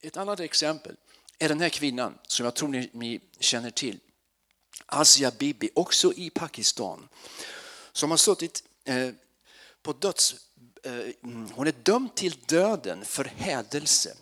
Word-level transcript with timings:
Ett 0.00 0.16
annat 0.16 0.40
exempel 0.40 0.96
är 1.38 1.48
den 1.48 1.60
här 1.60 1.68
kvinnan 1.68 2.18
som 2.26 2.44
jag 2.44 2.54
tror 2.54 2.68
ni, 2.68 2.90
ni 2.92 3.20
känner 3.40 3.70
till. 3.70 3.98
Asia 4.86 5.30
Bibi, 5.30 5.70
också 5.74 6.12
i 6.12 6.30
Pakistan, 6.30 7.08
som 7.92 8.10
har 8.10 8.18
suttit 8.18 8.64
eh, 8.84 9.10
på 9.82 9.92
döds... 9.92 10.34
Eh, 10.84 10.92
mm, 10.92 11.50
hon 11.50 11.66
är 11.66 11.74
dömd 11.82 12.14
till 12.14 12.38
döden 12.46 13.04
för 13.04 13.24
hädelse. 13.24 14.16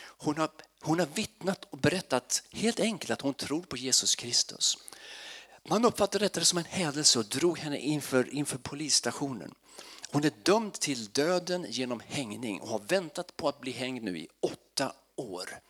Hon 0.00 0.38
har, 0.38 0.50
hon 0.80 0.98
har 0.98 1.06
vittnat 1.06 1.64
och 1.64 1.78
berättat 1.78 2.42
helt 2.50 2.80
enkelt 2.80 3.10
att 3.10 3.20
hon 3.20 3.34
tror 3.34 3.62
på 3.62 3.76
Jesus 3.76 4.14
Kristus. 4.14 4.78
Man 5.68 5.84
uppfattade 5.84 6.24
detta 6.24 6.44
som 6.44 6.58
en 6.58 6.64
hädelse 6.64 7.18
och 7.18 7.24
drog 7.24 7.58
henne 7.58 7.78
inför, 7.78 8.34
inför 8.34 8.58
polisstationen. 8.58 9.54
Hon 10.10 10.24
är 10.24 10.32
dömd 10.42 10.72
till 10.72 11.06
döden 11.06 11.66
genom 11.68 12.00
hängning 12.06 12.60
och 12.60 12.68
har 12.68 12.78
väntat 12.78 13.36
på 13.36 13.48
att 13.48 13.60
bli 13.60 13.72
hängd 13.72 14.02
nu 14.02 14.18
i 14.18 14.28
åtta 14.40 14.67
år. 15.20 15.60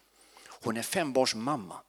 Hon 0.46 0.76
är 0.76 0.82
fembarnsmamma. 0.82 1.80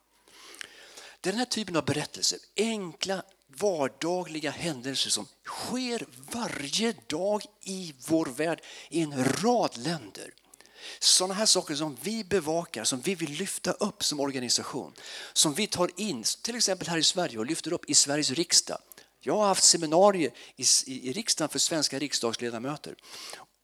Det 1.21 1.29
är 1.29 1.33
den 1.33 1.39
här 1.39 1.45
typen 1.45 1.75
av 1.75 1.85
berättelser, 1.85 2.39
enkla 2.57 3.23
vardagliga 3.47 4.51
händelser 4.51 5.09
som 5.09 5.27
sker 5.45 6.07
varje 6.31 6.93
dag 7.07 7.43
i 7.63 7.93
vår 8.07 8.25
värld 8.25 8.61
i 8.89 9.01
en 9.01 9.25
rad 9.25 9.77
länder. 9.77 10.33
Sådana 10.99 11.33
här 11.33 11.45
saker 11.45 11.75
som 11.75 11.97
vi 12.01 12.23
bevakar, 12.23 12.83
som 12.83 13.01
vi 13.01 13.15
vill 13.15 13.31
lyfta 13.31 13.71
upp 13.71 14.03
som 14.03 14.19
organisation. 14.19 14.93
Som 15.33 15.53
vi 15.53 15.67
tar 15.67 15.91
in, 15.95 16.23
till 16.41 16.55
exempel 16.55 16.87
här 16.87 16.97
i 16.97 17.03
Sverige 17.03 17.37
och 17.37 17.45
lyfter 17.45 17.73
upp 17.73 17.89
i 17.89 17.93
Sveriges 17.93 18.31
riksdag. 18.31 18.77
Jag 19.19 19.37
har 19.37 19.47
haft 19.47 19.63
seminarier 19.63 20.31
i, 20.55 20.63
i, 20.85 21.09
i 21.09 21.13
riksdagen 21.13 21.49
för 21.49 21.59
svenska 21.59 21.99
riksdagsledamöter. 21.99 22.95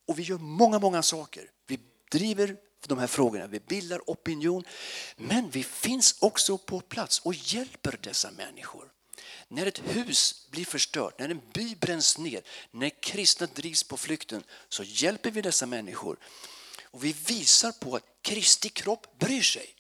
Och 0.08 0.20
vi 0.20 0.24
gör 0.24 0.38
många, 0.38 0.80
många 0.80 1.02
saker. 1.02 1.50
Vi 1.68 1.80
driver 2.12 2.58
de 2.88 3.00
här 3.00 3.08
frågorna, 3.08 3.48
vi 3.48 3.60
bildar 3.60 4.02
opinion. 4.08 4.64
Men 5.18 5.50
vi 5.50 5.64
finns 5.64 6.16
också 6.20 6.58
på 6.58 6.80
plats 6.80 7.20
och 7.20 7.34
hjälper 7.34 8.00
dessa 8.02 8.32
människor. 8.32 8.92
När 9.48 9.66
ett 9.66 9.80
hus 9.80 10.48
blir 10.52 10.66
förstört, 10.66 11.20
när 11.20 11.30
en 11.30 11.42
by 11.54 11.76
bränns 11.76 12.18
ner, 12.18 12.42
när 12.72 13.02
kristna 13.02 13.48
drivs 13.54 13.84
på 13.84 13.98
flykten 13.98 14.44
så 14.70 14.84
hjälper 14.84 15.32
vi 15.32 15.42
dessa 15.42 15.66
människor. 15.66 16.18
Och 16.84 17.04
vi 17.04 17.16
visar 17.28 17.72
på 17.72 17.96
att 17.96 18.04
Kristi 18.22 18.70
kropp 18.70 19.20
bryr 19.20 19.42
sig. 19.42 19.76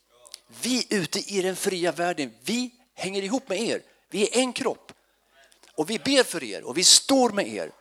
Vi 0.62 0.88
ute 0.90 1.20
i 1.20 1.42
den 1.42 1.56
fria 1.56 1.92
världen, 1.92 2.34
vi 2.44 2.72
hänger 2.94 3.24
ihop 3.24 3.50
med 3.50 3.62
er. 3.62 3.82
Vi 4.10 4.30
är 4.30 4.38
en 4.38 4.54
kropp. 4.54 4.92
Och 5.76 5.90
vi 5.90 6.00
ber 6.00 6.24
för 6.24 6.44
er 6.44 6.64
och 6.64 6.78
vi 6.78 6.84
står 6.84 7.30
med 7.30 7.48
er. 7.48 7.72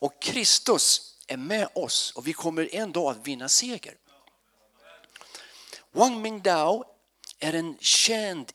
Och 0.00 0.22
Kristus 0.22 1.14
är 1.26 1.36
med 1.36 1.68
oss 1.74 2.12
och 2.16 2.26
vi 2.26 2.32
kommer 2.32 2.74
en 2.74 2.92
dag 2.92 3.10
att 3.10 3.26
vinna 3.26 3.48
seger. 3.48 3.94
Wang 5.92 6.22
Mingdao 6.22 6.84
är 7.38 7.52
en 7.52 7.76
känd 7.80 8.52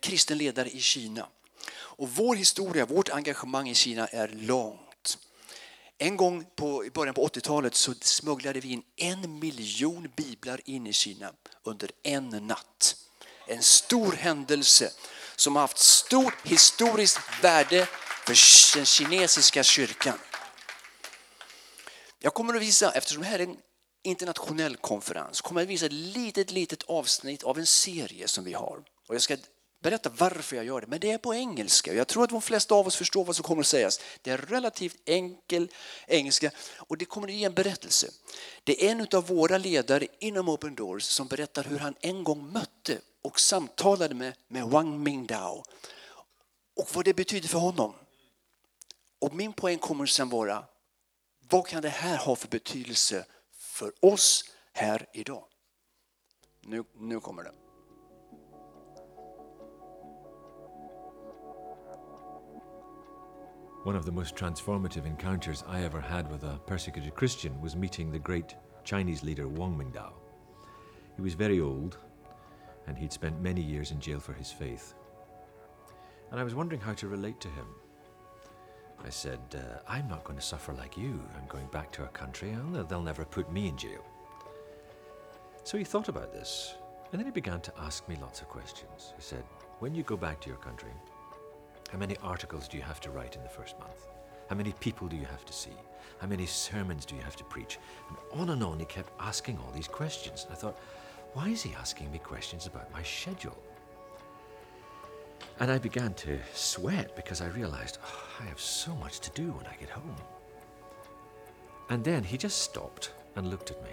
kristen 0.00 0.38
ledare 0.38 0.70
i 0.70 0.80
Kina. 0.80 1.28
Och 1.74 2.10
vår 2.10 2.36
historia, 2.36 2.86
vårt 2.86 3.08
engagemang 3.08 3.68
i 3.68 3.74
Kina 3.74 4.06
är 4.06 4.28
långt. 4.28 5.18
En 5.98 6.16
gång 6.16 6.44
på, 6.56 6.84
i 6.84 6.90
början 6.90 7.14
på 7.14 7.28
80-talet 7.28 7.74
så 7.74 7.94
smugglade 8.00 8.60
vi 8.60 8.72
in 8.72 8.82
en 8.96 9.38
miljon 9.38 10.12
biblar 10.16 10.60
in 10.64 10.86
i 10.86 10.92
Kina 10.92 11.32
under 11.62 11.90
en 12.02 12.28
natt. 12.28 12.96
En 13.46 13.62
stor 13.62 14.12
händelse 14.12 14.90
som 15.36 15.56
har 15.56 15.62
haft 15.62 15.78
stort 15.78 16.46
historiskt 16.46 17.18
värde 17.42 17.86
för 18.26 18.76
den 18.76 18.86
kinesiska 18.86 19.62
kyrkan. 19.62 20.18
Jag 22.18 22.34
kommer 22.34 22.54
att 22.54 22.62
visa, 22.62 22.92
eftersom 22.92 23.22
det 23.22 23.28
här 23.28 23.38
är 23.38 23.42
en 23.42 23.56
internationell 24.06 24.76
konferens, 24.76 25.40
kommer 25.40 25.60
jag 25.60 25.66
att 25.66 25.70
visa 25.70 25.86
ett 25.86 25.92
litet, 25.92 26.50
litet 26.50 26.82
avsnitt 26.82 27.42
av 27.42 27.58
en 27.58 27.66
serie 27.66 28.28
som 28.28 28.44
vi 28.44 28.52
har. 28.52 28.82
Och 29.08 29.14
jag 29.14 29.22
ska 29.22 29.36
berätta 29.82 30.10
varför 30.10 30.56
jag 30.56 30.64
gör 30.64 30.80
det, 30.80 30.86
men 30.86 31.00
det 31.00 31.10
är 31.10 31.18
på 31.18 31.34
engelska. 31.34 31.94
Jag 31.94 32.06
tror 32.08 32.24
att 32.24 32.30
de 32.30 32.42
flesta 32.42 32.74
av 32.74 32.86
oss 32.86 32.96
förstår 32.96 33.24
vad 33.24 33.36
som 33.36 33.42
kommer 33.42 33.62
att 33.62 33.66
sägas. 33.66 34.00
Det 34.22 34.30
är 34.30 34.38
relativt 34.38 34.96
enkel 35.04 35.68
engelska 36.06 36.50
och 36.76 36.98
det 36.98 37.04
kommer 37.04 37.28
att 37.28 37.34
ge 37.34 37.44
en 37.44 37.54
berättelse. 37.54 38.10
Det 38.64 38.86
är 38.86 38.90
en 38.90 39.06
av 39.14 39.26
våra 39.26 39.58
ledare 39.58 40.06
inom 40.18 40.48
Open 40.48 40.74
Doors 40.74 41.02
som 41.02 41.26
berättar 41.26 41.64
hur 41.64 41.78
han 41.78 41.94
en 42.00 42.24
gång 42.24 42.52
mötte 42.52 42.98
och 43.22 43.40
samtalade 43.40 44.14
med, 44.14 44.34
med 44.48 44.64
Wang 44.64 45.02
Mingdao 45.02 45.64
och 46.76 46.88
vad 46.94 47.04
det 47.04 47.14
betyder 47.14 47.48
för 47.48 47.58
honom. 47.58 47.94
Och 49.18 49.34
min 49.34 49.52
poäng 49.52 49.78
kommer 49.78 50.06
sen 50.06 50.28
vara, 50.28 50.64
vad 51.48 51.66
kan 51.66 51.82
det 51.82 51.88
här 51.88 52.16
ha 52.16 52.36
för 52.36 52.48
betydelse 52.48 53.24
för 53.76 53.92
oss 54.02 54.44
här 54.72 55.06
idag? 55.12 55.44
Nu, 56.62 56.84
nu 56.94 57.20
kommer 57.20 57.42
det. 57.44 57.52
One 63.84 63.98
of 63.98 64.04
the 64.04 64.12
most 64.12 64.34
transformative 64.34 65.06
encounters 65.06 65.62
I 65.62 65.84
ever 65.84 66.00
had 66.00 66.32
with 66.32 66.44
a 66.44 66.58
persecuted 66.66 67.14
Christian 67.14 67.60
was 67.62 67.76
meeting 67.76 68.10
the 68.10 68.18
great 68.18 68.56
Chinese 68.84 69.22
leader 69.22 69.46
Wang 69.46 69.76
Mingdao. 69.78 70.12
He 71.16 71.22
was 71.22 71.34
very 71.34 71.60
old, 71.60 71.98
and 72.86 72.98
he'd 72.98 73.12
spent 73.12 73.40
many 73.40 73.62
years 73.62 73.90
in 73.90 74.00
jail 74.00 74.20
for 74.20 74.32
his 74.32 74.50
faith. 74.50 74.94
And 76.30 76.40
I 76.40 76.44
was 76.44 76.54
wondering 76.54 76.80
how 76.80 76.94
to 76.94 77.08
relate 77.08 77.40
to 77.40 77.48
him. 77.48 77.66
I 79.06 79.10
said, 79.10 79.38
uh, 79.54 79.78
I'm 79.86 80.08
not 80.08 80.24
going 80.24 80.38
to 80.38 80.44
suffer 80.44 80.72
like 80.72 80.96
you. 80.96 81.20
I'm 81.36 81.46
going 81.48 81.68
back 81.68 81.92
to 81.92 82.02
our 82.02 82.08
country, 82.08 82.50
and 82.50 82.74
they'll 82.88 83.00
never 83.00 83.24
put 83.24 83.52
me 83.52 83.68
in 83.68 83.76
jail. 83.76 84.04
So 85.62 85.78
he 85.78 85.84
thought 85.84 86.08
about 86.08 86.32
this, 86.32 86.74
and 87.12 87.20
then 87.20 87.26
he 87.26 87.32
began 87.32 87.60
to 87.60 87.72
ask 87.78 88.08
me 88.08 88.16
lots 88.20 88.40
of 88.40 88.48
questions. 88.48 89.12
He 89.16 89.22
said, 89.22 89.44
When 89.78 89.94
you 89.94 90.02
go 90.02 90.16
back 90.16 90.40
to 90.40 90.48
your 90.48 90.58
country, 90.58 90.90
how 91.92 91.98
many 91.98 92.16
articles 92.20 92.66
do 92.66 92.76
you 92.76 92.82
have 92.82 93.00
to 93.02 93.10
write 93.10 93.36
in 93.36 93.44
the 93.44 93.48
first 93.48 93.78
month? 93.78 94.08
How 94.48 94.56
many 94.56 94.72
people 94.80 95.06
do 95.06 95.16
you 95.16 95.24
have 95.26 95.44
to 95.44 95.52
see? 95.52 95.76
How 96.18 96.26
many 96.26 96.46
sermons 96.46 97.06
do 97.06 97.14
you 97.14 97.22
have 97.22 97.36
to 97.36 97.44
preach? 97.44 97.78
And 98.08 98.40
on 98.40 98.50
and 98.50 98.62
on, 98.64 98.80
he 98.80 98.86
kept 98.86 99.12
asking 99.20 99.58
all 99.58 99.70
these 99.72 99.88
questions. 99.88 100.44
And 100.44 100.52
I 100.52 100.56
thought, 100.56 100.78
why 101.32 101.48
is 101.48 101.62
he 101.62 101.74
asking 101.74 102.10
me 102.10 102.18
questions 102.18 102.66
about 102.66 102.92
my 102.92 103.04
schedule? 103.04 103.56
And 105.58 105.70
I 105.70 105.78
began 105.78 106.14
to 106.14 106.38
sweat 106.52 107.16
because 107.16 107.40
I 107.40 107.46
realized 107.48 107.98
oh, 108.04 108.28
I 108.40 108.44
have 108.44 108.60
so 108.60 108.94
much 108.96 109.20
to 109.20 109.30
do 109.30 109.52
when 109.52 109.66
I 109.66 109.76
get 109.80 109.90
home. 109.90 110.16
And 111.88 112.04
then 112.04 112.24
he 112.24 112.36
just 112.36 112.62
stopped 112.62 113.12
and 113.36 113.48
looked 113.48 113.70
at 113.70 113.82
me. 113.82 113.90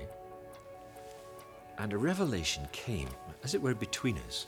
And 1.78 1.94
a 1.94 1.98
revelation 1.98 2.68
came, 2.72 3.10
as 3.44 3.56
it 3.56 3.62
were, 3.62 3.74
between 3.74 4.18
us. 4.28 4.46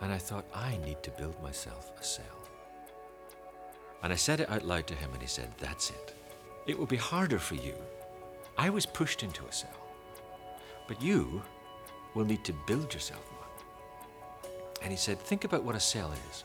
And 0.00 0.12
I 0.12 0.18
thought, 0.18 0.44
I 0.54 0.78
need 0.84 1.02
to 1.02 1.10
build 1.10 1.40
myself 1.42 1.92
a 2.00 2.04
cell. 2.04 2.24
And 4.02 4.12
I 4.12 4.16
said 4.16 4.40
it 4.40 4.50
out 4.50 4.64
loud 4.64 4.86
to 4.88 4.94
him, 4.94 5.10
and 5.12 5.22
he 5.22 5.28
said, 5.28 5.48
That's 5.58 5.90
it. 5.90 6.14
It 6.66 6.78
will 6.78 6.86
be 6.86 6.96
harder 6.96 7.38
for 7.38 7.54
you. 7.54 7.74
I 8.58 8.68
was 8.68 8.86
pushed 8.86 9.22
into 9.22 9.46
a 9.46 9.52
cell. 9.52 9.70
But 10.88 11.00
you 11.00 11.42
will 12.14 12.24
need 12.24 12.44
to 12.44 12.52
build 12.66 12.92
yourself. 12.92 13.32
And 14.82 14.90
he 14.90 14.96
said, 14.96 15.18
Think 15.18 15.44
about 15.44 15.64
what 15.64 15.74
a 15.74 15.80
cell 15.80 16.12
is. 16.30 16.44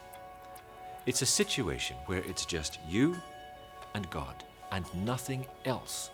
It's 1.05 1.21
a 1.21 1.25
situation 1.25 1.95
where 2.05 2.19
it's 2.19 2.45
just 2.45 2.79
you 2.87 3.15
and 3.93 4.09
God 4.09 4.43
and 4.71 4.85
nothing 5.05 5.45
else. 5.65 6.11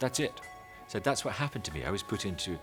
That's 0.00 0.20
it. 0.20 0.32
He 0.34 0.90
said, 0.90 1.04
That's 1.04 1.24
what 1.24 1.34
happened 1.34 1.64
to 1.64 1.74
me. 1.74 1.84
I 1.84 1.90
was 1.90 2.02
put 2.02 2.26
into 2.26 2.58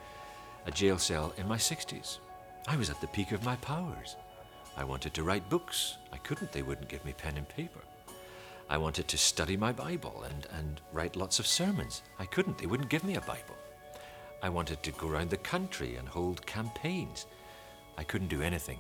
a 0.66 0.72
jail 0.72 0.98
cell 0.98 1.34
in 1.38 1.48
my 1.48 1.58
60s. 1.58 2.20
I 2.68 2.76
was 2.76 2.90
at 2.90 3.02
the 3.02 3.08
peak 3.08 3.32
of 3.32 3.44
my 3.44 3.56
powers. 3.58 4.16
I 4.78 4.84
wanted 4.84 5.14
to 5.16 5.24
write 5.24 5.50
books. 5.50 5.98
I 6.14 6.18
couldn't, 6.18 6.52
they 6.52 6.62
wouldn't 6.62 6.90
give 6.90 7.04
me 7.04 7.14
pen 7.14 7.38
and 7.38 7.48
paper. 7.50 7.80
I 8.70 8.78
wanted 8.78 9.08
to 9.08 9.18
study 9.18 9.58
my 9.58 9.72
Bible 9.72 10.24
and, 10.30 10.48
and 10.58 10.80
write 10.94 11.16
lots 11.16 11.40
of 11.40 11.48
sermons. 11.48 12.04
I 12.20 12.26
couldn't, 12.26 12.60
they 12.60 12.68
wouldn't 12.68 12.90
give 12.90 13.04
me 13.04 13.16
a 13.16 13.22
Bible. 13.22 13.56
I 14.44 14.50
wanted 14.50 14.84
to 14.84 14.92
go 14.92 15.08
around 15.08 15.32
the 15.32 15.38
country 15.38 15.96
and 15.96 16.08
hold 16.08 16.46
campaigns. 16.46 17.26
I 18.00 18.04
couldn't 18.04 18.30
do 18.30 18.42
anything. 18.42 18.80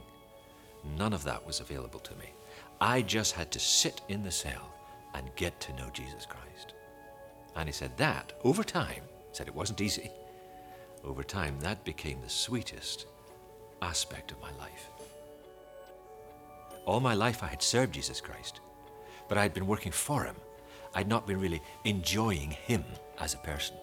None 0.97 1.11
of 1.11 1.25
that 1.25 1.45
was 1.45 1.59
available 1.59 1.99
to 1.99 2.15
me. 2.15 2.31
I 2.79 3.01
just 3.01 3.33
had 3.33 3.51
to 3.51 3.59
sit 3.59 3.99
in 4.07 4.23
the 4.23 4.31
cell 4.31 4.73
and 5.13 5.35
get 5.35 5.59
to 5.59 5.73
know 5.73 5.89
Jesus 5.91 6.25
Christ. 6.25 6.73
And 7.57 7.67
he 7.67 7.73
said 7.73 7.97
that, 7.97 8.31
over 8.45 8.63
time, 8.63 9.03
said 9.33 9.49
it 9.49 9.53
wasn't 9.53 9.81
easy, 9.81 10.09
over 11.03 11.21
time, 11.21 11.59
that 11.59 11.83
became 11.83 12.21
the 12.21 12.29
sweetest 12.29 13.07
aspect 13.81 14.31
of 14.31 14.39
my 14.41 14.51
life. 14.57 14.89
All 16.85 17.01
my 17.01 17.13
life 17.13 17.43
I 17.43 17.47
had 17.47 17.61
served 17.61 17.95
Jesus 17.95 18.21
Christ, 18.21 18.61
but 19.27 19.37
I 19.37 19.43
had 19.43 19.53
been 19.53 19.67
working 19.67 19.91
for 19.91 20.23
him. 20.23 20.35
I'd 20.95 21.09
not 21.09 21.27
been 21.27 21.41
really 21.41 21.61
enjoying 21.83 22.51
him 22.51 22.85
as 23.19 23.33
a 23.33 23.37
person. 23.39 23.75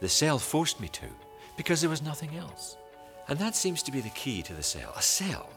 The 0.00 0.10
cell 0.10 0.38
forced 0.38 0.78
me 0.78 0.88
to, 0.88 1.06
because 1.56 1.80
there 1.80 1.90
was 1.90 2.02
nothing 2.02 2.36
else. 2.36 2.76
And 3.28 3.38
that 3.38 3.54
seems 3.54 3.82
to 3.84 3.92
be 3.92 4.00
the 4.00 4.10
key 4.10 4.42
to 4.42 4.54
the 4.54 4.62
cell. 4.62 4.92
A 4.96 5.02
cell 5.02 5.50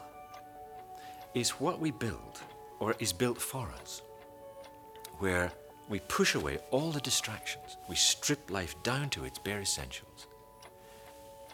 is 1.33 1.51
what 1.51 1.79
we 1.79 1.91
build, 1.91 2.41
or 2.79 2.95
is 2.99 3.13
built 3.13 3.39
for 3.41 3.69
us, 3.81 4.01
where 5.19 5.51
we 5.89 5.99
push 6.01 6.35
away 6.35 6.59
all 6.71 6.91
the 6.91 6.99
distractions. 7.01 7.77
We 7.89 7.95
strip 7.95 8.51
life 8.51 8.75
down 8.83 9.09
to 9.11 9.25
its 9.25 9.39
bare 9.39 9.61
essentials. 9.61 10.27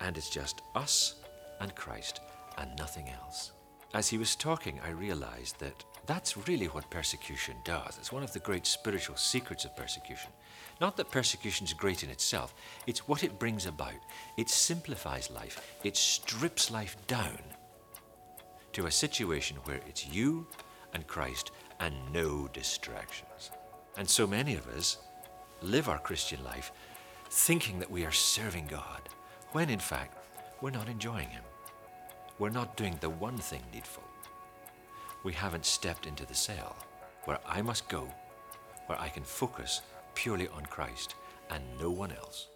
and 0.02 0.18
it's 0.18 0.30
just 0.30 0.62
us 0.76 1.16
and 1.60 1.74
Christ 1.76 2.20
and 2.58 2.76
nothing 2.78 3.10
else. 3.10 3.52
As 3.94 4.08
he 4.10 4.18
was 4.18 4.36
talking, 4.36 4.80
I 4.86 4.90
realized 4.92 5.60
that 5.60 5.84
that's 6.06 6.48
really 6.48 6.68
what 6.68 6.90
persecution 6.90 7.56
does. 7.64 7.98
It's 7.98 8.12
one 8.12 8.24
of 8.24 8.34
the 8.34 8.40
great 8.40 8.66
spiritual 8.66 9.18
secrets 9.18 9.66
of 9.66 9.76
persecution. 9.76 10.32
Not 10.80 10.98
that 10.98 11.12
persecution 11.12 11.66
is 11.66 11.74
great 11.74 12.04
in 12.04 12.10
itself, 12.10 12.54
it's 12.86 13.08
what 13.08 13.24
it 13.24 13.40
brings 13.40 13.66
about. 13.66 13.94
It 14.38 14.50
simplifies 14.50 15.32
life, 15.32 15.76
it 15.84 15.98
strips 15.98 16.70
life 16.72 16.96
down 17.08 17.40
to 18.74 18.86
a 18.86 18.92
situation 18.92 19.58
where 19.64 19.82
it's 19.88 20.06
you 20.08 20.46
and 20.94 21.08
Christ 21.08 21.52
and 21.80 21.96
no 22.14 22.48
distractions. 22.54 23.52
And 23.98 24.08
so 24.08 24.28
many 24.28 24.56
of 24.56 24.68
us 24.68 24.98
live 25.62 25.90
our 25.90 26.00
Christian 26.00 26.44
life 26.44 26.72
thinking 27.30 27.80
that 27.80 27.90
we 27.90 28.06
are 28.06 28.12
serving 28.12 28.68
God, 28.68 29.02
when 29.52 29.70
in 29.70 29.80
fact 29.80 30.16
we're 30.62 30.70
not 30.70 30.88
enjoying 30.88 31.30
Him. 31.30 31.44
We're 32.40 32.50
not 32.50 32.78
doing 32.78 32.98
the 33.02 33.10
one 33.10 33.38
thing 33.38 33.64
needful. 33.74 34.04
We 35.24 35.34
haven't 35.34 35.66
stepped 35.66 36.06
into 36.06 36.26
the 36.26 36.36
cell 36.36 36.76
where 37.26 37.40
I 37.48 37.62
must 37.62 37.90
go, 37.90 38.08
where 38.86 39.00
I 39.02 39.10
can 39.10 39.24
focus 39.24 39.82
purely 40.24 40.48
on 40.48 40.66
Christ 40.76 41.16
and 41.50 41.64
no 41.82 42.02
one 42.02 42.12
else. 42.12 42.48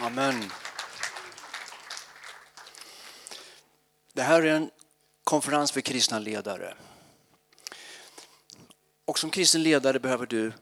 Amen. 0.00 0.50
Det 4.12 4.22
här 4.22 4.42
är 4.42 4.54
en 4.54 4.70
konferens 5.24 5.72
för 5.72 5.80
kristna 5.80 6.18
ledare. 6.18 6.74
Och 9.04 9.18
som 9.18 9.30
kristen 9.30 9.62
ledare 9.62 10.00
behöver 10.00 10.26
du 10.26 10.52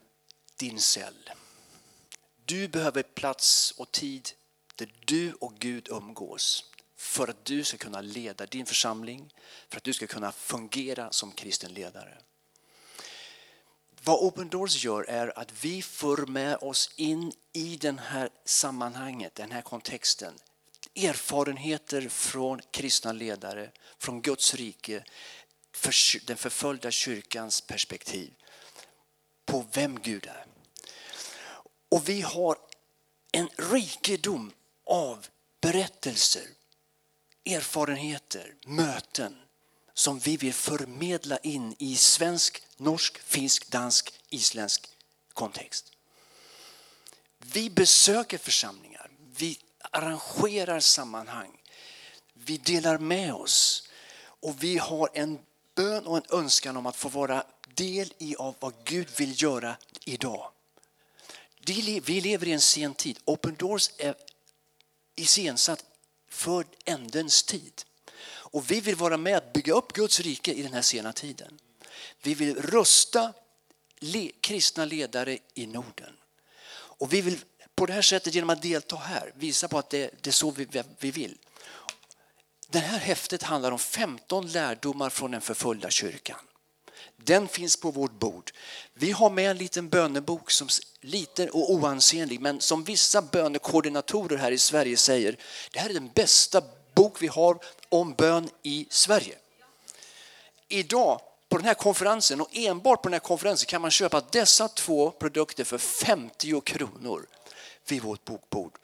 din 0.55 0.79
cell. 0.79 1.29
Du 2.45 2.67
behöver 2.67 3.03
plats 3.03 3.71
och 3.77 3.91
tid 3.91 4.29
där 4.75 4.93
du 5.05 5.33
och 5.33 5.53
Gud 5.59 5.87
umgås 5.91 6.71
för 6.99 7.27
att 7.27 7.45
du 7.45 7.63
ska 7.63 7.77
kunna 7.77 8.01
leda 8.01 8.45
din 8.45 8.65
församling, 8.65 9.33
för 9.69 9.77
att 9.77 9.83
du 9.83 9.93
ska 9.93 10.07
kunna 10.07 10.31
fungera 10.31 11.11
som 11.11 11.31
kristen 11.31 11.73
ledare. 11.73 12.17
Vad 14.03 14.19
Open 14.19 14.49
Doors 14.49 14.83
gör 14.83 15.03
är 15.03 15.39
att 15.39 15.63
vi 15.63 15.81
för 15.81 16.25
med 16.25 16.57
oss 16.57 16.91
in 16.95 17.33
i 17.53 17.75
den 17.75 17.99
här 17.99 18.29
sammanhanget, 18.45 19.35
den 19.35 19.51
här 19.51 19.61
kontexten. 19.61 20.33
Erfarenheter 20.95 22.09
från 22.09 22.61
kristna 22.71 23.11
ledare, 23.11 23.71
från 23.97 24.21
Guds 24.21 24.53
rike, 24.53 25.03
för 25.71 26.25
den 26.25 26.37
förföljda 26.37 26.91
kyrkans 26.91 27.61
perspektiv 27.61 28.33
på 29.45 29.65
vem 29.73 29.99
Gud 29.99 30.25
är. 30.25 30.45
Och 31.89 32.09
vi 32.09 32.21
har 32.21 32.57
en 33.31 33.49
rikedom 33.57 34.51
av 34.85 35.27
berättelser, 35.61 36.58
erfarenheter, 37.45 38.55
möten 38.65 39.37
som 39.93 40.19
vi 40.19 40.37
vill 40.37 40.53
förmedla 40.53 41.37
in 41.37 41.75
i 41.79 41.95
svensk, 41.95 42.63
norsk, 42.77 43.19
finsk, 43.19 43.71
dansk, 43.71 44.13
isländsk 44.29 44.89
kontext. 45.33 45.91
Vi 47.37 47.69
besöker 47.69 48.37
församlingar, 48.37 49.11
vi 49.37 49.59
arrangerar 49.91 50.79
sammanhang, 50.79 51.61
vi 52.33 52.57
delar 52.57 52.97
med 52.97 53.33
oss 53.33 53.89
och 54.21 54.63
vi 54.63 54.77
har 54.77 55.09
en 55.13 55.39
bön 55.75 56.05
och 56.05 56.17
en 56.17 56.39
önskan 56.39 56.77
om 56.77 56.85
att 56.85 56.95
få 56.95 57.09
vara 57.09 57.43
del 57.67 58.13
i 58.17 58.35
av 58.35 58.55
vad 58.59 58.73
Gud 58.83 59.07
vill 59.17 59.41
göra 59.41 59.77
idag. 60.05 60.51
Vi 61.65 62.21
lever 62.21 62.47
i 62.47 62.51
en 62.51 62.61
sen 62.61 62.93
tid. 62.93 63.19
Open 63.25 63.55
Doors 63.55 63.89
är 63.97 64.15
iscensatt 65.15 65.85
för 66.29 66.65
ändens 66.85 67.43
tid. 67.43 67.81
Och 68.51 68.71
vi 68.71 68.81
vill 68.81 68.95
vara 68.95 69.17
med 69.17 69.37
att 69.37 69.53
bygga 69.53 69.73
upp 69.73 69.93
Guds 69.93 70.19
rike 70.19 70.53
i 70.53 70.61
den 70.61 70.73
här 70.73 70.81
sena 70.81 71.13
tiden. 71.13 71.59
Vi 72.21 72.33
vill 72.33 72.55
rusta 72.55 73.33
le 73.99 74.31
kristna 74.41 74.85
ledare 74.85 75.37
i 75.53 75.67
Norden. 75.67 76.13
Och 76.71 77.13
vi 77.13 77.21
vill 77.21 77.39
på 77.75 77.85
det 77.85 77.93
här 77.93 78.01
sättet 78.01 78.33
genom 78.33 78.49
att 78.49 78.61
delta 78.61 78.95
här 78.95 79.33
visa 79.35 79.67
på 79.67 79.77
att 79.77 79.89
det, 79.89 80.11
det 80.21 80.29
är 80.29 80.31
så 80.31 80.51
vi, 80.51 80.67
vi 80.99 81.11
vill. 81.11 81.37
Det 82.69 82.79
här 82.79 82.99
häftet 82.99 83.43
handlar 83.43 83.71
om 83.71 83.79
15 83.79 84.47
lärdomar 84.47 85.09
från 85.09 85.31
den 85.31 85.41
förföljda 85.41 85.89
kyrkan. 85.89 86.39
Den 87.23 87.47
finns 87.47 87.77
på 87.77 87.91
vårt 87.91 88.19
bord. 88.19 88.51
Vi 88.93 89.11
har 89.11 89.29
med 89.29 89.51
en 89.51 89.57
liten 89.57 89.89
bönebok 89.89 90.51
som 90.51 90.67
liten 91.01 91.49
och 91.49 91.73
oansenlig 91.73 92.41
men 92.41 92.61
som 92.61 92.83
vissa 92.83 93.21
bönekoordinatorer 93.21 94.37
här 94.37 94.51
i 94.51 94.57
Sverige 94.57 94.97
säger, 94.97 95.37
det 95.71 95.79
här 95.79 95.89
är 95.89 95.93
den 95.93 96.09
bästa 96.15 96.61
bok 96.95 97.21
vi 97.21 97.27
har 97.27 97.59
om 97.89 98.13
bön 98.13 98.49
i 98.63 98.87
Sverige. 98.89 99.35
Idag 100.67 101.21
på 101.49 101.57
den 101.57 101.65
här 101.65 101.73
konferensen 101.73 102.41
och 102.41 102.49
enbart 102.51 103.01
på 103.01 103.09
den 103.09 103.13
här 103.13 103.19
konferensen 103.19 103.67
kan 103.67 103.81
man 103.81 103.91
köpa 103.91 104.21
dessa 104.31 104.67
två 104.67 105.11
produkter 105.11 105.63
för 105.63 105.77
50 105.77 106.61
kronor 106.61 107.25
vid 107.87 108.01
vårt 108.01 108.25
bokbord. 108.25 108.77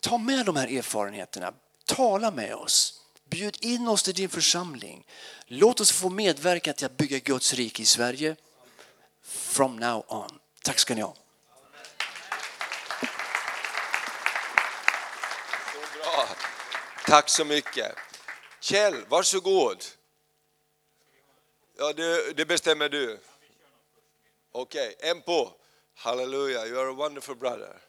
Ta 0.00 0.18
med 0.18 0.46
de 0.46 0.56
här 0.56 0.78
erfarenheterna, 0.78 1.52
tala 1.84 2.30
med 2.30 2.54
oss. 2.54 3.01
Bjud 3.32 3.56
in 3.60 3.88
oss 3.88 4.02
till 4.02 4.14
din 4.14 4.28
församling. 4.28 5.06
Låt 5.46 5.80
oss 5.80 5.92
få 5.92 6.08
medverka 6.10 6.72
till 6.72 6.86
att 6.86 6.96
bygga 6.96 7.18
Guds 7.18 7.54
rike 7.54 7.82
i 7.82 7.86
Sverige 7.86 8.36
from 9.22 9.76
now 9.76 10.04
on. 10.08 10.40
Tack 10.62 10.78
ska 10.78 10.94
ni 10.94 11.00
ha. 11.00 11.16
Så 15.72 15.98
bra. 15.98 16.28
Tack 17.06 17.28
så 17.28 17.44
mycket. 17.44 17.94
Kjell, 18.60 19.04
varsågod. 19.08 19.84
Ja, 21.78 21.92
det, 21.92 22.32
det 22.36 22.44
bestämmer 22.44 22.88
du. 22.88 23.20
Okej, 24.52 24.96
okay. 24.96 25.10
en 25.10 25.22
på. 25.22 25.52
Halleluja, 25.94 26.66
you 26.66 26.80
are 26.80 26.90
a 26.90 26.94
wonderful 26.94 27.36
brother. 27.36 27.80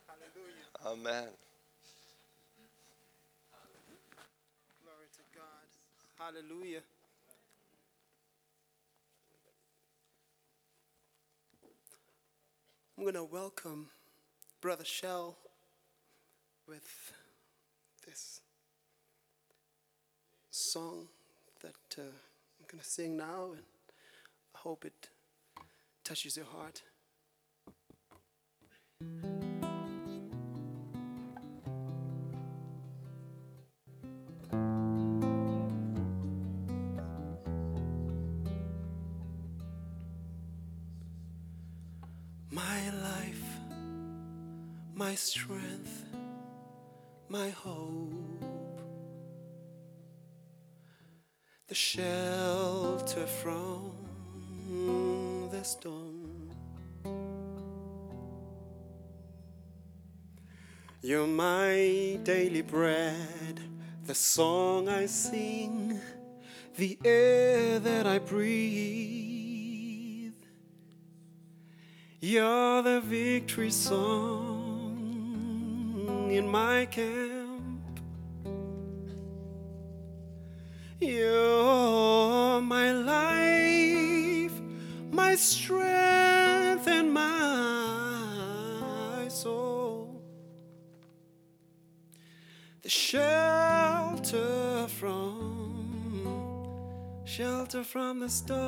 Amen. 0.84 1.30
Hallelujah. 6.26 6.80
I'm 12.98 13.04
going 13.04 13.16
to 13.16 13.26
welcome 13.26 13.90
Brother 14.62 14.86
Shell 14.86 15.36
with 16.66 17.12
this 18.08 18.40
song 20.50 21.10
that 21.62 21.76
uh, 21.98 22.04
I'm 22.04 22.68
going 22.72 22.82
to 22.82 22.90
sing 22.90 23.18
now, 23.18 23.52
and 23.52 23.64
I 24.56 24.60
hope 24.60 24.86
it 24.86 25.10
touches 26.06 26.38
your 26.38 26.46
heart. 26.46 26.84
My 45.14 45.18
strength, 45.18 46.06
my 47.30 47.50
hope, 47.50 48.44
the 51.68 51.76
shelter 51.76 53.28
from 53.28 53.92
the 55.52 55.64
storm. 55.64 56.50
You're 61.04 61.28
my 61.28 62.18
daily 62.24 62.64
bread, 62.64 63.60
the 64.08 64.16
song 64.16 64.90
I 64.90 65.06
sing, 65.06 66.02
the 66.76 66.98
air 67.06 67.78
that 67.78 68.08
I 68.08 68.18
breathe. 68.18 69.54
You're 72.20 72.82
the 72.82 73.00
victory 73.02 73.70
song 73.70 74.53
in 76.34 76.50
my 76.50 76.86
camp. 76.88 78.00
You're 81.00 82.60
my 82.62 82.92
life, 82.92 84.60
my 85.12 85.36
strength, 85.36 86.88
and 86.88 87.14
my 87.14 88.48
soul. 89.30 90.24
The 92.82 92.90
shelter 92.90 94.88
from, 94.88 96.42
shelter 97.26 97.84
from 97.84 98.22
the 98.22 98.30
storm. 98.30 98.64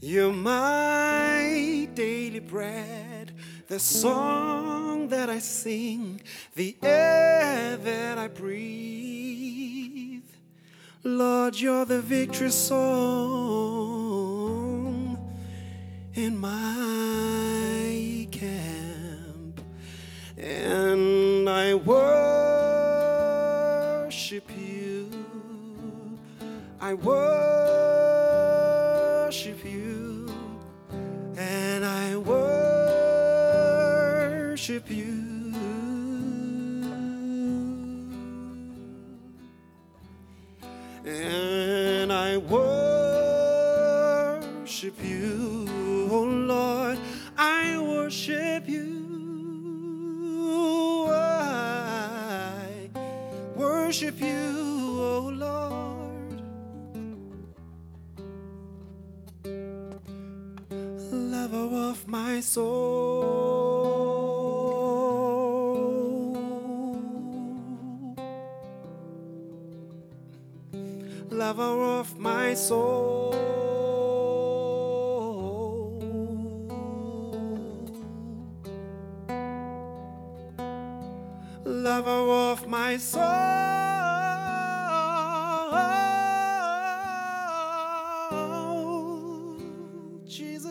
You're 0.00 0.32
my 0.32 1.88
daily 1.94 2.38
bread 2.38 3.13
the 3.68 3.78
song 3.78 5.08
that 5.08 5.30
I 5.30 5.38
sing, 5.38 6.20
the 6.54 6.76
air 6.82 7.76
that 7.76 8.18
I 8.18 8.28
breathe. 8.28 10.22
Lord, 11.02 11.58
you're 11.60 11.84
the 11.84 12.00
victory 12.00 12.50
song. 12.50 13.43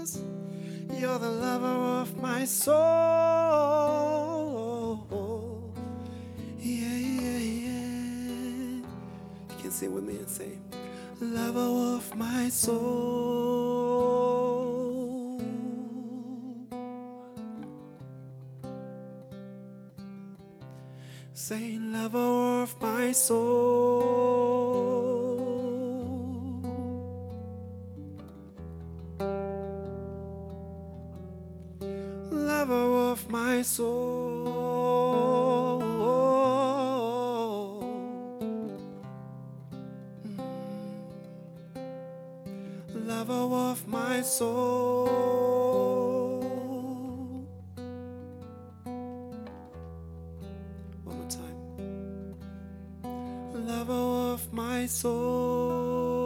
Jesus. 0.04 0.22
You're 1.00 1.18
the 1.18 1.30
lover 1.30 2.02
of 2.02 2.22
my 2.22 2.46
soul. 2.46 2.74
Yeah, 6.60 6.98
yeah, 6.98 7.38
yeah. 7.38 8.84
You 9.50 9.56
can 9.62 9.72
sing 9.72 9.94
with 9.94 10.04
me 10.04 10.18
and 10.18 10.30
say, 10.30 10.60
Lover 11.22 11.96
of 11.96 12.16
my 12.16 12.50
soul. 12.50 13.82
Say, 21.34 21.78
Lover 21.80 22.64
of 22.64 22.82
my 22.82 23.12
soul. 23.14 24.23
soul. 44.24 45.06
One 51.04 51.18
more 51.18 51.30
time. 51.30 51.58
Lover 53.68 53.94
of 54.34 54.54
my 54.54 54.86
soul. 54.86 56.24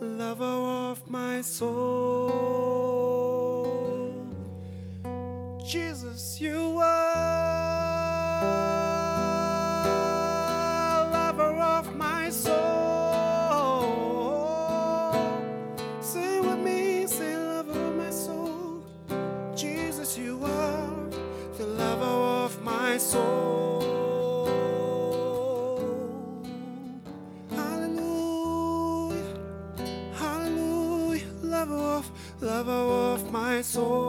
Lover 0.00 0.44
of 0.44 1.08
my 1.10 1.40
soul. 1.42 2.58
Jesus, 5.64 6.40
you 6.40 6.77
soul. 33.68 34.07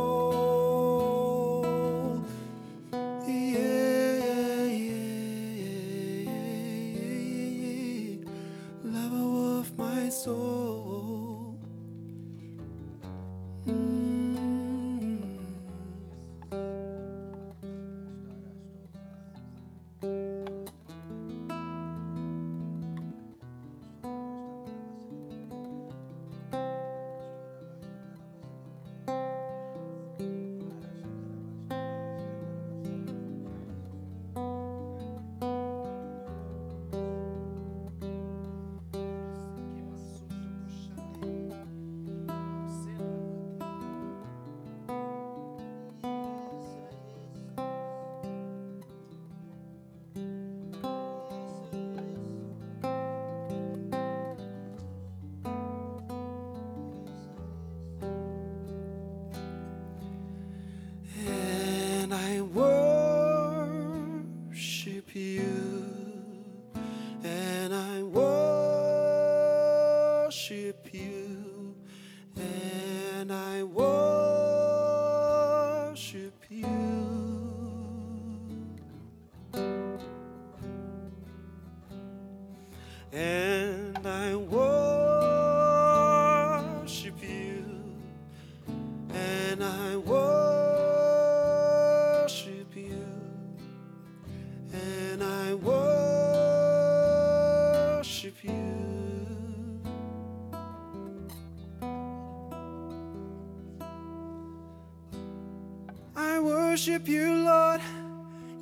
worship 106.99 107.07
you, 107.07 107.33
Lord. 107.45 107.81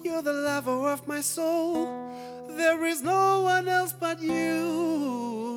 You're 0.04 0.22
the 0.22 0.34
lover 0.34 0.92
of 0.92 1.08
my 1.08 1.22
soul. 1.22 1.88
There 2.50 2.86
is 2.86 3.02
no 3.02 3.42
one 3.42 3.68
else 3.68 3.94
but 3.94 4.22
you. 4.22 5.54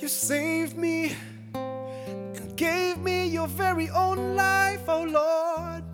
You 0.00 0.08
saved 0.08 0.76
me 0.76 1.14
and 1.54 2.56
gave 2.56 2.98
me 2.98 3.28
your 3.28 3.46
very 3.48 3.88
own 3.90 4.36
life, 4.36 4.88
oh 4.88 5.04
Lord. 5.04 5.84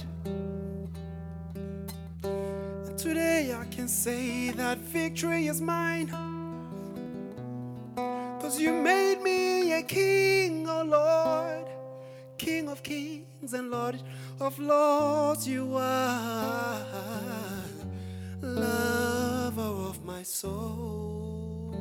And 2.24 2.98
today 2.98 3.54
I 3.54 3.64
can 3.74 3.88
say 3.88 4.50
that 4.50 4.78
victory 4.78 5.48
is 5.48 5.60
mine. 5.60 6.08
Cause 8.40 8.60
you 8.60 8.72
made 8.72 9.13
and 13.54 13.70
Lord 13.70 14.02
of 14.40 14.58
lords, 14.58 15.46
you 15.46 15.76
are 15.76 16.80
lover 18.42 19.62
of 19.62 20.04
my 20.04 20.22
soul. 20.22 21.74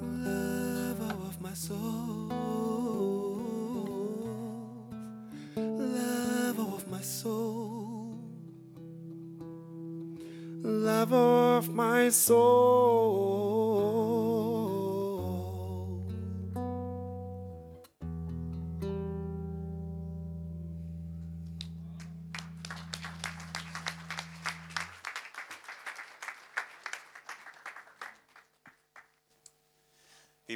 Lover 0.00 1.14
of 1.28 1.40
my 1.40 1.54
soul. 1.54 2.28
Lover 5.56 6.68
of 6.76 6.88
my 6.88 7.00
soul. 7.00 8.16
Lover 10.62 11.56
of 11.58 11.68
my 11.74 12.08
soul. 12.10 13.71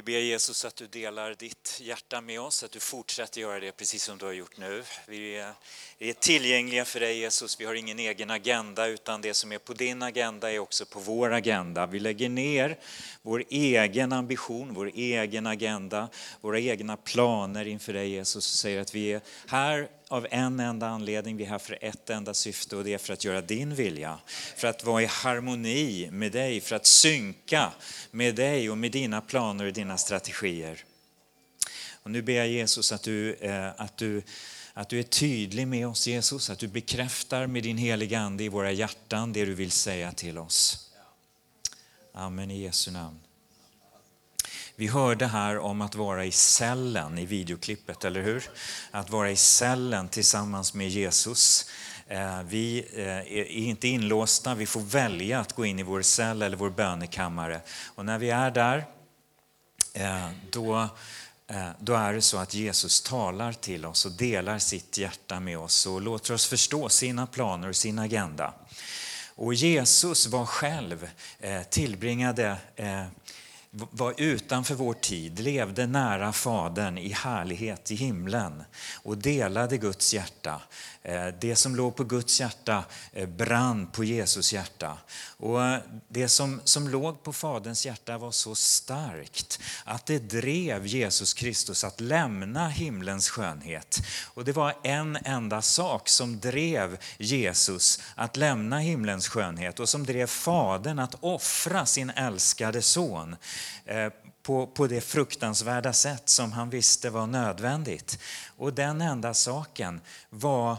Ber 0.07 0.19
Jesus 0.19 0.65
att 0.65 0.75
du 0.75 0.87
delar 0.87 1.35
ditt 1.35 1.79
hjärta 1.81 2.21
med 2.21 2.41
oss, 2.41 2.63
att 2.63 2.71
du 2.71 2.79
fortsätter 2.79 3.41
göra 3.41 3.59
det 3.59 3.71
precis 3.71 4.03
som 4.03 4.17
du 4.17 4.25
har 4.25 4.33
gjort 4.33 4.57
nu. 4.57 4.83
Vi 5.07 5.37
är- 5.37 5.53
är 5.99 6.13
tillgängliga 6.13 6.85
för 6.85 6.99
dig 6.99 7.17
Jesus, 7.17 7.59
vi 7.59 7.65
har 7.65 7.73
ingen 7.73 7.99
egen 7.99 8.31
agenda 8.31 8.87
utan 8.87 9.21
det 9.21 9.33
som 9.33 9.51
är 9.51 9.57
på 9.57 9.73
din 9.73 10.01
agenda 10.03 10.51
är 10.51 10.59
också 10.59 10.85
på 10.85 10.99
vår 10.99 11.33
agenda. 11.33 11.85
Vi 11.85 11.99
lägger 11.99 12.29
ner 12.29 12.77
vår 13.21 13.43
egen 13.49 14.13
ambition, 14.13 14.73
vår 14.73 14.91
egen 14.95 15.47
agenda, 15.47 16.09
våra 16.41 16.59
egna 16.59 16.97
planer 16.97 17.67
inför 17.67 17.93
dig 17.93 18.09
Jesus 18.09 18.35
och 18.35 18.57
säger 18.57 18.81
att 18.81 18.95
vi 18.95 19.13
är 19.13 19.21
här 19.47 19.87
av 20.07 20.27
en 20.31 20.59
enda 20.59 20.87
anledning, 20.87 21.37
vi 21.37 21.43
är 21.43 21.49
här 21.49 21.59
för 21.59 21.77
ett 21.81 22.09
enda 22.09 22.33
syfte 22.33 22.75
och 22.75 22.83
det 22.83 22.93
är 22.93 22.97
för 22.97 23.13
att 23.13 23.23
göra 23.23 23.41
din 23.41 23.75
vilja. 23.75 24.19
För 24.55 24.67
att 24.67 24.83
vara 24.83 25.03
i 25.03 25.05
harmoni 25.05 26.09
med 26.11 26.31
dig, 26.31 26.61
för 26.61 26.75
att 26.75 26.85
synka 26.85 27.71
med 28.11 28.35
dig 28.35 28.69
och 28.69 28.77
med 28.77 28.91
dina 28.91 29.21
planer 29.21 29.65
och 29.65 29.73
dina 29.73 29.97
strategier. 29.97 30.83
Och 32.03 32.11
nu 32.11 32.21
ber 32.21 32.33
jag 32.33 32.47
Jesus 32.47 32.91
att 32.91 33.03
du, 33.03 33.33
eh, 33.33 33.69
att, 33.77 33.97
du, 33.97 34.23
att 34.73 34.89
du 34.89 34.99
är 34.99 35.03
tydlig 35.03 35.67
med 35.67 35.87
oss 35.87 36.07
Jesus, 36.07 36.49
att 36.49 36.59
du 36.59 36.67
bekräftar 36.67 37.47
med 37.47 37.63
din 37.63 37.77
heliga 37.77 38.19
Ande 38.19 38.43
i 38.43 38.49
våra 38.49 38.71
hjärtan 38.71 39.33
det 39.33 39.45
du 39.45 39.53
vill 39.53 39.71
säga 39.71 40.11
till 40.11 40.37
oss. 40.37 40.89
Amen 42.13 42.51
i 42.51 42.61
Jesu 42.61 42.91
namn. 42.91 43.26
Vi 44.79 44.87
hörde 44.87 45.27
här 45.27 45.59
om 45.59 45.81
att 45.81 45.95
vara 45.95 46.25
i 46.25 46.31
cellen 46.31 47.17
i 47.17 47.25
videoklippet, 47.25 48.05
eller 48.05 48.21
hur? 48.21 48.49
Att 48.91 49.09
vara 49.09 49.31
i 49.31 49.35
cellen 49.35 50.09
tillsammans 50.09 50.73
med 50.73 50.89
Jesus. 50.89 51.69
Eh, 52.07 52.41
vi 52.43 52.87
eh, 52.93 53.37
är 53.37 53.45
inte 53.51 53.87
inlåsta, 53.87 54.55
vi 54.55 54.65
får 54.65 54.79
välja 54.79 55.39
att 55.39 55.53
gå 55.53 55.65
in 55.65 55.79
i 55.79 55.83
vår 55.83 56.01
cell 56.01 56.41
eller 56.41 56.57
vår 56.57 56.69
bönekammare. 56.69 57.61
Och 57.95 58.05
när 58.05 58.17
vi 58.17 58.29
är 58.29 58.51
där, 58.51 58.85
eh, 59.93 60.29
då, 60.51 60.87
då 61.79 61.93
är 61.93 62.13
det 62.13 62.21
så 62.21 62.37
att 62.37 62.53
Jesus 62.53 63.01
talar 63.01 63.53
till 63.53 63.85
oss 63.85 64.05
och 64.05 64.11
delar 64.11 64.59
sitt 64.59 64.97
hjärta 64.97 65.39
med 65.39 65.57
oss 65.57 65.85
och 65.85 66.01
låter 66.01 66.33
oss 66.33 66.45
förstå 66.45 66.89
sina 66.89 67.27
planer 67.27 67.69
och 67.69 67.75
sin 67.75 67.99
agenda. 67.99 68.53
Och 69.35 69.53
Jesus 69.53 70.27
var 70.27 70.45
själv, 70.45 71.09
tillbringade 71.69 72.57
var 73.71 74.13
utanför 74.17 74.75
vår 74.75 74.93
tid, 74.93 75.39
levde 75.39 75.87
nära 75.87 76.33
Fadern 76.33 76.97
i 76.97 77.09
härlighet 77.09 77.91
i 77.91 77.95
himlen 77.95 78.63
och 79.03 79.17
delade 79.17 79.77
Guds 79.77 80.13
hjärta. 80.13 80.61
Eh, 81.07 81.27
det 81.41 81.55
som 81.55 81.75
låg 81.75 81.95
på 81.95 82.03
Guds 82.03 82.39
hjärta 82.39 82.83
eh, 83.13 83.29
brann 83.29 83.87
på 83.87 84.03
Jesus 84.03 84.53
hjärta. 84.53 84.97
Och 85.37 85.63
eh, 85.63 85.79
det 86.07 86.27
som, 86.27 86.61
som 86.63 86.87
låg 86.87 87.23
på 87.23 87.33
Faderns 87.33 87.85
hjärta 87.85 88.17
var 88.17 88.31
så 88.31 88.55
starkt 88.55 89.59
att 89.83 90.05
det 90.05 90.19
drev 90.19 90.85
Jesus 90.85 91.33
Kristus 91.33 91.83
att 91.83 92.01
lämna 92.01 92.69
himlens 92.69 93.29
skönhet. 93.29 93.99
Och 94.33 94.45
det 94.45 94.51
var 94.51 94.73
en 94.83 95.17
enda 95.25 95.61
sak 95.61 96.09
som 96.09 96.39
drev 96.39 96.97
Jesus 97.17 98.01
att 98.15 98.37
lämna 98.37 98.79
himlens 98.79 99.27
skönhet 99.27 99.79
och 99.79 99.89
som 99.89 100.05
drev 100.05 100.27
Fadern 100.27 100.99
att 100.99 101.15
offra 101.19 101.85
sin 101.85 102.09
älskade 102.09 102.81
son 102.81 103.35
Eh, 103.85 104.13
på, 104.41 104.67
på 104.67 104.87
det 104.87 105.01
fruktansvärda 105.01 105.93
sätt 105.93 106.29
som 106.29 106.51
han 106.51 106.69
visste 106.69 107.09
var 107.09 107.27
nödvändigt. 107.27 108.19
Och 108.57 108.73
den 108.73 109.01
enda 109.01 109.33
saken 109.33 110.01
var 110.29 110.77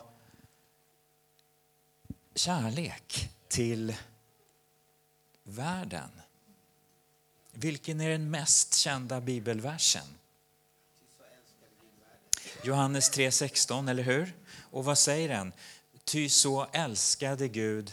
kärlek 2.35 3.31
till 3.49 3.97
världen. 5.43 6.11
Vilken 7.53 8.01
är 8.01 8.11
den 8.11 8.31
mest 8.31 8.75
kända 8.75 9.21
bibelversen? 9.21 10.07
Johannes 12.63 13.13
3.16, 13.13 13.91
eller 13.91 14.03
hur? 14.03 14.35
Och 14.71 14.85
vad 14.85 14.99
säger 14.99 15.29
den? 15.29 15.53
Ty 16.05 16.29
så 16.29 16.67
älskade 16.73 17.49
Gud 17.49 17.93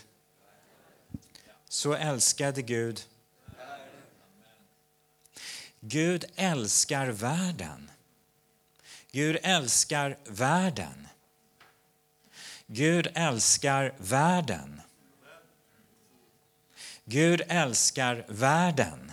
så 1.75 1.93
älskade 1.93 2.61
Gud 2.61 3.01
Gud 5.87 6.25
älskar 6.35 7.07
världen. 7.07 7.91
Gud 9.11 9.37
älskar 9.43 10.17
världen. 10.25 11.07
Gud 12.67 13.07
älskar 13.13 13.93
världen. 13.97 14.81
Gud 17.05 17.41
älskar 17.47 18.25
världen. 18.27 19.11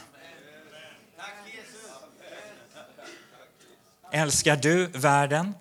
Älskar 4.12 4.56
du 4.56 4.86
världen? 4.86 5.54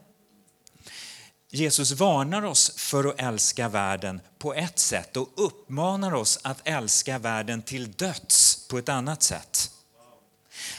Jesus 1.49 1.91
varnar 1.91 2.41
oss 2.41 2.71
för 2.77 3.09
att 3.09 3.19
älska 3.19 3.69
världen 3.69 4.21
på 4.37 4.53
ett 4.53 4.79
sätt 4.79 5.17
och 5.17 5.29
uppmanar 5.35 6.13
oss 6.13 6.39
att 6.43 6.61
älska 6.63 7.19
världen 7.19 7.61
till 7.61 7.91
döds 7.91 8.67
på 8.67 8.77
ett 8.77 8.89
annat 8.89 9.23
sätt. 9.23 9.50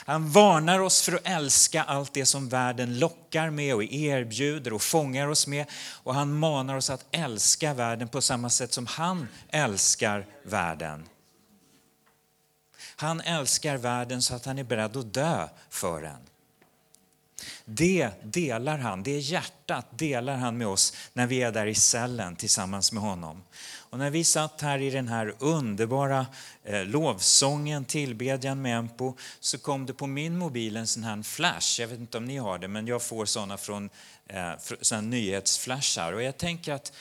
Han 0.04 0.30
varnar 0.30 0.80
oss 0.80 1.02
för 1.02 1.12
att 1.12 1.20
älska 1.24 1.82
allt 1.82 2.14
det 2.14 2.26
som 2.26 2.48
världen 2.48 2.98
lockar 2.98 3.50
med 3.50 3.74
och 3.74 3.84
erbjuder 3.84 4.72
och 4.72 4.82
fångar 4.82 5.28
oss 5.28 5.46
med. 5.46 5.66
Och 6.02 6.14
han 6.14 6.38
manar 6.38 6.76
oss 6.76 6.90
att 6.90 7.06
älska 7.10 7.74
världen 7.74 8.08
på 8.08 8.20
samma 8.20 8.50
sätt 8.50 8.72
som 8.72 8.86
han 8.86 9.28
älskar 9.48 10.26
världen. 10.44 11.08
Han 12.96 13.20
älskar 13.20 13.76
världen 13.76 14.22
så 14.22 14.34
att 14.34 14.44
han 14.44 14.58
är 14.58 14.64
beredd 14.64 14.96
att 14.96 15.14
dö 15.14 15.48
för 15.70 16.02
den. 16.02 16.32
Det 17.64 18.11
delar 18.22 18.78
han, 18.78 19.02
det 19.02 19.18
hjärtat 19.18 19.87
delar 19.98 20.37
han 20.37 20.59
med 20.59 20.66
oss 20.66 20.94
när 21.12 21.26
vi 21.26 21.42
är 21.42 21.52
där 21.52 21.66
i 21.66 21.74
cellen 21.74 22.37
tillsammans 22.37 22.92
med 22.92 23.02
honom. 23.02 23.42
Och 23.92 23.98
när 23.98 24.11
vi 24.11 24.24
satt 24.24 24.61
här 24.61 24.78
i 24.78 24.90
den 24.90 25.09
här 25.09 25.35
underbara 25.38 26.26
eh, 26.64 26.85
lovsången, 26.85 27.85
tillbedjan 27.85 28.62
med 28.62 28.78
Empo, 28.78 29.14
så 29.40 29.59
kom 29.59 29.87
det 29.87 29.94
på 29.94 30.07
min 30.07 30.38
mobil 30.38 30.76
en 30.76 30.87
sån 30.87 31.05
här 31.05 31.22
flash. 31.22 31.81
Jag 31.81 31.88
vet 31.88 31.98
inte 31.98 32.18
om 32.18 32.24
ni 32.24 32.37
har 32.37 32.59
det, 32.59 32.68
men 32.68 32.87
jag 32.87 33.02
får 33.02 33.24
såna 33.24 33.57
från 33.57 33.90
eh, 34.26 34.52
såna 34.81 35.00
nyhetsflashar. 35.00 36.12
Och 36.12 36.22
jag 36.22 36.37
tänker 36.37 36.72
att, 36.72 36.92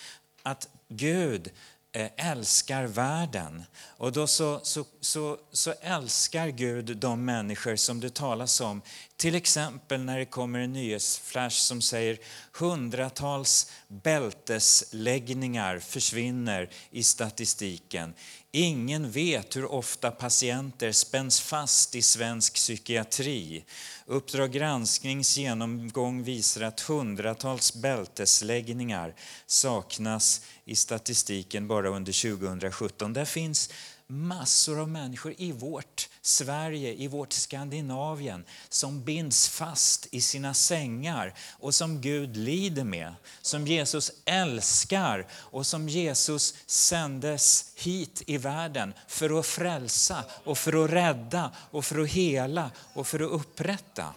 att 0.44 0.68
Gud 0.88 1.52
Eh, 1.94 2.10
älskar 2.18 2.86
världen. 2.86 3.64
Och 3.98 4.12
då 4.12 4.28
så, 4.28 4.60
så, 4.64 4.86
så, 5.02 5.38
så 5.52 5.74
älskar 5.82 6.48
Gud 6.48 6.98
de 6.98 7.26
människor 7.26 7.76
som 7.76 8.00
det 8.00 8.14
talas 8.14 8.62
om 8.62 8.82
Till 9.16 9.36
exempel 9.36 10.02
när 10.02 10.18
det 10.18 10.26
kommer 10.26 10.60
en 10.60 10.74
nyhetsflash 10.74 11.56
som 11.56 11.82
säger 11.82 12.18
hundratals 12.54 13.72
bältesläggningar 13.88 15.80
försvinner 15.80 16.70
i 16.92 17.04
statistiken. 17.04 18.14
Ingen 18.54 19.12
vet 19.12 19.56
hur 19.56 19.72
ofta 19.72 20.12
patienter 20.12 20.92
spänns 20.92 21.42
fast 21.42 21.96
i 21.96 22.02
svensk 22.02 22.54
psykiatri. 22.54 23.64
Uppdrag 24.06 24.52
gransknings 24.52 25.38
genomgång 25.38 26.24
visar 26.24 26.62
att 26.62 26.80
hundratals 26.80 27.74
bältesläggningar 27.74 29.16
saknas 29.46 30.42
i 30.66 30.76
statistiken 30.76 31.68
bara 31.68 31.90
under 31.90 32.38
2017. 32.38 33.14
Där 33.14 33.26
finns 33.26 33.70
massor 34.12 34.80
av 34.80 34.90
människor 34.90 35.34
i 35.38 35.52
vårt 35.52 36.10
Sverige, 36.22 36.94
i 36.94 37.08
vårt 37.08 37.34
Skandinavien 37.34 38.46
som 38.70 39.04
binds 39.04 39.50
fast 39.50 40.08
i 40.12 40.22
sina 40.22 40.54
sängar 40.54 41.34
och 41.60 41.76
som 41.76 42.02
Gud 42.02 42.38
lider 42.38 42.84
med, 42.84 43.14
som 43.42 43.68
Jesus 43.68 44.12
älskar 44.26 45.28
och 45.34 45.66
som 45.66 45.90
Jesus 45.90 46.56
sändes 46.66 47.74
hit 47.76 48.24
i 48.26 48.38
världen 48.38 48.94
för 49.08 49.40
att 49.40 49.46
frälsa 49.46 50.24
och 50.44 50.58
för 50.58 50.86
att 50.86 50.92
rädda 50.92 51.52
och 51.72 51.86
för 51.86 52.00
att 52.00 52.10
hela 52.10 52.72
och 52.94 53.08
för 53.08 53.20
att 53.20 53.32
upprätta. 53.32 54.14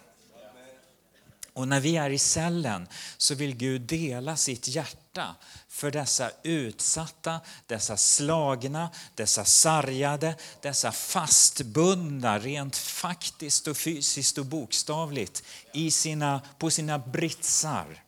Och 1.55 1.67
när 1.67 1.79
vi 1.79 1.97
är 1.97 2.09
i 2.09 2.17
cellen 2.17 2.87
så 3.17 3.35
vill 3.35 3.55
Gud 3.55 3.81
dela 3.81 4.35
sitt 4.35 4.67
hjärta 4.67 5.35
för 5.67 5.91
dessa 5.91 6.31
utsatta, 6.43 7.41
dessa 7.67 7.97
slagna, 7.97 8.89
dessa 9.15 9.45
sargade, 9.45 10.35
dessa 10.61 10.91
fastbundna 10.91 12.39
rent 12.39 12.77
faktiskt 12.77 13.67
och 13.67 13.77
fysiskt 13.77 14.37
och 14.37 14.45
bokstavligt 14.45 15.43
i 15.73 15.91
sina, 15.91 16.41
på 16.59 16.69
sina 16.69 16.99
britsar. 16.99 18.04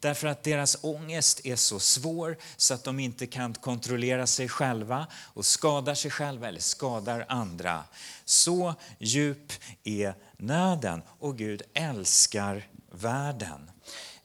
Därför 0.00 0.28
att 0.28 0.42
deras 0.42 0.84
ångest 0.84 1.46
är 1.46 1.56
så 1.56 1.80
svår 1.80 2.36
så 2.56 2.74
att 2.74 2.84
de 2.84 3.00
inte 3.00 3.26
kan 3.26 3.54
kontrollera 3.54 4.26
sig 4.26 4.48
själva 4.48 5.06
och 5.34 5.46
skadar 5.46 5.94
sig 5.94 6.10
själva 6.10 6.48
eller 6.48 6.60
skadar 6.60 7.24
andra. 7.28 7.84
Så 8.24 8.74
djup 8.98 9.52
är 9.84 10.14
nöden 10.36 11.02
och 11.18 11.38
Gud 11.38 11.62
älskar 11.74 12.68
världen. 12.90 13.70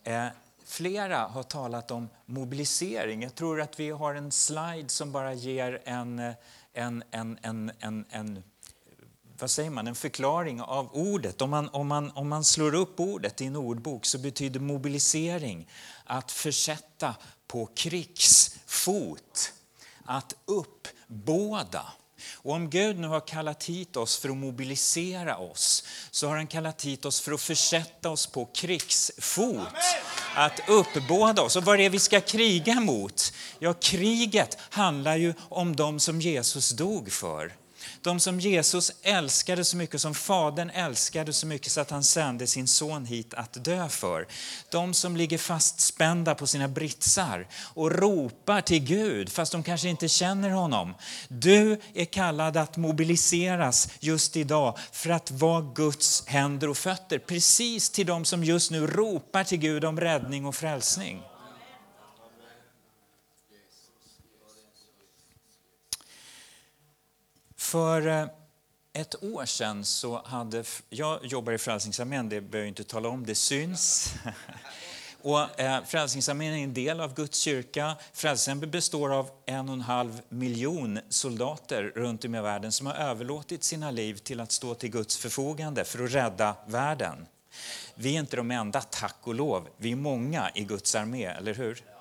Eh, 0.04 0.28
flera 0.66 1.18
har 1.18 1.44
talat 1.44 1.92
om 1.92 2.10
mobilisering. 2.26 3.24
Jag 3.24 3.36
tror 3.36 3.62
att 3.62 3.80
vi 3.80 3.90
har 3.90 4.16
en 4.16 4.32
slide 4.32 4.90
som 4.90 5.12
bara 5.12 5.34
ger 5.34 5.82
en, 5.86 6.20
eh, 6.20 6.34
en, 6.74 7.04
en, 7.12 7.40
en, 7.42 7.72
en, 7.80 8.06
en 8.10 8.44
vad 9.44 9.52
säger 9.52 9.70
man, 9.70 9.88
en 9.88 9.96
förklaring 9.96 10.62
av 10.62 10.90
ordet. 10.94 11.42
Om 11.42 11.50
man, 11.50 11.70
om, 11.70 11.88
man, 11.88 12.12
om 12.12 12.30
man 12.30 12.44
slår 12.44 12.76
upp 12.76 13.00
ordet 13.00 13.42
i 13.42 13.46
en 13.46 13.56
ordbok 13.56 14.06
så 14.06 14.18
betyder 14.18 14.60
mobilisering 14.60 15.70
att 16.06 16.32
försätta 16.32 17.16
på 17.48 17.66
krigsfot, 17.76 19.54
att 20.06 20.36
uppbåda. 20.46 21.86
Och 22.34 22.54
om 22.54 22.70
Gud 22.70 23.00
nu 23.00 23.08
har 23.08 23.28
kallat 23.28 23.64
hit 23.64 23.98
oss 23.98 24.18
för 24.18 24.30
att 24.30 24.38
mobilisera 24.38 25.38
oss 25.38 25.84
så 26.12 26.28
har 26.28 26.36
han 26.36 26.48
kallat 26.48 26.86
hit 26.86 27.06
oss 27.06 27.22
för 27.22 27.32
att 27.32 27.42
försätta 27.42 28.10
oss 28.10 28.28
på 28.28 28.46
krigsfot. 28.46 29.68
Att 30.36 30.60
uppbåda 30.68 31.42
oss. 31.42 31.56
Och 31.56 31.64
vad 31.64 31.76
är 31.76 31.84
det 31.84 31.90
vi 31.90 32.00
ska 32.00 32.22
kriga 32.22 32.80
mot? 32.80 33.34
Ja, 33.60 33.74
kriget 33.74 34.58
handlar 34.70 35.16
ju 35.16 35.34
om 35.50 35.76
de 35.76 36.00
som 36.00 36.22
Jesus 36.22 36.70
dog 36.70 37.12
för. 37.12 37.63
De 38.04 38.20
som 38.20 38.40
Jesus 38.40 38.92
älskade 39.02 39.66
så 39.66 39.78
mycket, 39.78 40.02
som 40.02 40.14
Fadern 40.14 40.70
älskade 40.70 41.34
så 41.34 41.48
mycket 41.48 41.72
så 41.72 41.82
att 41.82 41.90
han 41.90 42.04
sände 42.04 42.48
sin 42.48 42.68
son 42.68 43.06
hit 43.06 43.34
att 43.34 43.64
dö 43.64 43.90
för. 43.90 44.28
De 44.70 44.94
som 44.94 45.18
ligger 45.18 45.38
fastspända 45.38 46.36
på 46.36 46.48
sina 46.48 46.68
britsar 46.68 47.48
och 47.74 47.92
ropar 47.92 48.62
till 48.62 48.80
Gud 48.80 49.30
fast 49.30 49.52
de 49.52 49.64
kanske 49.64 49.90
inte 49.90 50.08
känner 50.08 50.50
honom. 50.50 50.96
Du 51.28 51.80
är 51.94 52.06
kallad 52.06 52.58
att 52.58 52.78
mobiliseras 52.78 53.90
just 54.00 54.38
idag 54.38 54.78
för 54.92 55.10
att 55.10 55.32
vara 55.32 55.62
Guds 55.62 56.24
händer 56.28 56.70
och 56.70 56.78
fötter. 56.78 57.20
Precis 57.20 57.90
till 57.90 58.06
de 58.06 58.26
som 58.26 58.44
just 58.44 58.72
nu 58.72 58.88
ropar 58.88 59.44
till 59.44 59.60
Gud 59.60 59.86
om 59.86 60.00
räddning 60.00 60.46
och 60.46 60.56
frälsning. 60.56 61.22
För 67.74 68.08
eh, 68.08 68.28
ett 68.94 69.24
år 69.24 69.46
sedan 69.46 69.86
så 69.86 70.22
hade, 70.26 70.64
jag 70.90 71.26
jobbar 71.26 71.54
i 71.54 71.58
Frälsningsarmén, 71.58 72.30
det 72.30 72.42
behöver 72.42 72.58
jag 72.58 72.68
inte 72.68 72.84
tala 72.84 73.10
om, 73.10 73.26
det 73.26 73.36
syns. 73.36 74.14
Och 75.22 75.60
eh, 75.60 75.84
Frälsningsarmén 75.84 76.54
är 76.54 76.64
en 76.64 76.74
del 76.74 77.02
av 77.02 77.14
Guds 77.14 77.40
kyrka. 77.40 77.96
Frälsningsarmén 78.14 78.72
består 78.72 79.14
av 79.14 79.30
en 79.46 79.70
och 79.70 79.74
en 79.74 79.82
halv 79.82 80.22
miljon 80.30 81.00
soldater 81.10 81.84
runt 81.96 82.26
om 82.26 82.36
i 82.36 82.42
världen 82.42 82.72
som 82.72 82.88
har 82.88 82.94
överlåtit 82.94 83.64
sina 83.64 83.92
liv 83.92 84.18
till 84.18 84.40
att 84.40 84.52
stå 84.52 84.76
till 84.76 84.90
Guds 84.92 85.18
förfogande 85.18 85.84
för 85.84 86.04
att 86.04 86.12
rädda 86.12 86.56
världen. 86.68 87.26
Vi 87.96 88.16
är 88.16 88.20
inte 88.20 88.36
de 88.36 88.52
enda, 88.52 88.82
tack 88.82 89.18
och 89.24 89.36
lov. 89.36 89.68
Vi 89.78 89.92
är 89.92 89.96
många 89.96 90.52
i 90.56 90.64
Guds 90.64 90.96
armé, 90.96 91.26
eller 91.26 91.54
hur? 91.54 91.93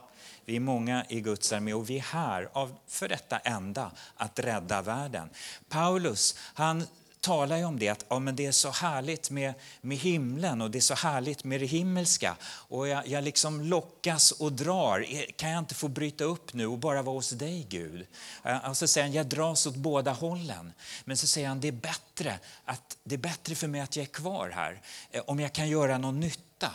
Vi 0.45 0.57
är 0.57 0.61
många 0.61 1.05
i 1.09 1.21
Guds 1.21 1.53
armé 1.53 1.75
och 1.75 1.91
vi 1.91 1.99
är 1.99 2.03
här 2.03 2.49
av, 2.53 2.75
för 2.87 3.09
detta 3.09 3.39
enda, 3.39 3.91
att 4.17 4.39
rädda 4.39 4.83
världen. 4.83 5.31
Paulus, 5.69 6.37
han 6.55 6.87
talar 7.23 7.57
ju 7.57 7.65
om 7.65 7.79
det, 7.79 7.89
att 7.89 8.05
ja, 8.09 8.19
men 8.19 8.37
det 8.37 8.47
är 8.47 8.53
så 8.53 8.71
härligt 8.71 9.31
med, 9.31 9.55
med 9.81 9.99
himlen 9.99 10.61
och 10.61 10.71
det 10.71 10.79
är 10.79 10.81
så 10.81 10.95
härligt 10.95 11.45
med 11.45 11.61
det 11.61 11.67
himmelska. 11.67 12.37
Och 12.45 12.89
jag, 12.89 13.09
jag 13.09 13.25
liksom 13.25 13.61
lockas 13.61 14.33
och 14.33 14.53
drar. 14.53 15.05
E, 15.09 15.27
kan 15.37 15.51
jag 15.51 15.59
inte 15.59 15.75
få 15.75 15.89
bryta 15.89 16.25
upp 16.25 16.55
nu 16.55 16.67
och 16.67 16.79
bara 16.79 17.03
vara 17.03 17.15
hos 17.15 17.31
dig 17.31 17.67
Gud? 17.69 18.07
Eh, 18.45 18.71
och 18.71 18.77
så 18.77 18.87
säger 18.87 19.07
han, 19.07 19.15
jag 19.15 19.27
dras 19.27 19.67
åt 19.67 19.75
båda 19.75 20.13
hållen. 20.13 20.73
Men 21.05 21.17
så 21.17 21.27
säger 21.27 21.49
han, 21.49 21.61
det 21.61 21.69
är 21.69 21.73
bättre, 21.73 22.39
att, 22.65 22.97
det 23.05 23.15
är 23.15 23.19
bättre 23.19 23.55
för 23.55 23.69
mig 23.69 23.81
att 23.81 23.97
jag 23.97 24.03
är 24.03 24.13
kvar 24.13 24.53
här. 24.55 24.83
Eh, 25.11 25.23
om 25.27 25.41
jag 25.41 25.53
kan 25.53 25.69
göra 25.69 25.99
någon 25.99 26.21
nytta. 26.21 26.71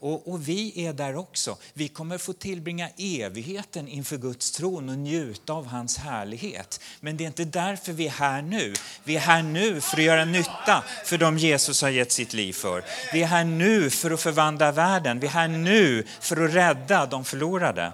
Och, 0.00 0.32
och, 0.32 0.48
vi 0.48 0.86
är 0.86 0.92
där 0.92 1.16
också. 1.16 1.56
Vi 1.72 1.88
kommer 1.88 2.18
få 2.18 2.32
tillbringa 2.32 2.88
evigheten 2.96 3.88
inför 3.88 4.16
Guds 4.16 4.50
tron 4.50 4.88
och 4.88 4.98
njuta 4.98 5.52
av 5.52 5.66
hans 5.66 5.96
härlighet. 5.96 6.80
Men 7.00 7.16
det 7.16 7.24
är 7.24 7.26
inte 7.26 7.44
därför 7.44 7.92
vi 7.92 8.06
är 8.06 8.10
här 8.10 8.42
nu. 8.42 8.74
Vi 9.04 9.16
är 9.16 9.20
här 9.20 9.42
nu 9.42 9.80
för 9.80 9.96
att 9.96 10.02
göra 10.02 10.24
nytta 10.24 10.84
för 11.04 11.18
dem 11.18 11.38
Jesus 11.38 11.82
har 11.82 11.88
gett 11.88 12.12
sitt 12.12 12.32
liv 12.32 12.52
för. 12.52 12.84
Vi 13.12 13.22
är 13.22 13.26
här 13.26 13.44
nu 13.44 13.90
för 13.90 14.10
att 14.10 14.20
förvandla 14.20 14.72
världen. 14.72 15.20
Vi 15.20 15.26
är 15.26 15.30
här 15.30 15.48
nu 15.48 16.06
för 16.20 16.44
att 16.44 16.54
rädda 16.54 17.06
de 17.06 17.24
förlorade. 17.24 17.92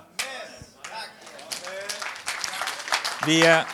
Vi 3.26 3.42
är, 3.42 3.66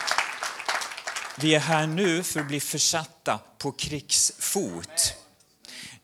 vi 1.37 1.55
är 1.55 1.59
här 1.59 1.87
nu 1.87 2.23
för 2.23 2.39
att 2.39 2.47
bli 2.47 2.59
försatta 2.59 3.39
på 3.57 3.71
krigsfot. 3.71 5.20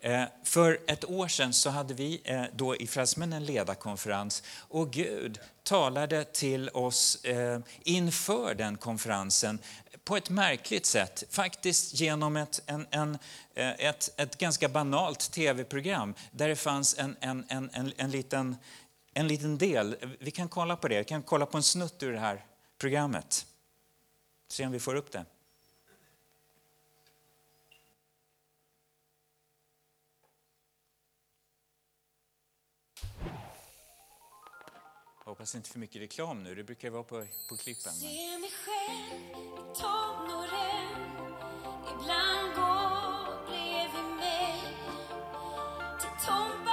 Eh, 0.00 0.24
för 0.44 0.80
ett 0.86 1.04
år 1.04 1.28
sedan 1.28 1.52
så 1.52 1.70
hade 1.70 1.94
vi 1.94 2.20
eh, 2.24 2.44
då 2.52 2.76
i 2.76 2.86
Frälsmännen 2.86 3.42
en 3.42 3.44
ledarkonferens 3.44 4.42
och 4.58 4.90
Gud 4.90 5.40
talade 5.62 6.24
till 6.24 6.68
oss 6.68 7.24
eh, 7.24 7.60
inför 7.82 8.54
den 8.54 8.76
konferensen 8.76 9.58
på 10.04 10.16
ett 10.16 10.30
märkligt 10.30 10.86
sätt, 10.86 11.24
faktiskt 11.30 12.00
genom 12.00 12.36
ett, 12.36 12.62
en, 12.66 12.86
en, 12.90 13.18
ett, 13.54 14.10
ett 14.16 14.38
ganska 14.38 14.68
banalt 14.68 15.30
tv-program 15.32 16.14
där 16.30 16.48
det 16.48 16.56
fanns 16.56 16.98
en, 16.98 17.16
en, 17.20 17.44
en, 17.48 17.70
en, 17.72 17.92
en, 17.96 18.10
liten, 18.10 18.56
en 19.14 19.28
liten 19.28 19.58
del. 19.58 19.96
Vi 20.18 20.30
kan 20.30 20.48
kolla 20.48 20.76
på 20.76 20.88
det, 20.88 20.98
vi 20.98 21.04
kan 21.04 21.22
kolla 21.22 21.46
på 21.46 21.56
en 21.56 21.62
snutt 21.62 22.02
ur 22.02 22.12
det 22.12 22.20
här 22.20 22.44
programmet. 22.78 23.46
Se 24.48 24.66
om 24.66 24.72
vi 24.72 24.80
får 24.80 24.94
upp 24.94 25.12
det. 25.12 25.24
Hoppas 35.38 35.54
inte 35.54 35.70
för 35.70 35.78
mycket 35.78 36.02
reklam 36.02 36.42
nu, 36.42 36.54
det 36.54 36.64
brukar 36.64 36.90
vara 36.90 37.02
på, 37.02 37.24
på 37.48 37.56
klippen. 37.56 37.92
Men... 37.92 38.10
Se 38.10 38.38
mig 38.38 38.50
själv 38.64 39.30
i 39.30 39.80
tonåren, 39.80 40.96
ibland 41.92 42.54
gå 42.56 42.72
bredvid 43.46 44.16
mig 44.16 44.60
till 46.00 46.26
Tompa 46.26 46.67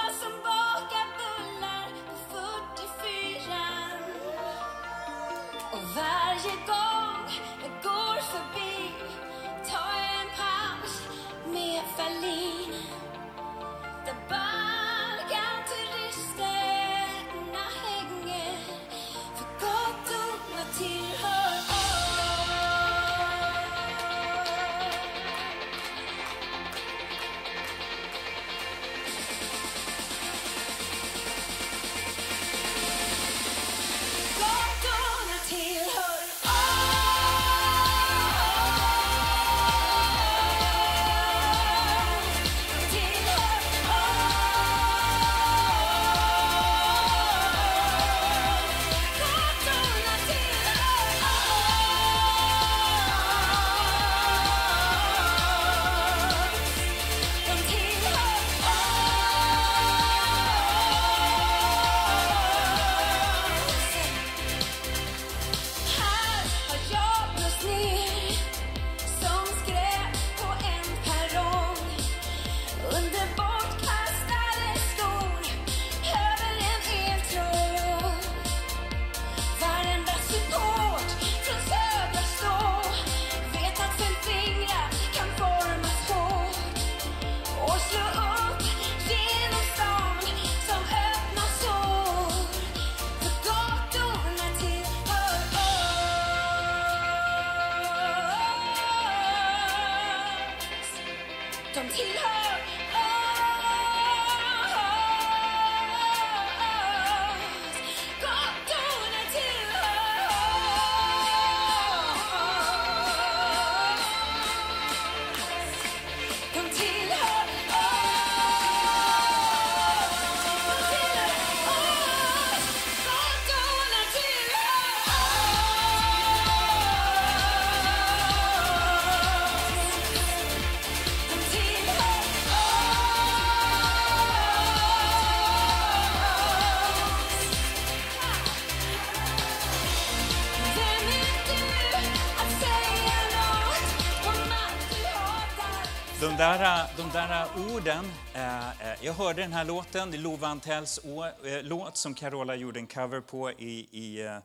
där, 146.57 146.79
eh, 146.79 146.89
de 146.97 147.09
där 147.13 147.45
orden, 147.75 148.05
eh, 148.33 148.69
eh, 148.69 148.97
jag 149.01 149.13
hörde 149.13 149.41
den 149.41 149.53
här 149.53 149.65
låten, 149.65 150.11
det 150.11 150.17
är 150.17 150.19
Love 150.19 150.47
Antells 150.47 150.99
å- 151.03 151.25
eh, 151.47 151.63
låt 151.63 151.97
som 151.97 152.13
Carola 152.13 152.55
gjorde 152.55 152.79
en 152.79 152.87
cover 152.87 153.21
på 153.21 153.51
i, 153.51 153.87
i 153.91 154.21
eh, 154.25 154.35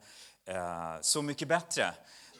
eh 0.55 1.01
Så 1.01 1.23
mycket 1.23 1.49
bättre. 1.49 1.94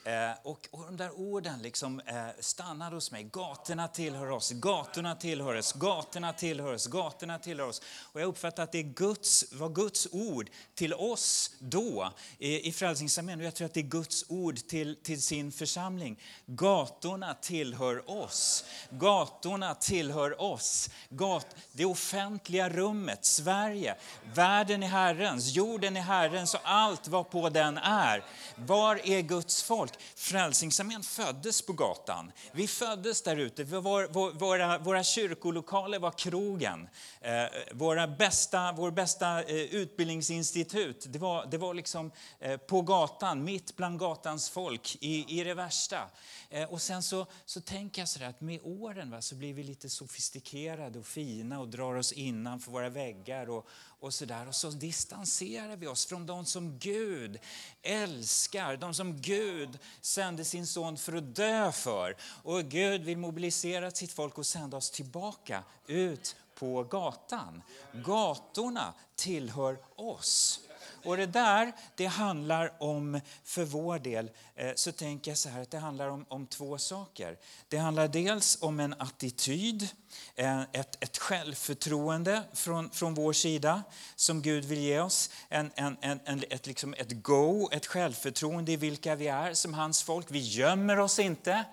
Eh, 0.05 0.31
och, 0.43 0.69
och 0.71 0.85
de 0.85 0.97
där 0.97 1.11
orden 1.21 1.63
liksom 1.63 2.01
eh, 2.01 2.27
stannade 2.41 2.97
hos 2.97 3.11
mig. 3.11 3.23
Gatorna 3.33 3.89
tillhör 3.89 4.31
oss, 4.31 4.53
gatorna 4.53 5.15
tillhör 5.15 5.55
oss, 5.55 5.73
gatorna 5.73 6.33
tillhör 6.33 6.73
oss, 6.75 6.87
gatorna 6.87 7.39
tillhör 7.39 7.69
oss. 7.69 7.83
Och 8.13 8.21
jag 8.21 8.29
uppfattar 8.29 8.63
att 8.63 8.73
det 8.73 8.79
är 8.79 8.83
Guds, 8.83 9.53
var 9.53 9.69
Guds 9.69 10.09
ord 10.13 10.51
till 10.75 10.95
oss 10.95 11.51
då 11.59 12.13
i, 12.39 12.69
i 12.69 12.73
Frälsningsarmén. 12.73 13.41
Och 13.41 13.47
jag 13.47 13.55
tror 13.55 13.67
att 13.67 13.75
det 13.75 13.81
är 13.81 13.83
Guds 13.83 14.25
ord 14.29 14.57
till, 14.57 14.97
till 15.03 15.23
sin 15.23 15.53
församling. 15.53 16.21
Gatorna 16.47 17.35
tillhör 17.35 18.11
oss. 18.11 18.65
Gatorna 18.91 19.75
tillhör 19.75 20.41
oss. 20.43 20.91
Gat, 21.09 21.47
det 21.73 21.85
offentliga 21.85 22.69
rummet, 22.69 23.25
Sverige. 23.25 23.95
Världen 24.35 24.83
är 24.83 24.89
Herrens, 24.89 25.55
jorden 25.55 25.97
är 25.97 26.01
Herrens 26.01 26.55
och 26.55 26.61
allt 26.65 27.09
vad 27.09 27.31
på 27.31 27.49
den 27.49 27.79
är. 27.79 28.25
Var 28.57 29.09
är 29.09 29.21
Guds 29.21 29.63
folk? 29.63 29.90
Frälsningsarmén 30.15 31.03
föddes 31.03 31.63
på 31.63 31.73
gatan. 31.73 32.33
Vi 32.53 32.67
föddes 32.69 33.23
där 33.23 33.37
ute. 33.37 33.65
Vår- 33.65 34.39
Våra, 34.39 34.79
våra 34.79 35.05
kyrkolokaler 35.05 35.99
var 35.99 36.11
krogen. 36.11 36.89
Eh, 37.21 37.33
våra 37.73 38.07
bästa, 38.09 38.73
vår 38.73 38.91
bästa 38.91 39.43
eh, 39.43 39.57
utbildningsinstitut, 39.57 41.07
det 41.09 41.19
var, 41.19 41.47
det 41.47 41.59
var 41.59 41.75
liksom 41.75 42.11
eh, 42.41 42.57
på 42.57 42.83
gatan, 42.83 43.45
mitt 43.45 43.77
bland 43.77 43.99
gatans 43.99 44.51
folk, 44.51 44.97
i, 45.01 45.41
i 45.41 45.45
det 45.45 45.55
värsta. 45.55 46.11
Eh, 46.51 46.73
och 46.73 46.83
sen 46.83 47.03
så, 47.03 47.27
så 47.45 47.61
tänker 47.61 48.03
jag 48.03 48.09
sådär 48.09 48.27
att 48.29 48.41
med 48.41 48.61
åren 48.63 49.11
va, 49.11 49.21
så 49.23 49.35
blir 49.35 49.55
vi 49.55 49.63
lite 49.63 49.89
sofistikerade 49.89 50.99
och 50.99 51.07
fina 51.07 51.61
och 51.61 51.69
drar 51.69 51.95
oss 51.95 52.13
innanför 52.13 52.71
våra 52.73 52.89
väggar 52.89 53.51
och, 53.51 53.67
och 54.01 54.15
sådär. 54.15 54.49
Och 54.49 54.55
så 54.55 54.71
distanserar 54.71 55.77
vi 55.77 55.87
oss 55.87 56.07
från 56.07 56.27
de 56.27 56.45
som 56.45 56.79
Gud 56.79 57.39
älskar, 57.83 58.77
de 58.77 58.95
som 58.95 59.21
Gud 59.21 59.79
sände 60.01 60.45
sin 60.45 60.67
son 60.67 60.97
för 60.97 61.13
att 61.13 61.35
dö 61.35 61.73
för. 61.73 62.17
Och 62.23 62.65
Gud 62.65 63.03
vill 63.03 63.19
mobilisera 63.19 63.91
sitt 63.91 64.13
folk 64.13 64.39
och 64.39 64.47
sända 64.47 64.77
oss 64.77 64.91
tillbaka 64.91 65.63
ut 65.87 66.37
på 66.55 66.85
gatan. 66.85 67.63
Gatorna 67.93 68.95
tillhör 69.17 69.79
oss. 69.97 70.61
Och 71.05 71.17
det 71.17 71.27
där, 71.27 71.73
det 71.95 72.07
handlar 72.07 72.83
om, 72.83 73.21
för 73.45 73.65
vår 73.65 73.99
del, 73.99 74.31
eh, 74.57 74.71
så 74.75 74.93
tänker 74.93 75.31
jag 75.31 75.39
så 75.39 75.49
här 75.49 75.63
att 75.63 75.71
det 75.71 75.79
handlar 75.79 76.09
om, 76.09 76.25
om 76.29 76.47
två 76.47 76.79
saker. 76.79 77.39
Det 77.69 77.77
handlar 77.77 78.09
dels 78.09 78.59
om 78.61 78.81
en 78.81 78.95
attityd, 78.99 79.89
eh, 80.35 80.63
ett, 80.73 81.05
ett 81.05 81.19
självförtroende 81.19 82.43
från, 82.53 82.91
från 82.91 83.15
vår 83.15 83.33
sida 83.33 83.83
som 84.17 84.43
Gud 84.43 84.65
vill 84.65 84.79
ge 84.79 85.01
oss. 85.01 85.31
En, 85.49 85.71
en, 85.75 85.97
en, 86.01 86.21
en, 86.25 86.45
ett, 86.51 86.67
liksom 86.67 86.95
ett 86.99 87.23
go, 87.23 87.69
ett 87.73 87.87
självförtroende 87.87 88.73
i 88.73 88.77
vilka 88.77 89.15
vi 89.15 89.29
är 89.29 89.55
som 89.55 89.75
hans 89.75 90.03
folk. 90.03 90.27
Vi 90.31 90.39
gömmer 90.39 90.99
oss 90.99 91.19
inte. 91.19 91.65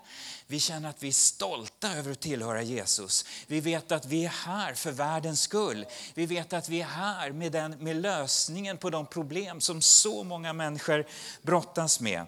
Vi 0.50 0.60
känner 0.60 0.90
att 0.90 1.04
vi 1.04 1.08
är 1.08 1.12
stolta 1.12 1.94
över 1.94 2.12
att 2.12 2.20
tillhöra 2.20 2.62
Jesus. 2.62 3.26
Vi 3.48 3.60
vet 3.60 3.92
att 3.92 4.06
vi 4.06 4.26
är 4.26 4.30
här 4.30 4.74
för 4.74 4.92
världens 4.92 5.42
skull. 5.42 5.86
Vi 6.14 6.26
vet 6.26 6.54
att 6.54 6.70
vi 6.70 6.82
är 6.82 6.86
här 6.86 7.32
med, 7.32 7.52
den, 7.52 7.72
med 7.72 7.96
lösningen 7.96 8.78
på 8.78 8.90
de 8.90 9.06
problem 9.06 9.62
som 9.62 9.82
så 9.82 10.24
många 10.24 10.54
människor 10.54 11.06
brottas 11.42 12.00
med. 12.00 12.26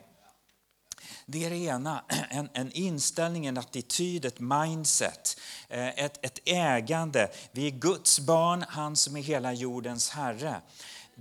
Det 1.26 1.46
är 1.46 1.50
det 1.50 1.58
ena, 1.58 2.04
en, 2.30 2.50
en 2.54 2.72
inställning, 2.72 3.46
en 3.46 3.58
attityd, 3.58 4.26
ett 4.26 4.40
mindset, 4.40 5.40
eh, 5.70 5.88
ett, 5.88 6.26
ett 6.26 6.40
ägande. 6.46 7.32
Vi 7.52 7.68
är 7.68 7.72
Guds 7.72 8.20
barn, 8.20 8.66
han 8.70 8.96
som 8.96 9.18
är 9.18 9.22
hela 9.22 9.54
jordens 9.54 10.10
herre. 10.10 10.62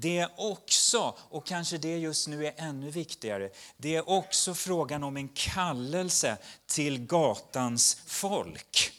Det 0.01 0.19
är 0.19 0.29
också, 0.37 1.15
och 1.19 1.47
kanske 1.47 1.79
det 1.79 1.99
just 1.99 2.29
nu 2.29 2.47
är 2.47 2.55
ännu 2.57 2.91
viktigare, 2.91 3.51
det 3.77 3.97
är 3.97 4.11
också 4.11 4.55
frågan 4.55 5.05
om 5.05 5.17
en 5.17 5.29
kallelse 5.29 6.37
till 6.67 7.07
gatans 7.07 7.97
folk. 8.07 8.93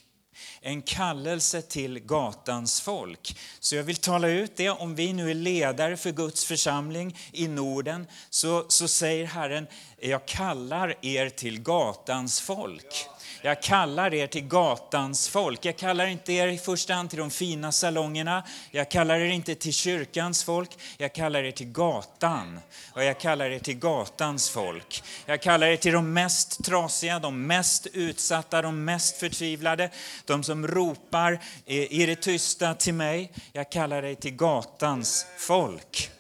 En 0.62 0.82
kallelse 0.82 1.62
till 1.62 2.00
gatans 2.00 2.82
folk. 2.82 3.40
Så 3.60 3.76
jag 3.76 3.84
vill 3.84 3.96
tala 3.96 4.28
ut 4.28 4.56
det, 4.56 4.70
om 4.70 4.96
vi 4.96 5.14
nu 5.14 5.30
är 5.30 5.34
ledare 5.34 5.98
för 5.98 6.12
Guds 6.12 6.46
församling 6.46 7.18
i 7.32 7.48
Norden, 7.48 8.08
så, 8.30 8.66
så 8.70 8.88
säger 8.88 9.26
Herren, 9.26 9.68
jag 9.98 10.26
kallar 10.26 11.06
er 11.06 11.30
till 11.30 11.62
gatans 11.62 12.42
folk. 12.42 13.08
Jag 13.42 13.62
kallar 13.62 14.14
er 14.14 14.28
till 14.28 14.48
gatans 14.48 15.30
folk. 15.30 15.66
Jag 15.66 15.78
kallar 15.78 16.06
inte 16.06 16.34
er 16.34 16.48
i 16.48 16.58
första 16.58 16.94
hand 16.94 17.10
till 17.10 17.20
de 17.20 17.30
fina 17.30 17.72
salongerna. 17.72 18.44
Jag 18.72 18.92
kallar 18.92 19.20
er 19.20 19.26
inte 19.26 19.56
till 19.56 19.74
kyrkans 19.74 20.44
folk. 20.44 20.70
Jag 20.98 21.14
kallar 21.14 21.44
er 21.44 21.52
till 21.52 21.72
gatan. 21.72 22.60
Och 22.94 23.04
jag 23.04 23.20
kallar 23.20 23.50
er 23.50 23.60
till 23.60 23.80
gatans 23.80 24.50
folk. 24.50 25.04
Jag 25.26 25.42
kallar 25.42 25.68
er 25.68 25.78
till 25.78 25.94
de 25.94 26.14
mest 26.14 26.64
trasiga, 26.66 27.20
de 27.20 27.48
mest 27.48 27.88
utsatta, 27.94 28.62
de 28.62 28.86
mest 28.86 29.18
förtvivlade. 29.18 29.90
De 30.26 30.44
som 30.44 30.68
ropar 30.68 31.40
i 31.66 32.06
det 32.06 32.16
tysta 32.16 32.74
till 32.74 32.94
mig. 32.94 33.32
Jag 33.54 33.72
kallar 33.72 34.04
er 34.04 34.16
till 34.16 34.36
gatans 34.36 35.26
folk. 35.38 36.12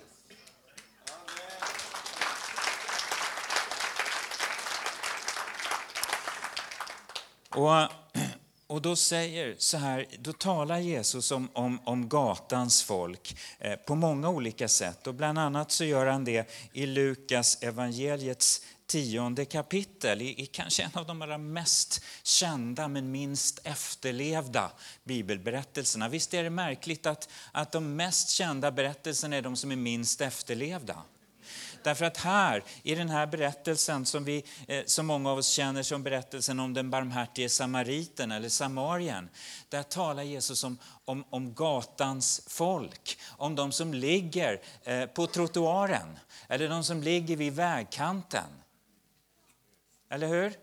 Och, 7.59 7.87
och 8.67 8.81
då 8.81 8.95
säger 8.95 9.55
så 9.57 9.77
här, 9.77 10.05
då 10.19 10.33
talar 10.33 10.79
Jesus 10.79 11.31
om, 11.31 11.49
om, 11.53 11.79
om 11.83 12.09
gatans 12.09 12.83
folk 12.83 13.37
eh, 13.59 13.75
på 13.75 13.95
många 13.95 14.29
olika 14.29 14.67
sätt. 14.67 15.07
Och 15.07 15.13
bland 15.13 15.39
annat 15.39 15.71
så 15.71 15.83
gör 15.83 16.05
han 16.05 16.25
det 16.25 16.49
i 16.73 16.85
Lukas 16.85 17.57
evangeliets 17.61 18.61
tionde 18.87 19.45
kapitel, 19.45 20.21
i, 20.21 20.41
i 20.41 20.45
kanske 20.45 20.83
en 20.83 20.91
av 20.93 21.05
de 21.05 21.21
allra 21.21 21.37
mest 21.37 22.03
kända 22.23 22.87
men 22.87 23.11
minst 23.11 23.59
efterlevda 23.63 24.71
bibelberättelserna. 25.03 26.09
Visst 26.09 26.33
är 26.33 26.43
det 26.43 26.49
märkligt 26.49 27.05
att, 27.05 27.29
att 27.51 27.71
de 27.71 27.95
mest 27.95 28.29
kända 28.29 28.71
berättelserna 28.71 29.35
är 29.35 29.41
de 29.41 29.55
som 29.55 29.71
är 29.71 29.75
minst 29.75 30.21
efterlevda? 30.21 31.03
Därför 31.83 32.05
att 32.05 32.17
här, 32.17 32.63
i 32.83 32.95
den 32.95 33.09
här 33.09 33.27
berättelsen 33.27 34.05
som, 34.05 34.23
vi, 34.23 34.43
eh, 34.67 34.83
som 34.85 35.05
många 35.05 35.31
av 35.31 35.37
oss 35.37 35.49
känner 35.49 35.83
som 35.83 36.03
berättelsen 36.03 36.59
om 36.59 36.73
den 36.73 36.89
barmhärtige 36.89 37.49
samariten 37.49 38.31
eller 38.31 38.49
samarien, 38.49 39.29
där 39.69 39.83
talar 39.83 40.23
Jesus 40.23 40.63
om, 40.63 40.77
om, 41.05 41.23
om 41.29 41.53
gatans 41.53 42.41
folk, 42.47 43.19
om 43.37 43.55
de 43.55 43.71
som 43.71 43.93
ligger 43.93 44.61
eh, 44.83 45.05
på 45.05 45.27
trottoaren 45.27 46.19
eller 46.47 46.69
de 46.69 46.83
som 46.83 47.03
ligger 47.03 47.35
vid 47.35 47.53
vägkanten. 47.53 48.47
Eller 50.09 50.27
hur? 50.27 50.53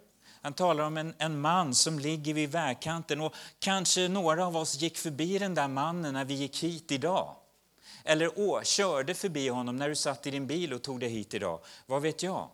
Han 0.42 0.52
talar 0.52 0.84
om 0.84 0.96
en, 0.96 1.14
en 1.18 1.40
man 1.40 1.74
som 1.74 1.98
ligger 1.98 2.34
vid 2.34 2.50
vägkanten 2.50 3.20
och 3.20 3.34
kanske 3.58 4.08
några 4.08 4.46
av 4.46 4.56
oss 4.56 4.80
gick 4.80 4.98
förbi 4.98 5.38
den 5.38 5.54
där 5.54 5.68
mannen 5.68 6.14
när 6.14 6.24
vi 6.24 6.34
gick 6.34 6.62
hit 6.62 6.92
idag. 6.92 7.36
Eller 8.06 8.38
å, 8.38 8.62
körde 8.62 9.14
förbi 9.14 9.48
honom 9.48 9.76
när 9.76 9.88
du 9.88 9.94
satt 9.94 10.26
i 10.26 10.30
din 10.30 10.46
bil 10.46 10.72
och 10.72 10.82
tog 10.82 11.00
dig 11.00 11.08
hit 11.08 11.34
idag. 11.34 11.60
Vad 11.86 12.02
vet 12.02 12.22
jag? 12.22 12.48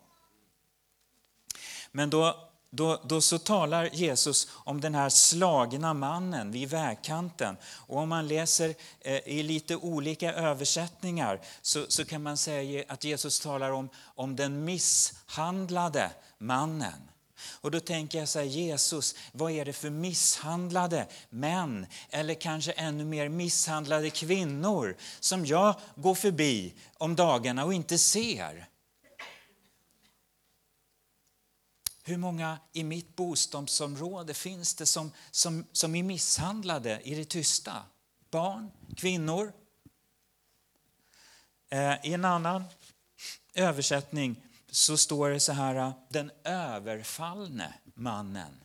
Men 1.90 2.10
då, 2.10 2.50
då, 2.70 3.00
då 3.04 3.20
så 3.20 3.38
talar 3.38 3.84
Jesus 3.92 4.48
om 4.52 4.80
den 4.80 4.94
här 4.94 5.08
slagna 5.08 5.94
mannen 5.94 6.50
vid 6.50 6.70
vägkanten. 6.70 7.56
Och 7.86 7.98
om 7.98 8.08
man 8.08 8.28
läser 8.28 8.74
eh, 9.00 9.28
i 9.28 9.42
lite 9.42 9.76
olika 9.76 10.34
översättningar 10.34 11.40
så, 11.62 11.84
så 11.88 12.04
kan 12.04 12.22
man 12.22 12.36
säga 12.36 12.84
att 12.88 13.04
Jesus 13.04 13.40
talar 13.40 13.70
om, 13.70 13.88
om 13.96 14.36
den 14.36 14.64
misshandlade 14.64 16.10
mannen. 16.38 17.11
Och 17.50 17.70
då 17.70 17.80
tänker 17.80 18.18
jag 18.18 18.28
så 18.28 18.38
här, 18.38 18.46
Jesus, 18.46 19.14
vad 19.32 19.52
är 19.52 19.64
det 19.64 19.72
för 19.72 19.90
misshandlade 19.90 21.06
män 21.30 21.86
eller 22.10 22.34
kanske 22.34 22.72
ännu 22.72 23.04
mer 23.04 23.28
misshandlade 23.28 24.10
kvinnor 24.10 24.96
som 25.20 25.46
jag 25.46 25.74
går 25.96 26.14
förbi 26.14 26.74
om 26.98 27.16
dagarna 27.16 27.64
och 27.64 27.74
inte 27.74 27.98
ser? 27.98 28.68
Hur 32.04 32.16
många 32.16 32.58
i 32.72 32.84
mitt 32.84 33.16
bostadsområde 33.16 34.34
finns 34.34 34.74
det 34.74 34.86
som, 34.86 35.12
som, 35.30 35.66
som 35.72 35.94
är 35.94 36.02
misshandlade 36.02 37.00
i 37.04 37.14
det 37.14 37.24
tysta? 37.24 37.82
Barn, 38.30 38.70
kvinnor? 38.96 39.52
Eh, 41.70 42.06
I 42.06 42.12
en 42.12 42.24
annan 42.24 42.64
översättning 43.54 44.36
så 44.72 44.96
står 44.96 45.30
det 45.30 45.40
så 45.40 45.52
här, 45.52 45.92
den 46.08 46.30
överfallne 46.44 47.74
mannen. 47.94 48.64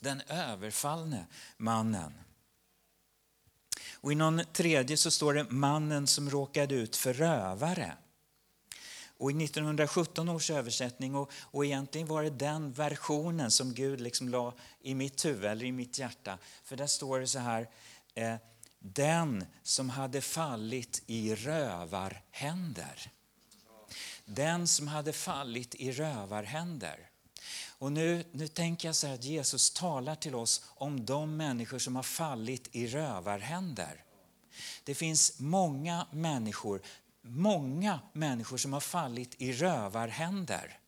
Den 0.00 0.20
överfallne 0.28 1.26
mannen. 1.56 2.12
Och 3.92 4.12
i 4.12 4.14
någon 4.14 4.42
tredje 4.52 4.96
så 4.96 5.10
står 5.10 5.34
det 5.34 5.50
mannen 5.50 6.06
som 6.06 6.30
råkade 6.30 6.74
ut 6.74 6.96
för 6.96 7.12
rövare. 7.12 7.96
Och 9.18 9.30
i 9.30 9.44
1917 9.44 10.28
års 10.28 10.50
översättning, 10.50 11.14
och, 11.14 11.30
och 11.32 11.64
egentligen 11.64 12.06
var 12.06 12.22
det 12.22 12.30
den 12.30 12.72
versionen 12.72 13.50
som 13.50 13.74
Gud 13.74 14.00
liksom 14.00 14.28
la 14.28 14.54
i 14.80 14.94
mitt 14.94 15.24
huvud 15.24 15.44
eller 15.44 15.64
i 15.64 15.72
mitt 15.72 15.98
hjärta. 15.98 16.38
För 16.64 16.76
där 16.76 16.86
står 16.86 17.20
det 17.20 17.26
så 17.26 17.38
här, 17.38 17.68
eh, 18.14 18.34
den 18.78 19.44
som 19.62 19.90
hade 19.90 20.20
fallit 20.20 21.02
i 21.06 21.34
rövarhänder. 21.34 23.10
Den 24.26 24.66
som 24.66 24.88
hade 24.88 25.12
fallit 25.12 25.74
i 25.74 25.92
rövarhänder. 25.92 27.10
Och 27.78 27.92
nu, 27.92 28.24
nu 28.32 28.48
tänker 28.48 28.88
jag 28.88 28.94
så 28.94 29.06
här 29.06 29.14
att 29.14 29.24
Jesus 29.24 29.70
talar 29.70 30.14
till 30.14 30.34
oss 30.34 30.64
om 30.74 31.04
de 31.04 31.36
människor 31.36 31.78
som 31.78 31.96
har 31.96 32.02
fallit 32.02 32.68
i 32.72 32.86
rövarhänder. 32.86 34.04
Det 34.84 34.94
finns 34.94 35.40
många 35.40 36.06
människor, 36.10 36.82
många 37.22 38.00
människor 38.12 38.56
som 38.56 38.72
har 38.72 38.80
fallit 38.80 39.34
i 39.38 39.52
rövarhänder. 39.52 40.78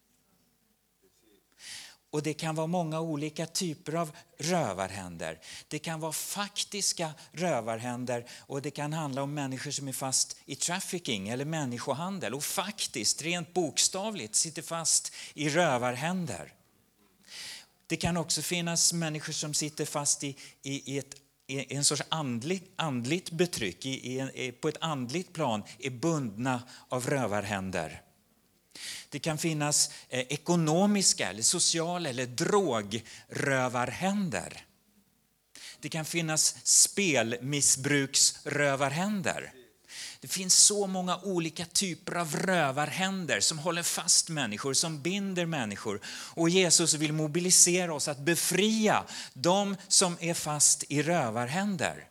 Och 2.11 2.23
det 2.23 2.35
kan 2.35 2.55
vara 2.55 2.67
många 2.67 3.01
olika 3.01 3.47
typer 3.47 3.95
av 3.95 4.11
rövarhänder. 4.39 5.41
Det 5.69 5.79
kan 5.79 6.01
vara 6.01 6.13
faktiska 6.13 7.11
rövarhänder 7.33 8.27
och 8.39 8.63
det 8.63 8.71
kan 8.71 8.93
handla 8.93 9.23
om 9.23 9.35
människor 9.35 9.71
som 9.71 9.89
är 9.89 9.93
fast 9.93 10.37
i 10.45 10.55
trafficking 10.55 11.29
eller 11.29 11.45
människohandel 11.45 12.35
och 12.35 12.45
faktiskt, 12.45 13.23
rent 13.23 13.55
bokstavligt, 13.55 14.35
sitter 14.35 14.63
fast 14.63 15.13
i 15.35 15.49
rövarhänder. 15.49 16.53
Det 17.87 17.97
kan 17.97 18.17
också 18.17 18.43
finnas 18.43 18.93
människor 18.93 19.33
som 19.33 19.55
sitter 19.55 19.85
fast 19.85 20.25
i, 20.25 20.37
i, 20.63 20.95
i 20.95 20.99
ett 20.99 21.15
i 21.51 21.75
en 21.77 21.85
sorts 21.85 22.03
andlig, 22.09 22.63
andligt 22.77 23.31
betryck, 23.31 23.87
i, 23.87 24.21
i, 24.35 24.53
på 24.53 24.69
ett 24.69 24.77
andligt 24.81 25.33
plan, 25.33 25.63
är 25.79 25.91
bundna 25.91 26.63
av 26.89 27.07
rövarhänder. 27.07 28.03
Det 29.11 29.19
kan 29.19 29.39
finnas 29.39 29.91
eh, 30.09 30.25
ekonomiska, 30.29 31.31
eller 31.31 31.43
sociala 31.43 32.09
eller 32.09 32.27
drogrövarhänder. 32.27 34.65
Det 35.81 35.89
kan 35.89 36.05
finnas 36.05 36.57
spelmissbruksrövarhänder. 36.65 39.53
Det 40.21 40.29
finns 40.29 40.59
så 40.59 40.87
många 40.87 41.17
olika 41.17 41.65
typer 41.65 42.15
av 42.15 42.37
rövarhänder 42.37 43.41
som 43.41 43.59
håller 43.59 43.83
fast 43.83 44.29
människor, 44.29 44.75
som 44.75 45.03
binder 45.03 45.47
människor. 45.47 46.01
Och 46.07 46.49
Jesus 46.49 46.95
vill 46.95 47.13
mobilisera 47.13 47.95
oss 47.95 48.09
att 48.09 48.19
befria 48.19 49.05
de 49.33 49.77
som 49.89 50.17
är 50.21 50.35
fast 50.35 50.85
i 50.89 51.03
rövarhänder. 51.03 52.09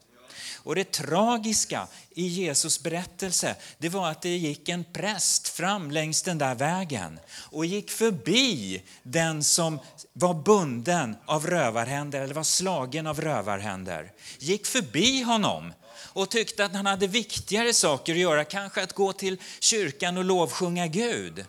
Och 0.68 0.76
det 0.76 0.92
tragiska 0.92 1.88
i 2.10 2.28
Jesus 2.28 2.84
berättelse, 2.84 3.56
det 3.78 3.90
var 3.90 4.10
att 4.10 4.22
det 4.22 4.38
gick 4.38 4.70
en 4.70 4.84
präst 4.84 5.48
fram 5.48 5.92
längs 5.92 6.22
den 6.22 6.38
där 6.38 6.56
vägen 6.56 7.20
och 7.52 7.66
gick 7.66 7.92
förbi 7.92 8.82
den 9.04 9.44
som 9.44 9.80
var 10.14 10.34
bunden 10.34 11.16
av 11.26 11.48
rövarhänder 11.48 12.22
eller 12.22 12.34
var 12.34 12.44
slagen 12.44 13.08
av 13.08 13.22
rövarhänder. 13.22 14.12
Gick 14.40 14.66
förbi 14.66 15.22
honom 15.22 15.74
och 16.00 16.30
tyckte 16.30 16.66
att 16.66 16.74
han 16.74 16.86
hade 16.86 17.08
viktigare 17.08 17.74
saker 17.74 18.14
att 18.14 18.20
göra, 18.20 18.44
kanske 18.44 18.84
att 18.84 18.94
gå 18.94 19.14
till 19.14 19.38
kyrkan 19.60 20.18
och 20.18 20.26
lovsjunga 20.26 20.88
Gud. 20.88 21.46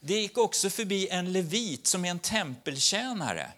Det 0.00 0.14
gick 0.14 0.38
också 0.38 0.70
förbi 0.70 1.08
en 1.08 1.32
levit 1.32 1.86
som 1.86 2.04
är 2.04 2.10
en 2.10 2.18
tempeltjänare 2.18 3.50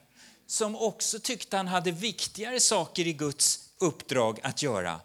som 0.46 0.76
också 0.76 1.18
tyckte 1.18 1.56
han 1.56 1.68
hade 1.68 1.90
viktigare 1.90 2.60
saker 2.60 3.06
i 3.06 3.12
Guds 3.12 3.67
uppdrag 3.78 4.40
att 4.42 4.62
göra 4.62 5.00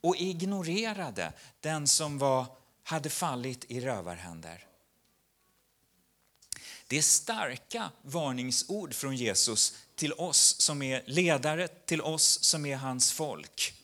och 0.00 0.16
ignorerade 0.16 1.32
den 1.60 1.88
som 1.88 2.18
var, 2.18 2.46
hade 2.82 3.10
fallit 3.10 3.64
i 3.68 3.80
rövarhänder. 3.80 4.66
Det 6.86 6.98
är 6.98 7.02
starka 7.02 7.90
varningsord 8.02 8.94
från 8.94 9.16
Jesus 9.16 9.74
till 9.94 10.12
oss 10.12 10.60
som 10.60 10.82
är 10.82 11.02
ledare, 11.06 11.68
till 11.68 12.00
oss 12.00 12.44
som 12.44 12.66
är 12.66 12.76
hans 12.76 13.12
folk. 13.12 13.74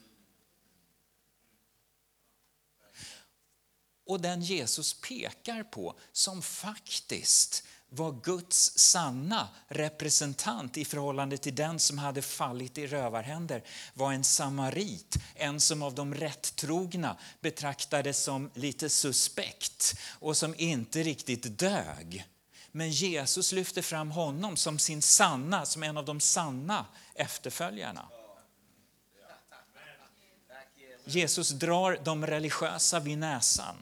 Och 4.06 4.20
den 4.20 4.42
Jesus 4.42 5.00
pekar 5.00 5.62
på 5.62 5.98
som 6.12 6.42
faktiskt 6.42 7.64
var 7.90 8.12
Guds 8.22 8.78
sanna 8.78 9.48
representant 9.68 10.76
i 10.76 10.84
förhållande 10.84 11.38
till 11.38 11.54
den 11.54 11.78
som 11.78 11.98
hade 11.98 12.22
fallit 12.22 12.78
i 12.78 12.86
rövarhänder 12.86 13.62
var 13.94 14.12
en 14.12 14.24
samarit, 14.24 15.16
en 15.34 15.60
som 15.60 15.82
av 15.82 15.94
de 15.94 16.14
rättrogna 16.14 17.16
betraktades 17.40 18.22
som 18.22 18.50
lite 18.54 18.88
suspekt 18.88 19.98
och 20.10 20.36
som 20.36 20.54
inte 20.58 21.02
riktigt 21.02 21.58
dög. 21.58 22.26
Men 22.72 22.90
Jesus 22.90 23.52
lyfte 23.52 23.82
fram 23.82 24.10
honom 24.10 24.56
som 24.56 24.78
sin 24.78 25.02
sanna, 25.02 25.66
som 25.66 25.82
en 25.82 25.96
av 25.96 26.04
de 26.04 26.20
sanna 26.20 26.86
efterföljarna. 27.14 28.08
Jesus 31.04 31.50
drar 31.50 31.98
de 32.04 32.26
religiösa 32.26 33.00
vid 33.00 33.18
näsan. 33.18 33.76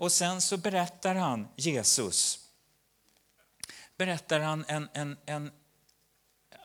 Och 0.00 0.12
sen 0.12 0.40
så 0.40 0.56
berättar 0.56 1.14
han, 1.14 1.48
Jesus, 1.56 2.48
berättar 3.96 4.40
han 4.40 4.64
en, 4.68 4.88
en, 4.92 5.16
en 5.26 5.50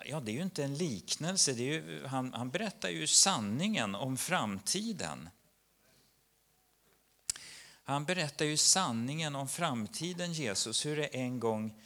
ja 0.05 0.19
det 0.19 0.31
är 0.31 0.33
ju 0.33 0.41
inte 0.41 0.63
en 0.63 0.77
liknelse, 0.77 1.53
det 1.53 1.63
är 1.63 1.73
ju, 1.73 2.05
han, 2.05 2.33
han 2.33 2.49
berättar 2.49 2.89
ju 2.89 3.07
sanningen 3.07 3.95
om 3.95 4.17
framtiden. 4.17 5.29
Han 7.83 8.05
berättar 8.05 8.45
ju 8.45 8.57
sanningen 8.57 9.35
om 9.35 9.47
framtiden, 9.47 10.33
Jesus, 10.33 10.85
hur 10.85 10.97
det 10.97 11.07
en 11.07 11.39
gång 11.39 11.81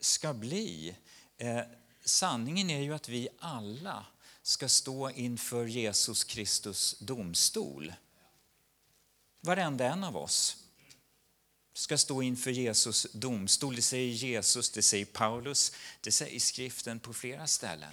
ska 0.00 0.34
bli. 0.34 0.96
Eh, 1.36 1.60
sanningen 2.04 2.70
är 2.70 2.80
ju 2.80 2.94
att 2.94 3.08
vi 3.08 3.28
alla 3.38 4.06
ska 4.42 4.68
stå 4.68 5.10
inför 5.10 5.66
Jesus 5.66 6.24
Kristus 6.24 6.98
domstol. 6.98 7.92
Varenda 9.40 9.84
en 9.84 10.04
av 10.04 10.16
oss 10.16 10.63
ska 11.74 11.98
stå 11.98 12.22
inför 12.22 12.50
Jesus 12.50 13.06
domstol. 13.12 13.76
Det 13.76 13.82
säger 13.82 14.12
Jesus, 14.12 14.70
det 14.70 14.82
säger 14.82 15.04
Paulus, 15.04 15.72
det 16.00 16.12
säger 16.12 16.40
skriften 16.40 17.00
på 17.00 17.12
flera 17.12 17.46
ställen. 17.46 17.92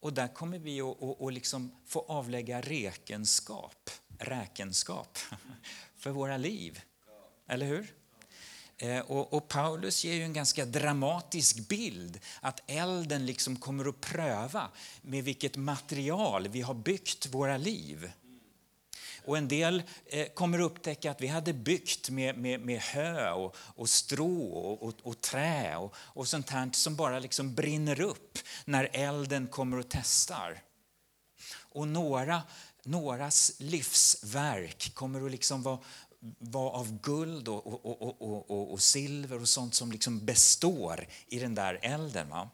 Och 0.00 0.12
där 0.12 0.28
kommer 0.28 0.58
vi 0.58 0.80
att, 0.80 1.02
att, 1.02 1.22
att 1.22 1.32
liksom 1.32 1.72
få 1.86 2.04
avlägga 2.08 2.60
räkenskap, 2.60 3.90
räkenskap 4.18 5.18
för 5.96 6.10
våra 6.10 6.36
liv. 6.36 6.80
Eller 7.48 7.66
hur? 7.66 7.94
Eh, 8.78 9.00
och, 9.00 9.32
och, 9.32 9.48
Paulus 9.48 10.04
ger 10.04 10.14
ju 10.14 10.22
en 10.22 10.32
ganska 10.32 10.64
dramatisk 10.64 11.68
bild 11.68 12.20
att 12.40 12.60
elden 12.66 13.26
liksom 13.26 13.56
kommer 13.56 13.88
att 13.88 14.00
pröva 14.00 14.70
med 15.02 15.24
vilket 15.24 15.56
material 15.56 16.48
vi 16.48 16.60
har 16.60 16.74
byggt 16.74 17.26
våra 17.26 17.56
liv. 17.56 18.12
Och 19.26 19.38
en 19.38 19.48
del 19.48 19.82
eh, 20.06 20.26
kommer 20.28 20.60
upptäcka 20.60 21.10
att 21.10 21.20
vi 21.20 21.26
hade 21.26 21.52
byggt 21.52 22.10
med, 22.10 22.38
med, 22.38 22.60
med 22.60 22.80
hö 22.80 23.30
och, 23.30 23.56
och 23.58 23.88
strå 23.88 24.44
och, 24.44 24.82
och, 24.82 24.94
och, 25.02 25.20
trä 25.20 25.76
och, 25.76 25.94
och 25.96 26.28
sånt 26.28 26.50
här 26.50 26.70
som 26.72 26.96
bara 26.96 27.18
liksom 27.18 27.54
brinner 27.54 28.00
upp 28.00 28.38
när 28.64 28.90
elden 28.92 29.46
kommer 29.46 29.78
och 29.78 29.88
testar. 29.88 30.62
Och 31.58 31.88
några, 31.88 32.42
någras 32.84 33.52
livsverk 33.58 34.94
kommer 34.94 35.26
att 35.26 35.30
liksom 35.30 35.62
vara 35.62 35.78
var 36.38 36.70
av 36.70 37.00
guld 37.00 37.48
och, 37.48 37.66
och, 37.66 38.02
och, 38.02 38.50
och, 38.50 38.72
och, 38.72 38.82
silver 38.82 39.40
och 39.40 39.48
sånt 39.48 39.74
som 39.74 39.92
liksom 39.92 40.24
består 40.24 41.06
i 41.26 41.38
den 41.38 41.54
där 41.54 41.78
elden. 41.82 42.28
Va? 42.28 42.50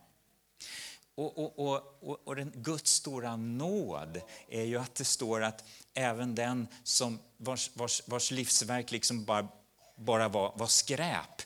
Och, 1.14 1.58
och, 1.58 1.98
och, 2.02 2.22
och, 2.24 2.36
den 2.36 2.52
Guds 2.54 2.92
stora 2.92 3.36
nåd 3.36 4.20
är 4.48 4.62
ju 4.62 4.78
att 4.78 4.94
det 4.94 5.04
står 5.04 5.42
att 5.42 5.64
även 5.94 6.34
den 6.34 6.68
som 6.82 7.18
vars, 7.36 7.70
vars, 7.74 8.02
vars 8.06 8.30
livsverk 8.30 8.90
liksom 8.90 9.24
bara, 9.24 9.48
bara 9.96 10.28
var, 10.28 10.52
var 10.56 10.66
skräp 10.66 11.42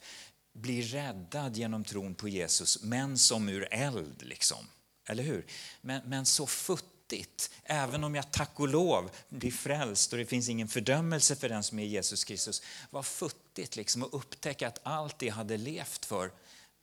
blir 0.53 0.83
räddad 0.83 1.57
genom 1.57 1.85
tron 1.85 2.15
på 2.15 2.29
Jesus, 2.29 2.83
men 2.83 3.19
som 3.19 3.49
ur 3.49 3.69
eld. 3.71 4.23
Liksom. 4.23 4.67
Eller 5.09 5.23
hur? 5.23 5.47
Men, 5.81 6.03
men 6.05 6.27
så 6.27 6.47
futtigt, 6.47 7.51
även 7.65 8.05
om 8.05 8.15
jag 8.15 8.31
tack 8.31 8.61
och 8.61 8.69
lov 8.69 9.11
blir 9.29 9.51
frälst 9.51 10.13
och 10.13 10.19
det 10.19 10.27
finns 10.27 10.49
ingen 10.49 10.69
fördömelse 10.69 11.37
för 11.37 11.49
den 11.49 11.63
som 11.63 11.79
är 11.79 11.85
Jesus 11.85 12.25
Kristus. 12.25 12.63
Vad 12.91 13.07
futtigt 13.07 13.77
liksom 13.77 14.03
att 14.03 14.15
upptäcka 14.15 14.69
att 14.69 14.81
allt 14.83 15.19
det 15.19 15.27
jag 15.27 15.35
hade 15.35 15.57
levt 15.57 16.05
för 16.05 16.31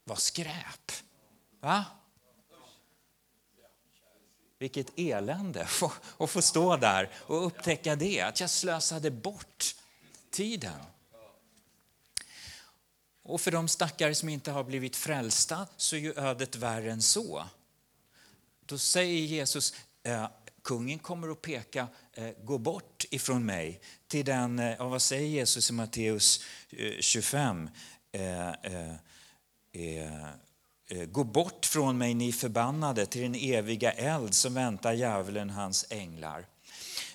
var 0.03 0.15
skräp. 0.15 0.91
Va? 1.59 1.85
Vilket 4.63 4.99
elände 4.99 5.61
att 6.17 6.29
få 6.29 6.41
stå 6.41 6.77
där 6.77 7.09
och 7.15 7.45
upptäcka 7.45 7.95
det, 7.95 8.21
att 8.21 8.39
jag 8.39 8.49
slösade 8.49 9.11
bort 9.11 9.75
tiden. 10.31 10.79
Och 13.23 13.41
för 13.41 13.51
de 13.51 13.67
stackare 13.67 14.15
som 14.15 14.29
inte 14.29 14.51
har 14.51 14.63
blivit 14.63 14.95
frälsta 14.95 15.67
så 15.77 15.95
är 15.95 15.99
ju 15.99 16.13
ödet 16.13 16.55
värre 16.55 16.91
än 16.91 17.01
så. 17.01 17.45
Då 18.65 18.77
säger 18.77 19.21
Jesus, 19.21 19.73
eh, 20.03 20.27
kungen 20.61 20.99
kommer 20.99 21.29
att 21.29 21.41
peka 21.41 21.87
eh, 22.13 22.29
gå 22.43 22.57
bort 22.57 23.05
ifrån 23.09 23.45
mig 23.45 23.81
till 24.07 24.25
den, 24.25 24.59
eh, 24.59 24.75
ja, 24.77 24.87
vad 24.87 25.01
säger 25.01 25.27
Jesus 25.27 25.69
i 25.69 25.73
Matteus 25.73 26.43
eh, 26.69 26.99
25? 26.99 27.69
Eh, 30.93 31.05
gå 31.05 31.23
bort 31.23 31.65
från 31.65 31.97
mig, 31.97 32.13
ni 32.13 32.31
förbannade, 32.31 33.05
till 33.05 33.21
den 33.21 33.35
eviga 33.35 33.91
eld 33.91 34.33
som 34.33 34.53
väntar 34.53 34.93
djävulen 34.93 35.49
och 35.49 35.55
hans 35.55 35.85
änglar. 35.89 36.45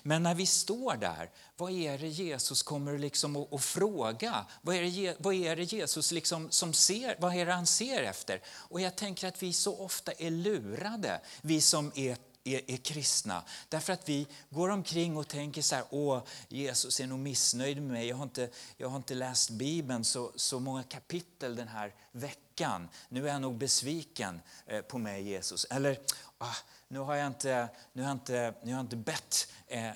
Men 0.03 0.23
när 0.23 0.35
vi 0.35 0.45
står 0.45 0.95
där, 0.95 1.29
vad 1.57 1.71
är 1.71 1.97
det 1.97 2.07
Jesus 2.07 2.63
kommer 2.63 2.97
liksom 2.97 3.35
att, 3.35 3.53
att 3.53 3.63
fråga? 3.63 4.45
Vad 4.61 4.75
är, 4.75 4.81
det, 4.81 5.15
vad 5.19 5.33
är 5.33 5.55
det 5.55 5.63
Jesus 5.63 6.11
liksom 6.11 6.51
som 6.51 6.73
ser, 6.73 7.15
vad 7.19 7.35
är 7.35 7.45
det 7.45 7.53
han 7.53 7.67
ser 7.67 8.03
efter? 8.03 8.41
Och 8.47 8.81
jag 8.81 8.95
tänker 8.95 9.27
att 9.27 9.43
vi 9.43 9.53
så 9.53 9.79
ofta 9.79 10.11
är 10.11 10.31
lurade, 10.31 11.21
vi 11.41 11.61
som 11.61 11.91
är 11.95 12.17
är, 12.55 12.71
är 12.71 12.77
kristna. 12.77 13.43
Därför 13.69 13.93
att 13.93 14.09
vi 14.09 14.27
går 14.49 14.69
omkring 14.69 15.17
och 15.17 15.27
tänker 15.27 15.61
så 15.61 15.75
här, 15.75 15.85
åh, 15.89 16.23
Jesus 16.47 16.99
är 16.99 17.07
nog 17.07 17.19
missnöjd 17.19 17.77
med 17.77 17.91
mig. 17.91 18.07
Jag 18.07 18.15
har 18.15 18.23
inte, 18.23 18.49
jag 18.77 18.89
har 18.89 18.97
inte 18.97 19.15
läst 19.15 19.49
Bibeln 19.49 20.03
så, 20.03 20.31
så 20.35 20.59
många 20.59 20.83
kapitel 20.83 21.55
den 21.55 21.67
här 21.67 21.93
veckan. 22.11 22.89
Nu 23.09 23.29
är 23.29 23.33
jag 23.33 23.41
nog 23.41 23.57
besviken 23.57 24.41
eh, 24.65 24.81
på 24.81 24.97
mig, 24.97 25.23
Jesus. 25.23 25.65
Eller, 25.65 25.99
ah, 26.37 26.55
nu 26.87 26.99
har 26.99 27.15
jag 27.15 27.27
inte, 27.27 27.69
nu 27.93 28.01
har 28.01 28.09
jag 28.09 28.15
inte, 28.15 28.53
nu 28.63 28.71
har 28.71 28.77
jag 28.77 28.85
inte 28.85 28.95
bett 28.95 29.51
eh, 29.67 29.87
eh 29.87 29.93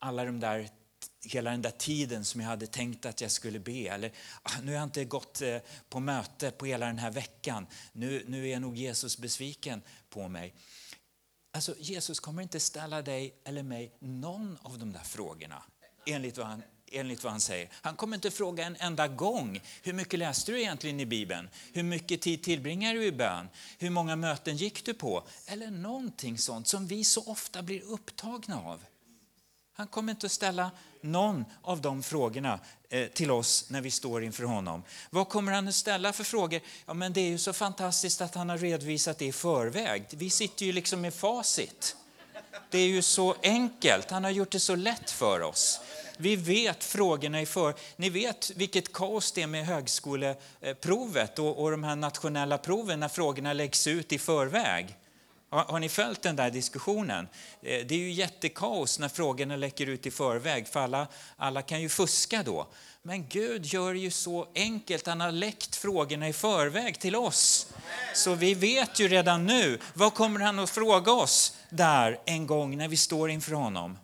alla 0.00 0.24
de 0.24 0.40
där 0.40 0.70
hela 1.24 1.50
den 1.50 1.62
där 1.62 1.70
tiden 1.70 2.24
som 2.24 2.40
jag 2.40 2.48
hade 2.48 2.66
tänkt 2.66 3.06
att 3.06 3.20
jag 3.20 3.30
skulle 3.30 3.58
be. 3.58 3.88
Eller 3.88 4.12
ah, 4.42 4.60
nu 4.62 4.72
har 4.72 4.78
jag 4.78 4.86
inte 4.86 5.04
gått 5.04 5.42
eh, 5.42 5.58
på 5.88 6.00
möte 6.00 6.50
på 6.50 6.66
hela 6.66 6.86
den 6.86 6.98
här 6.98 7.10
veckan. 7.10 7.66
Nu, 7.92 8.24
nu 8.26 8.48
är 8.48 8.60
nog 8.60 8.76
Jesus 8.76 9.18
besviken 9.18 9.82
på 10.10 10.28
mig. 10.28 10.54
Alltså, 11.52 11.74
Jesus 11.78 12.20
kommer 12.20 12.42
inte 12.42 12.60
ställa 12.60 13.02
dig 13.02 13.34
eller 13.44 13.62
mig 13.62 13.92
någon 13.98 14.58
av 14.62 14.78
de 14.78 14.92
där 14.92 15.00
frågorna 15.04 15.62
enligt 16.06 16.38
vad 16.38 16.46
han, 16.46 16.62
enligt 16.92 17.24
vad 17.24 17.32
han 17.32 17.40
säger. 17.40 17.68
Han 17.72 17.96
kommer 17.96 18.16
inte 18.16 18.30
fråga 18.30 18.64
en 18.64 18.76
enda 18.80 19.08
gång 19.08 19.60
hur 19.82 19.92
mycket 19.92 20.18
läste 20.18 20.52
du 20.52 20.60
egentligen 20.60 21.00
i 21.00 21.06
Bibeln? 21.06 21.48
Hur 21.72 21.82
mycket 21.82 22.20
tid 22.20 22.42
tillbringar 22.42 22.94
du 22.94 23.04
i 23.04 23.12
bön? 23.12 23.48
Hur 23.78 23.90
många 23.90 24.16
möten 24.16 24.56
gick 24.56 24.84
du 24.84 24.94
på? 24.94 25.26
Eller 25.46 25.70
någonting 25.70 26.38
sånt 26.38 26.68
som 26.68 26.86
vi 26.86 27.04
så 27.04 27.30
ofta 27.30 27.62
blir 27.62 27.82
upptagna 27.82 28.60
av. 28.60 28.84
Han 29.78 29.86
kommer 29.86 30.12
inte 30.12 30.26
att 30.26 30.32
ställa 30.32 30.70
någon 31.00 31.44
av 31.62 31.80
de 31.80 32.02
frågorna 32.02 32.60
eh, 32.88 33.08
till 33.08 33.30
oss 33.30 33.70
när 33.70 33.80
vi 33.80 33.90
står 33.90 34.22
inför 34.22 34.44
honom. 34.44 34.82
Vad 35.10 35.28
kommer 35.28 35.52
han 35.52 35.68
att 35.68 35.74
ställa 35.74 36.12
för 36.12 36.24
frågor? 36.24 36.60
Ja, 36.86 36.94
men 36.94 37.12
det 37.12 37.20
är 37.20 37.28
ju 37.28 37.38
så 37.38 37.52
fantastiskt 37.52 38.20
att 38.20 38.34
han 38.34 38.48
har 38.48 38.58
redovisat 38.58 39.18
det 39.18 39.26
i 39.26 39.32
förväg. 39.32 40.04
Vi 40.10 40.30
sitter 40.30 40.66
ju 40.66 40.72
liksom 40.72 41.00
med 41.00 41.14
facit. 41.14 41.96
Det 42.70 42.78
är 42.78 42.86
ju 42.86 43.02
så 43.02 43.34
enkelt. 43.42 44.10
Han 44.10 44.24
har 44.24 44.30
gjort 44.30 44.50
det 44.50 44.60
så 44.60 44.76
lätt 44.76 45.10
för 45.10 45.42
oss. 45.42 45.80
Vi 46.16 46.36
vet 46.36 46.84
frågorna 46.84 47.40
i 47.40 47.46
för. 47.46 47.74
Ni 47.96 48.10
vet 48.10 48.50
vilket 48.56 48.92
kaos 48.92 49.32
det 49.32 49.42
är 49.42 49.46
med 49.46 49.66
högskoleprovet 49.66 51.38
och, 51.38 51.62
och 51.62 51.70
de 51.70 51.84
här 51.84 51.96
nationella 51.96 52.58
proven 52.58 53.00
när 53.00 53.08
frågorna 53.08 53.52
läggs 53.52 53.86
ut 53.86 54.12
i 54.12 54.18
förväg. 54.18 54.96
Har, 55.50 55.64
har 55.64 55.80
ni 55.80 55.88
följt 55.88 56.22
den 56.22 56.36
där 56.36 56.50
diskussionen? 56.50 57.28
Eh, 57.62 57.86
det 57.86 57.94
är 57.94 57.98
ju 57.98 58.12
jättekaos 58.12 58.98
när 58.98 59.08
frågorna 59.08 59.56
läcker 59.56 59.86
ut 59.86 60.06
i 60.06 60.10
förväg, 60.10 60.68
för 60.68 60.80
alla, 60.80 61.06
alla 61.36 61.62
kan 61.62 61.82
ju 61.82 61.88
fuska 61.88 62.42
då. 62.42 62.66
Men 63.02 63.28
Gud 63.28 63.66
gör 63.66 63.94
det 63.94 64.00
ju 64.00 64.10
så 64.10 64.48
enkelt, 64.54 65.06
han 65.06 65.20
har 65.20 65.32
läckt 65.32 65.76
frågorna 65.76 66.28
i 66.28 66.32
förväg 66.32 66.98
till 66.98 67.16
oss. 67.16 67.66
Så 68.14 68.34
vi 68.34 68.54
vet 68.54 69.00
ju 69.00 69.08
redan 69.08 69.46
nu, 69.46 69.78
vad 69.94 70.14
kommer 70.14 70.40
han 70.40 70.58
att 70.58 70.70
fråga 70.70 71.12
oss 71.12 71.56
där 71.70 72.20
en 72.24 72.46
gång 72.46 72.76
när 72.76 72.88
vi 72.88 72.96
står 72.96 73.30
inför 73.30 73.52
honom? 73.52 73.98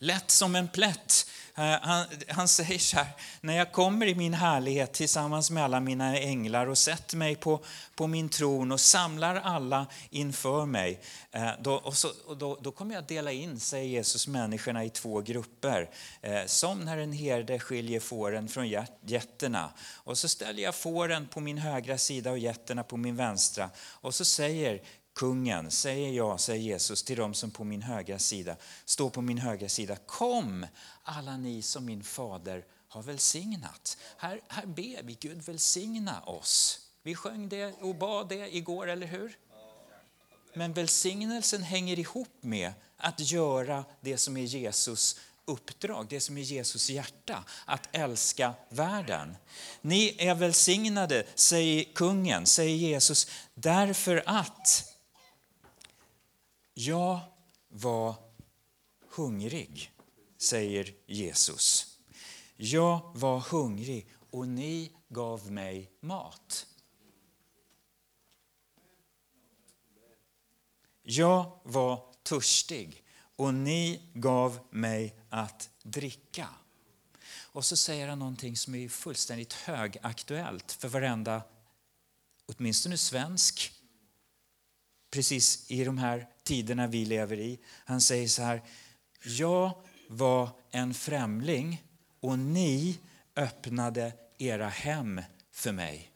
Lätt 0.00 0.30
som 0.30 0.54
en 0.54 0.68
plätt. 0.68 1.30
Eh, 1.54 1.76
han, 1.82 2.06
han 2.28 2.48
säger 2.48 2.78
så 2.78 2.96
här, 2.96 3.06
när 3.40 3.56
jag 3.56 3.72
kommer 3.72 4.06
i 4.06 4.14
min 4.14 4.34
härlighet 4.34 4.92
tillsammans 4.92 5.50
med 5.50 5.64
alla 5.64 5.80
mina 5.80 6.18
änglar 6.18 6.66
och 6.66 6.78
sätter 6.78 7.16
mig 7.16 7.36
på, 7.36 7.64
på 7.94 8.06
min 8.06 8.28
tron 8.28 8.72
och 8.72 8.80
samlar 8.80 9.36
alla 9.36 9.86
inför 10.10 10.66
mig, 10.66 11.00
eh, 11.32 11.50
då, 11.60 11.74
och 11.74 11.96
så, 11.96 12.08
och 12.26 12.36
då, 12.36 12.58
då 12.60 12.72
kommer 12.72 12.94
jag 12.94 13.04
dela 13.04 13.32
in, 13.32 13.60
säger 13.60 13.88
Jesus, 13.88 14.28
människorna 14.28 14.84
i 14.84 14.90
två 14.90 15.20
grupper. 15.20 15.90
Eh, 16.22 16.46
som 16.46 16.80
när 16.80 16.98
en 16.98 17.12
herde 17.12 17.58
skiljer 17.58 18.00
fåren 18.00 18.48
från 18.48 18.68
getterna. 19.00 19.70
Och 19.94 20.18
så 20.18 20.28
ställer 20.28 20.62
jag 20.62 20.74
fåren 20.74 21.26
på 21.26 21.40
min 21.40 21.58
högra 21.58 21.98
sida 21.98 22.30
och 22.30 22.38
getterna 22.38 22.82
på 22.82 22.96
min 22.96 23.16
vänstra. 23.16 23.70
Och 23.78 24.14
så 24.14 24.24
säger 24.24 24.80
kungen, 25.18 25.70
säger 25.70 26.12
jag, 26.12 26.40
säger 26.40 26.62
Jesus 26.62 27.02
till 27.02 27.16
dem 27.16 27.34
som 27.34 27.50
på 27.50 27.64
min 27.64 27.82
högra 27.82 28.18
sida, 28.18 28.56
står 28.84 29.10
på 29.10 29.22
min 29.22 29.38
högra 29.38 29.68
sida. 29.68 29.96
Kom 29.96 30.66
alla 31.02 31.36
ni 31.36 31.62
som 31.62 31.84
min 31.84 32.02
fader 32.02 32.64
har 32.88 33.02
välsignat. 33.02 33.98
Här, 34.16 34.40
här 34.48 34.66
ber 34.66 35.02
vi 35.02 35.16
Gud 35.20 35.42
välsigna 35.42 36.20
oss. 36.20 36.80
Vi 37.02 37.14
sjöng 37.14 37.48
det 37.48 37.74
och 37.80 37.94
bad 37.94 38.28
det 38.28 38.56
igår, 38.56 38.88
eller 38.88 39.06
hur? 39.06 39.38
Men 40.54 40.72
välsignelsen 40.72 41.62
hänger 41.62 41.98
ihop 41.98 42.36
med 42.40 42.72
att 42.96 43.30
göra 43.30 43.84
det 44.00 44.18
som 44.18 44.36
är 44.36 44.42
Jesus 44.42 45.20
uppdrag, 45.44 46.06
det 46.10 46.20
som 46.20 46.38
är 46.38 46.42
Jesus 46.42 46.90
hjärta, 46.90 47.44
att 47.64 47.88
älska 47.92 48.54
världen. 48.68 49.36
Ni 49.80 50.14
är 50.18 50.34
välsignade, 50.34 51.24
säger 51.34 51.84
kungen, 51.84 52.46
säger 52.46 52.76
Jesus, 52.76 53.26
därför 53.54 54.22
att 54.26 54.87
jag 56.80 57.20
var 57.68 58.14
hungrig, 59.10 59.92
säger 60.36 60.94
Jesus. 61.06 61.98
Jag 62.56 63.12
var 63.14 63.40
hungrig 63.40 64.08
och 64.30 64.48
ni 64.48 64.92
gav 65.08 65.52
mig 65.52 65.90
mat. 66.00 66.66
Jag 71.02 71.60
var 71.62 72.14
törstig 72.22 73.04
och 73.36 73.54
ni 73.54 74.10
gav 74.14 74.58
mig 74.70 75.20
att 75.28 75.70
dricka. 75.82 76.48
Och 77.40 77.64
så 77.64 77.76
säger 77.76 78.08
han 78.08 78.18
någonting 78.18 78.56
som 78.56 78.74
är 78.74 78.88
fullständigt 78.88 79.52
högaktuellt 79.52 80.72
för 80.72 80.88
varenda, 80.88 81.42
åtminstone 82.46 82.96
svensk, 82.96 83.77
precis 85.10 85.70
i 85.70 85.84
de 85.84 85.98
här 85.98 86.26
tiderna 86.42 86.86
vi 86.86 87.04
lever 87.04 87.38
i. 87.38 87.58
Han 87.84 88.00
säger 88.00 88.28
så 88.28 88.42
här, 88.42 88.62
jag 89.22 89.82
var 90.08 90.50
en 90.70 90.94
främling 90.94 91.84
och 92.20 92.38
ni 92.38 92.98
öppnade 93.36 94.12
era 94.38 94.68
hem 94.68 95.20
för 95.50 95.72
mig. 95.72 96.10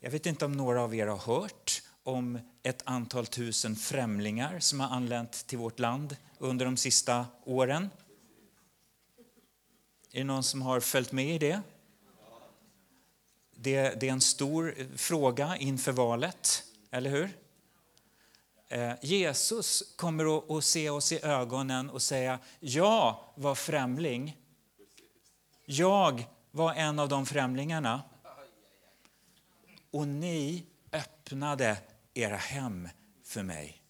Jag 0.00 0.10
vet 0.10 0.26
inte 0.26 0.44
om 0.44 0.52
några 0.52 0.82
av 0.82 0.94
er 0.94 1.06
har 1.06 1.18
hört 1.18 1.82
om 2.02 2.38
ett 2.62 2.82
antal 2.84 3.26
tusen 3.26 3.76
främlingar 3.76 4.60
som 4.60 4.80
har 4.80 4.88
anlänt 4.88 5.46
till 5.46 5.58
vårt 5.58 5.78
land 5.78 6.16
under 6.38 6.64
de 6.64 6.76
sista 6.76 7.26
åren. 7.44 7.90
Är 10.12 10.18
det 10.18 10.24
någon 10.24 10.42
som 10.42 10.62
har 10.62 10.80
följt 10.80 11.12
med 11.12 11.34
i 11.34 11.38
det? 11.38 11.62
Det, 13.66 14.00
det 14.00 14.08
är 14.08 14.12
en 14.12 14.20
stor 14.20 14.96
fråga 14.96 15.56
inför 15.56 15.92
valet, 15.92 16.64
eller 16.90 17.10
hur? 17.10 17.38
Eh, 18.68 18.92
Jesus 19.02 19.94
kommer 19.96 20.38
att, 20.38 20.50
att 20.50 20.64
se 20.64 20.90
oss 20.90 21.12
i 21.12 21.24
ögonen 21.24 21.90
och 21.90 22.02
säga, 22.02 22.38
jag 22.60 23.16
var 23.34 23.54
främling. 23.54 24.36
Jag 25.64 26.26
var 26.50 26.74
en 26.74 26.98
av 26.98 27.08
de 27.08 27.26
främlingarna. 27.26 28.02
Och 29.90 30.08
ni 30.08 30.66
öppnade 30.92 31.76
era 32.14 32.36
hem 32.36 32.88
för 33.24 33.42
mig. 33.42 33.82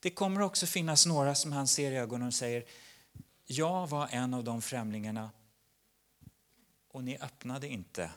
Det 0.00 0.10
kommer 0.10 0.40
också 0.40 0.66
finnas 0.66 1.06
några 1.06 1.34
som 1.34 1.52
han 1.52 1.68
ser 1.68 1.92
i 1.92 1.96
ögonen 1.96 2.28
och 2.28 2.34
säger, 2.34 2.64
jag 3.46 3.86
var 3.86 4.08
en 4.10 4.34
av 4.34 4.44
de 4.44 4.62
främlingarna 4.62 5.30
och 6.94 7.04
ni 7.04 7.18
öppnade 7.18 7.68
inte 7.68 8.10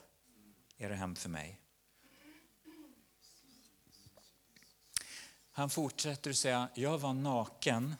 era 0.78 0.96
hem 0.96 1.16
för 1.16 1.30
mig. 1.30 1.60
Han 5.52 5.70
fortsätter 5.70 6.30
att 6.30 6.38
säga, 6.38 6.70
jag 6.74 6.98
var 6.98 7.14
naken 7.14 7.96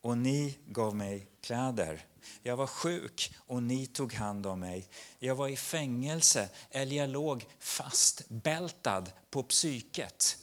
och 0.00 0.18
ni 0.18 0.58
gav 0.66 0.96
mig 0.96 1.28
kläder. 1.40 2.06
Jag 2.42 2.56
var 2.56 2.66
sjuk 2.66 3.34
och 3.38 3.62
ni 3.62 3.86
tog 3.86 4.12
hand 4.12 4.46
om 4.46 4.60
mig. 4.60 4.88
Jag 5.18 5.34
var 5.34 5.48
i 5.48 5.56
fängelse 5.56 6.50
eller 6.70 6.96
jag 6.96 7.10
låg 7.10 7.46
fastbältad 7.58 9.12
på 9.30 9.42
psyket. 9.42 10.38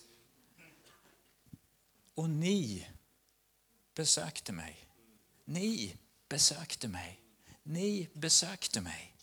Och 2.15 2.29
ni 2.29 2.87
besökte 3.95 4.51
mig. 4.51 4.87
Ni 5.45 5.97
besökte 6.29 6.87
mig. 6.87 7.20
Ni 7.63 8.09
besökte 8.13 8.81
mig. 8.81 9.15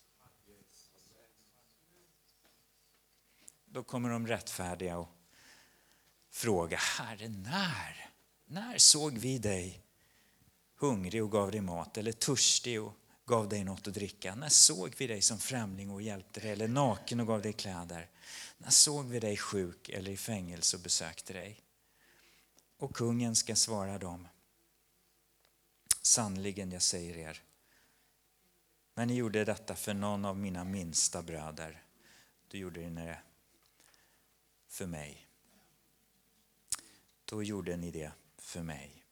Då 3.66 3.82
kommer 3.82 4.10
de 4.10 4.26
rättfärdiga 4.26 4.98
och 4.98 5.08
fråga, 6.30 6.76
Herre, 6.76 7.28
när? 7.28 8.10
När 8.46 8.78
såg 8.78 9.18
vi 9.18 9.38
dig 9.38 9.82
hungrig 10.76 11.24
och 11.24 11.32
gav 11.32 11.50
dig 11.50 11.60
mat 11.60 11.98
eller 11.98 12.12
törstig 12.12 12.82
och 12.82 12.94
gav 13.26 13.48
dig 13.48 13.64
något 13.64 13.88
att 13.88 13.94
dricka? 13.94 14.34
När 14.34 14.48
såg 14.48 14.94
vi 14.98 15.06
dig 15.06 15.22
som 15.22 15.38
främling 15.38 15.90
och 15.90 16.02
hjälpte 16.02 16.40
dig 16.40 16.50
eller 16.50 16.68
naken 16.68 17.20
och 17.20 17.26
gav 17.26 17.42
dig 17.42 17.52
kläder? 17.52 18.10
När 18.58 18.70
såg 18.70 19.06
vi 19.06 19.20
dig 19.20 19.36
sjuk 19.36 19.88
eller 19.88 20.10
i 20.10 20.16
fängelse 20.16 20.76
och 20.76 20.82
besökte 20.82 21.32
dig? 21.32 21.60
Och 22.76 22.96
kungen 22.96 23.36
ska 23.36 23.56
svara 23.56 23.98
dem. 23.98 24.28
Sannerligen, 26.02 26.72
jag 26.72 26.82
säger 26.82 27.16
er, 27.16 27.42
när 28.98 29.06
ni 29.06 29.14
gjorde 29.14 29.44
detta 29.44 29.74
för 29.74 29.94
någon 29.94 30.24
av 30.24 30.38
mina 30.38 30.64
minsta 30.64 31.22
bröder, 31.22 31.82
då 32.48 32.58
gjorde 32.58 32.80
ni 32.80 33.06
det 33.06 33.18
för 34.68 34.86
mig. 34.86 35.28
Då 37.24 37.42
gjorde 37.42 37.76
ni 37.76 37.90
det 37.90 38.12
för 38.36 38.62
mig. 38.62 39.04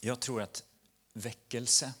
Jag 0.00 0.20
tror 0.20 0.42
att 0.42 0.64
väckelse 1.12 1.94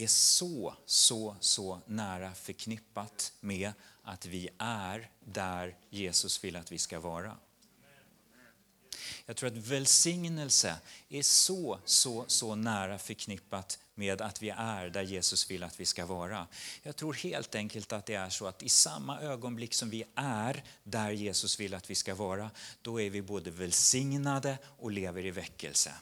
är 0.00 0.06
så, 0.06 0.74
så, 0.86 1.36
så 1.40 1.80
nära 1.86 2.34
förknippat 2.34 3.32
med 3.40 3.72
att 4.02 4.26
vi 4.26 4.48
är 4.58 5.10
där 5.24 5.76
Jesus 5.90 6.44
vill 6.44 6.56
att 6.56 6.72
vi 6.72 6.78
ska 6.78 7.00
vara. 7.00 7.36
Jag 9.26 9.36
tror 9.36 9.50
att 9.50 9.56
välsignelse 9.56 10.76
är 11.08 11.22
så, 11.22 11.78
så, 11.84 12.24
så 12.26 12.54
nära 12.54 12.98
förknippat 12.98 13.78
med 13.94 14.20
att 14.20 14.42
vi 14.42 14.50
är 14.50 14.90
där 14.90 15.02
Jesus 15.02 15.50
vill 15.50 15.62
att 15.62 15.80
vi 15.80 15.86
ska 15.86 16.06
vara. 16.06 16.46
Jag 16.82 16.96
tror 16.96 17.14
helt 17.14 17.54
enkelt 17.54 17.92
att 17.92 18.06
det 18.06 18.14
är 18.14 18.30
så 18.30 18.46
att 18.46 18.62
i 18.62 18.68
samma 18.68 19.20
ögonblick 19.20 19.74
som 19.74 19.90
vi 19.90 20.04
är 20.14 20.64
där 20.84 21.10
Jesus 21.10 21.60
vill 21.60 21.74
att 21.74 21.90
vi 21.90 21.94
ska 21.94 22.14
vara, 22.14 22.50
då 22.82 23.00
är 23.00 23.10
vi 23.10 23.22
både 23.22 23.50
välsignade 23.50 24.58
och 24.78 24.90
lever 24.90 25.26
i 25.26 25.30
väckelse. 25.30 25.94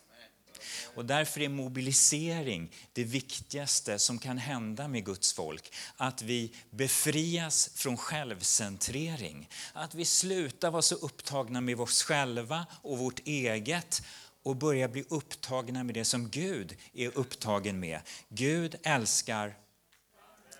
Och 0.94 1.04
därför 1.04 1.40
är 1.40 1.48
mobilisering 1.48 2.72
det 2.92 3.04
viktigaste 3.04 3.98
som 3.98 4.18
kan 4.18 4.38
hända 4.38 4.88
med 4.88 5.04
Guds 5.04 5.32
folk. 5.32 5.74
Att 5.96 6.22
vi 6.22 6.52
befrias 6.70 7.70
från 7.74 7.96
självcentrering. 7.96 9.48
Att 9.72 9.94
vi 9.94 10.04
slutar 10.04 10.70
vara 10.70 10.82
så 10.82 10.94
upptagna 10.94 11.61
med 11.61 11.80
oss 11.80 12.02
själva 12.02 12.66
och 12.82 12.98
vårt 12.98 13.20
eget 13.24 14.02
och 14.42 14.57
börjar 14.57 14.88
bli 14.88 15.04
upptagna 15.09 15.84
med 15.84 15.94
det 15.94 16.04
som 16.04 16.28
Gud 16.28 16.76
är 16.92 17.18
upptagen 17.18 17.80
med. 17.80 18.00
Gud 18.28 18.76
älskar 18.82 19.57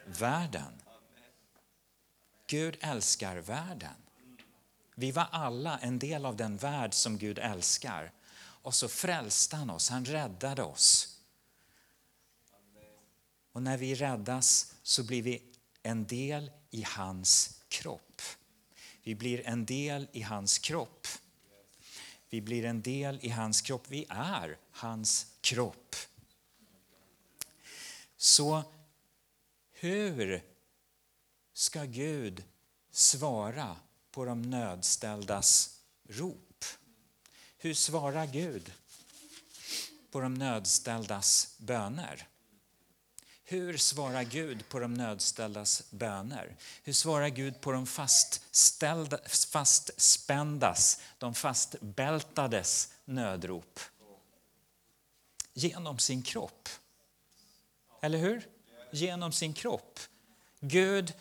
världen. 0.07 0.82
Gud 2.49 2.76
älskar 2.80 3.36
världen. 3.36 3.94
Vi 4.94 5.11
var 5.11 5.26
alla 5.30 5.78
en 5.78 5.99
del 5.99 6.26
av 6.26 6.36
den 6.36 6.57
värld 6.57 6.94
som 6.94 7.18
Gud 7.18 7.38
älskar. 7.38 8.12
Och 8.67 8.75
så 8.75 8.89
frälste 8.89 9.57
han 9.57 9.71
oss, 9.71 9.89
han 9.89 10.05
räddade 10.05 10.62
oss. 10.62 11.19
Och 13.53 13.62
när 13.62 13.77
vi 13.77 13.95
räddas 13.95 14.75
så 14.83 15.05
blir 15.05 15.23
vi 15.23 15.43
en 15.83 16.07
del 16.07 16.51
i 16.71 16.83
hans 16.83 17.61
kropp. 17.69 18.23
Vi 19.03 19.14
blir 19.14 19.47
en 19.47 19.67
del 19.67 20.09
i 20.12 20.23
hans 20.23 20.59
kropp. 20.59 21.07
Vi 22.31 22.41
blir 22.41 22.64
en 22.64 22.83
del 22.83 23.19
i 23.23 23.29
hans 23.29 23.61
kropp. 23.61 23.85
Vi 23.89 24.07
är 24.09 24.59
hans 24.71 25.27
kropp. 25.41 25.97
Så 28.17 28.62
hur 29.73 30.45
ska 31.53 31.85
Gud 31.85 32.45
svara 32.91 33.77
på 34.11 34.25
de 34.25 34.43
nödställdas 34.43 35.81
rop? 36.09 36.45
Hur 37.59 37.74
svarar 37.74 38.26
Gud 38.26 38.72
på 40.11 40.20
de 40.20 40.34
nödställdas 40.34 41.54
böner? 41.59 42.28
Hur 43.44 43.76
svarar 43.76 44.22
Gud 44.22 44.68
på 44.68 44.78
de 44.78 44.94
nödställdas 44.94 45.90
böner? 45.90 46.57
Hur 46.82 46.92
svarar 46.92 47.28
Gud 47.28 47.61
på 47.61 47.72
de 47.72 47.86
fastställda, 47.86 49.18
fastspändas, 49.28 51.00
de 51.18 51.34
fastbältades 51.34 52.92
nödrop? 53.04 53.80
Genom 55.52 55.98
sin 55.98 56.22
kropp. 56.22 56.68
Eller 58.02 58.18
hur? 58.18 58.48
Genom 58.92 59.32
sin 59.32 59.54
kropp. 59.54 60.00
Gud, 60.61 61.14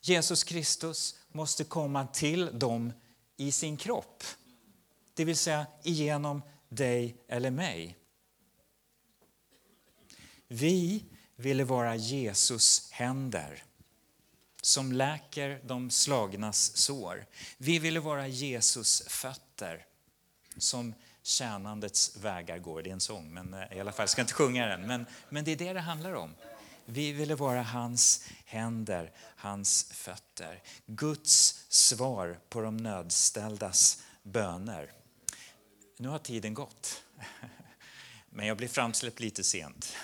Jesus 0.00 0.44
Kristus, 0.44 1.14
måste 1.28 1.64
komma 1.64 2.06
till 2.06 2.58
dem 2.58 2.92
i 3.36 3.52
sin 3.52 3.76
kropp 3.76 4.24
det 5.14 5.24
vill 5.24 5.36
säga 5.36 5.66
igenom 5.82 6.42
dig 6.68 7.16
eller 7.28 7.50
mig. 7.50 7.98
Vi 10.48 11.04
ville 11.36 11.64
vara 11.64 11.96
Jesus 11.96 12.90
händer 12.90 13.62
som 14.62 14.92
läker 14.92 15.60
de 15.64 15.90
slagnas 15.90 16.76
sår. 16.76 17.26
Vi 17.58 17.78
ville 17.78 18.00
vara 18.00 18.26
Jesus 18.26 19.02
fötter 19.08 19.86
som 20.56 20.94
tjänandets 21.22 22.16
vägar 22.16 22.58
går. 22.58 22.82
Det 22.82 22.90
är 22.90 22.92
en 22.92 23.00
sång, 23.00 23.34
men 23.34 23.54
eh, 23.54 23.76
i 23.76 23.80
alla 23.80 23.92
fall, 23.92 24.02
jag 24.02 24.10
ska 24.10 24.20
inte 24.20 24.34
sjunga 24.34 24.66
den. 24.66 24.86
Men, 24.86 25.06
men 25.28 25.44
det 25.44 25.52
är 25.52 25.56
det 25.56 25.72
det 25.72 25.80
handlar 25.80 26.14
om. 26.14 26.34
Vi 26.84 27.12
ville 27.12 27.34
vara 27.34 27.62
hans 27.62 28.24
händer, 28.44 29.12
hans 29.16 29.84
fötter. 29.92 30.62
Guds 30.86 31.66
svar 31.68 32.38
på 32.48 32.60
de 32.60 32.76
nödställdas 32.76 34.02
böner. 34.22 35.01
Nu 36.02 36.08
har 36.08 36.18
tiden 36.18 36.54
gått. 36.54 37.04
Men 38.30 38.46
jag 38.46 38.56
blev 38.56 38.68
framsläppt 38.68 39.20
lite 39.20 39.44
sent. 39.44 39.96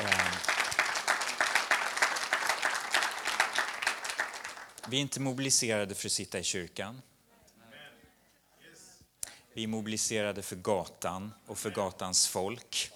Ehm. 0.00 0.32
Vi 4.88 4.96
är 4.96 5.00
inte 5.00 5.20
mobiliserade 5.20 5.94
för 5.94 6.08
att 6.08 6.12
sitta 6.12 6.38
i 6.38 6.42
kyrkan. 6.42 7.02
Vi 9.52 9.62
är 9.62 9.66
mobiliserade 9.66 10.42
för 10.42 10.56
gatan 10.56 11.32
och 11.46 11.58
för 11.58 11.70
gatans 11.70 12.28
folk. 12.28 12.90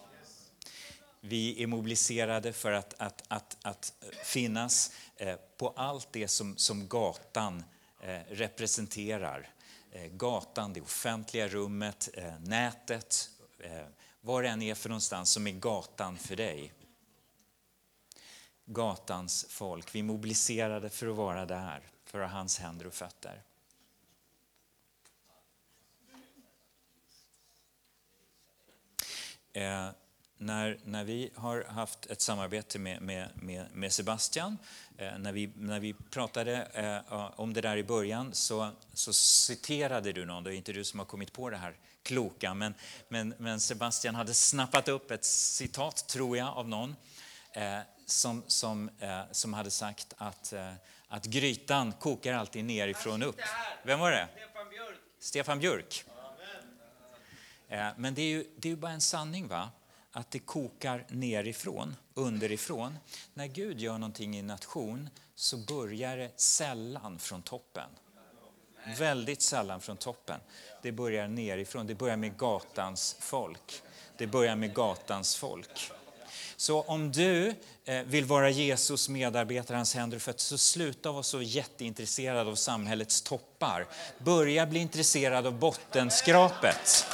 Vi 1.20 1.62
är 1.62 1.66
mobiliserade 1.66 2.53
för 2.53 2.72
att, 2.72 2.95
att, 2.99 3.22
att, 3.28 3.57
att 3.62 3.93
finnas 4.24 4.93
eh, 5.16 5.36
på 5.57 5.68
allt 5.68 6.09
det 6.12 6.28
som, 6.28 6.57
som 6.57 6.88
gatan 6.88 7.64
Eh, 8.01 8.20
representerar. 8.28 9.48
Eh, 9.92 10.07
gatan, 10.07 10.72
det 10.72 10.80
offentliga 10.80 11.48
rummet, 11.48 12.09
eh, 12.14 12.40
nätet, 12.40 13.30
vad 14.20 14.44
det 14.44 14.48
än 14.48 14.62
är 14.62 14.74
för 14.74 14.88
någonstans 14.88 15.30
som 15.30 15.46
är 15.46 15.53
gatan 15.53 16.18
för 16.18 16.36
dig. 16.36 16.72
Gatans 18.64 19.46
folk. 19.48 19.94
Vi 19.94 20.03
mobiliserade 20.03 20.90
för 20.90 21.07
att 21.07 21.16
vara 21.16 21.46
där, 21.46 21.82
för 22.05 22.20
att 22.20 22.30
ha 22.30 22.38
hans 22.38 22.59
händer 22.59 22.86
och 22.86 22.94
fötter 22.94 23.42
när, 30.41 30.78
när 30.84 31.05
vi 31.05 31.30
har 31.34 31.64
haft 31.64 32.07
ett 32.07 32.20
samarbete 32.20 32.78
med, 32.78 33.03
med, 33.03 33.28
med, 33.34 33.66
med 33.72 33.93
Sebastian, 33.93 34.59
eh, 34.99 35.18
när, 35.18 35.32
vi, 35.32 35.53
när 35.57 35.80
vi 35.80 35.93
pratade 35.93 36.68
eh, 36.74 37.41
om 37.41 37.55
det 37.55 37.61
där 37.61 37.76
i 37.76 37.84
början 37.84 38.34
så, 38.34 38.70
så 38.93 39.12
citerade 39.12 40.12
du 40.12 40.24
någon, 40.24 40.45
det 40.45 40.55
är 40.55 40.55
inte 40.55 40.72
du 40.72 40.84
som 40.84 40.99
har 40.99 41.07
kommit 41.07 41.32
på 41.32 41.51
det 41.51 41.57
här 41.57 41.76
kloka, 42.03 42.55
men, 42.55 42.74
men, 43.09 43.34
men 43.38 43.61
Sebastian 43.61 44.14
hade 44.14 44.34
snappat 44.34 44.88
upp 44.88 45.11
ett 45.11 45.24
citat, 45.24 46.09
tror 46.09 46.36
jag, 46.36 46.49
av 46.49 46.68
någon 46.68 46.97
eh, 47.53 47.78
som, 48.07 48.43
som, 48.47 48.91
som 49.30 49.55
hade 49.55 49.70
sagt 49.70 50.14
att, 50.16 50.53
att 51.09 51.24
grytan 51.24 51.93
kokar 51.93 52.32
alltid 52.32 52.64
nerifrån 52.64 53.22
upp. 53.22 53.41
Vem 53.82 54.01
var 54.01 54.11
det? 54.11 54.28
Stefan 54.34 54.68
Björk. 54.70 54.97
Stefan 55.18 55.59
Björk. 55.59 56.05
Men 57.97 58.14
det 58.14 58.22
är 58.22 58.28
ju 58.28 58.45
det 58.57 58.68
är 58.68 58.70
ju 58.70 58.76
bara 58.76 58.93
en 58.93 59.01
sanning. 59.01 59.49
va? 59.49 59.70
Att 60.12 60.30
det 60.30 60.38
kokar 60.38 61.06
nerifrån, 61.08 61.96
underifrån. 62.14 62.98
När 63.34 63.46
Gud 63.46 63.80
gör 63.80 63.98
någonting 63.98 64.36
i 64.36 64.38
en 64.38 64.46
nation 64.46 65.08
så 65.34 65.56
börjar 65.56 66.16
det 66.16 66.40
sällan 66.40 67.18
från 67.18 67.42
toppen. 67.42 67.90
Väldigt 68.98 69.42
sällan 69.42 69.80
från 69.80 69.96
toppen. 69.96 70.40
Det 70.82 70.92
börjar 70.92 71.28
nerifrån, 71.28 71.86
det 71.86 71.94
börjar 71.94 72.16
med 72.16 72.36
gatans 72.36 73.16
folk. 73.20 73.82
Det 74.16 74.26
börjar 74.26 74.56
med 74.56 74.74
gatans 74.74 75.36
folk. 75.36 75.90
Så 76.56 76.82
om 76.82 77.12
du 77.12 77.54
eh, 77.84 78.02
vill 78.02 78.24
vara 78.24 78.50
Jesus 78.50 79.08
medarbetare, 79.08 79.76
hans 79.76 79.94
händer 79.94 80.16
och 80.16 80.22
fötter, 80.22 80.40
så 80.40 80.58
sluta 80.58 81.12
vara 81.12 81.22
så 81.22 81.42
jätteintresserad 81.42 82.48
av 82.48 82.54
samhällets 82.54 83.22
toppar. 83.22 83.86
Börja 84.18 84.66
bli 84.66 84.80
intresserad 84.80 85.46
av 85.46 85.58
bottenskrapet. 85.58 87.06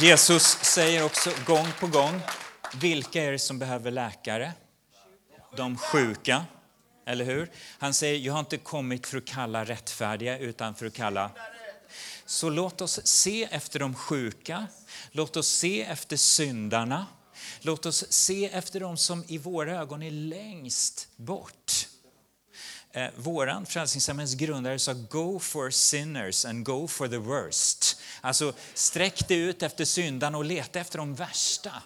Jesus 0.00 0.42
säger 0.42 1.04
också 1.04 1.30
gång 1.46 1.66
på 1.80 1.86
gång, 1.86 2.20
vilka 2.74 3.22
är 3.22 3.32
det 3.32 3.38
som 3.38 3.58
behöver 3.58 3.90
läkare? 3.90 4.52
De 5.56 5.78
sjuka, 5.78 6.44
eller 7.06 7.24
hur? 7.24 7.50
Han 7.78 7.94
säger, 7.94 8.18
jag 8.18 8.32
har 8.32 8.40
inte 8.40 8.56
kommit 8.56 9.06
för 9.06 9.18
att 9.18 9.24
kalla 9.24 9.64
rättfärdiga 9.64 10.38
utan 10.38 10.74
för 10.74 10.86
att 10.86 10.94
kalla 10.94 11.30
så 12.26 12.50
låt 12.50 12.80
oss 12.80 13.00
se 13.06 13.48
efter 13.50 13.78
de 13.78 13.94
sjuka, 13.94 14.66
låt 15.10 15.36
oss 15.36 15.48
se 15.48 15.82
efter 15.82 16.16
syndarna, 16.16 17.06
låt 17.60 17.86
oss 17.86 18.12
se 18.12 18.46
efter 18.46 18.80
de 18.80 18.96
som 18.96 19.24
i 19.28 19.38
våra 19.38 19.80
ögon 19.80 20.02
är 20.02 20.10
längst 20.10 21.08
bort. 21.16 21.88
Eh, 22.96 23.10
våran 23.16 23.66
Frälsningsarméns 23.66 24.34
grundare 24.34 24.78
sa 24.78 24.92
Go 24.92 25.38
for 25.38 25.70
sinners 25.70 26.44
and 26.44 26.64
go 26.64 26.88
for 26.88 27.08
the 27.08 27.16
worst. 27.16 28.00
Alltså 28.20 28.52
sträck 28.74 29.28
dig 29.28 29.38
ut 29.38 29.62
efter 29.62 29.84
syndarna 29.84 30.38
och 30.38 30.44
leta 30.44 30.80
efter 30.80 30.98
de 30.98 31.14
värsta. 31.14 31.82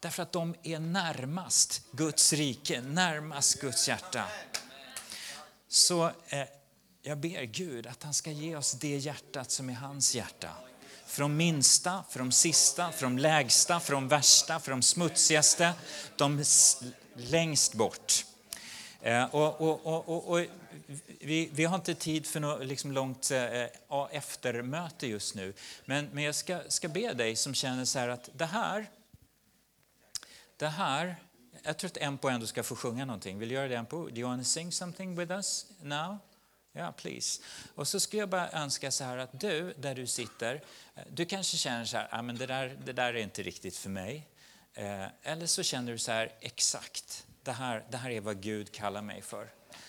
Därför 0.00 0.22
att 0.22 0.32
de 0.32 0.54
är 0.62 0.78
närmast 0.78 1.82
Guds 1.92 2.32
rike, 2.32 2.80
närmast 2.80 3.60
Guds 3.60 3.88
hjärta. 3.88 4.24
Så 5.68 6.10
eh, 6.26 6.44
jag 7.02 7.18
ber 7.18 7.42
Gud 7.42 7.86
att 7.86 8.02
han 8.02 8.14
ska 8.14 8.30
ge 8.30 8.56
oss 8.56 8.72
det 8.72 8.96
hjärtat 8.96 9.50
som 9.50 9.70
är 9.70 9.74
hans 9.74 10.14
hjärta. 10.14 10.50
För 11.06 11.22
de 11.22 11.36
minsta, 11.36 12.04
för 12.10 12.18
de 12.18 12.32
sista, 12.32 12.92
för 12.92 13.02
de 13.02 13.18
lägsta, 13.18 13.80
för 13.80 13.92
de 13.92 14.08
värsta, 14.08 14.60
för 14.60 14.70
de 14.70 14.82
smutsigaste, 14.82 15.72
de 16.16 16.44
längst 17.16 17.74
bort. 17.74 18.24
Eh, 19.02 19.34
och, 19.34 19.60
och, 19.60 19.86
och, 19.86 20.30
och 20.30 20.46
vi, 21.20 21.50
vi, 21.52 21.64
har 21.64 21.76
inte 21.76 21.94
tid 21.94 22.26
för 22.26 22.40
något 22.40 22.66
liksom 22.66 22.92
långt 22.92 23.30
eh, 23.30 23.62
eh, 23.62 23.68
eftermöte 24.10 25.06
just 25.06 25.34
nu. 25.34 25.52
Men, 25.84 26.08
men 26.12 26.24
jag 26.24 26.34
ska, 26.34 26.60
ska 26.68 26.88
be 26.88 27.12
dig 27.12 27.36
som 27.36 27.54
känner 27.54 27.84
så 27.84 27.98
här 27.98 28.08
att 28.08 28.30
det 28.32 28.46
här, 28.46 28.86
det 30.56 30.68
här 30.68 31.16
jag 31.62 31.78
tror 31.78 31.90
att 31.90 31.96
Empo 31.96 32.28
ändå 32.28 32.46
ska 32.46 32.62
få 32.62 32.76
sjunga 32.76 33.04
någonting. 33.04 33.38
Vill 33.38 33.48
du 33.48 33.54
göra 33.54 33.68
det 33.68 33.76
Empo? 33.76 34.08
Do 34.08 34.20
you 34.20 34.28
want 34.28 34.42
to 34.42 34.48
sing 34.48 34.72
something 34.72 35.16
with 35.16 35.32
us 35.32 35.66
now? 35.82 36.18
Ja, 36.72 36.92
please. 36.92 37.42
Och 37.74 37.88
så 37.88 38.00
skulle 38.00 38.22
jag 38.22 38.28
bara 38.28 38.50
önska 38.50 38.90
så 38.90 39.04
här 39.04 39.18
att 39.18 39.40
du, 39.40 39.74
där 39.78 39.94
du 39.94 40.06
sitter, 40.06 40.54
eh, 40.94 41.02
du 41.10 41.24
kanske 41.24 41.56
känner 41.56 41.84
så 41.84 41.96
här, 41.96 42.08
ah, 42.10 42.22
men 42.22 42.36
det 42.38 42.46
där, 42.46 42.78
det 42.84 42.92
där 42.92 43.14
är 43.14 43.22
inte 43.22 43.42
riktigt 43.42 43.76
för 43.76 43.90
mig. 43.90 44.28
Eh, 44.74 45.06
eller 45.22 45.46
så 45.46 45.62
känner 45.62 45.92
du 45.92 45.98
så 45.98 46.12
här, 46.12 46.32
exakt, 46.40 47.26
det 47.42 47.52
här, 47.52 47.84
det 47.90 47.96
här 47.96 48.10
är 48.10 48.20
vad 48.20 48.40
Gud 48.40 48.72
kallar 48.72 49.02
mig 49.02 49.22
för. 49.22 49.48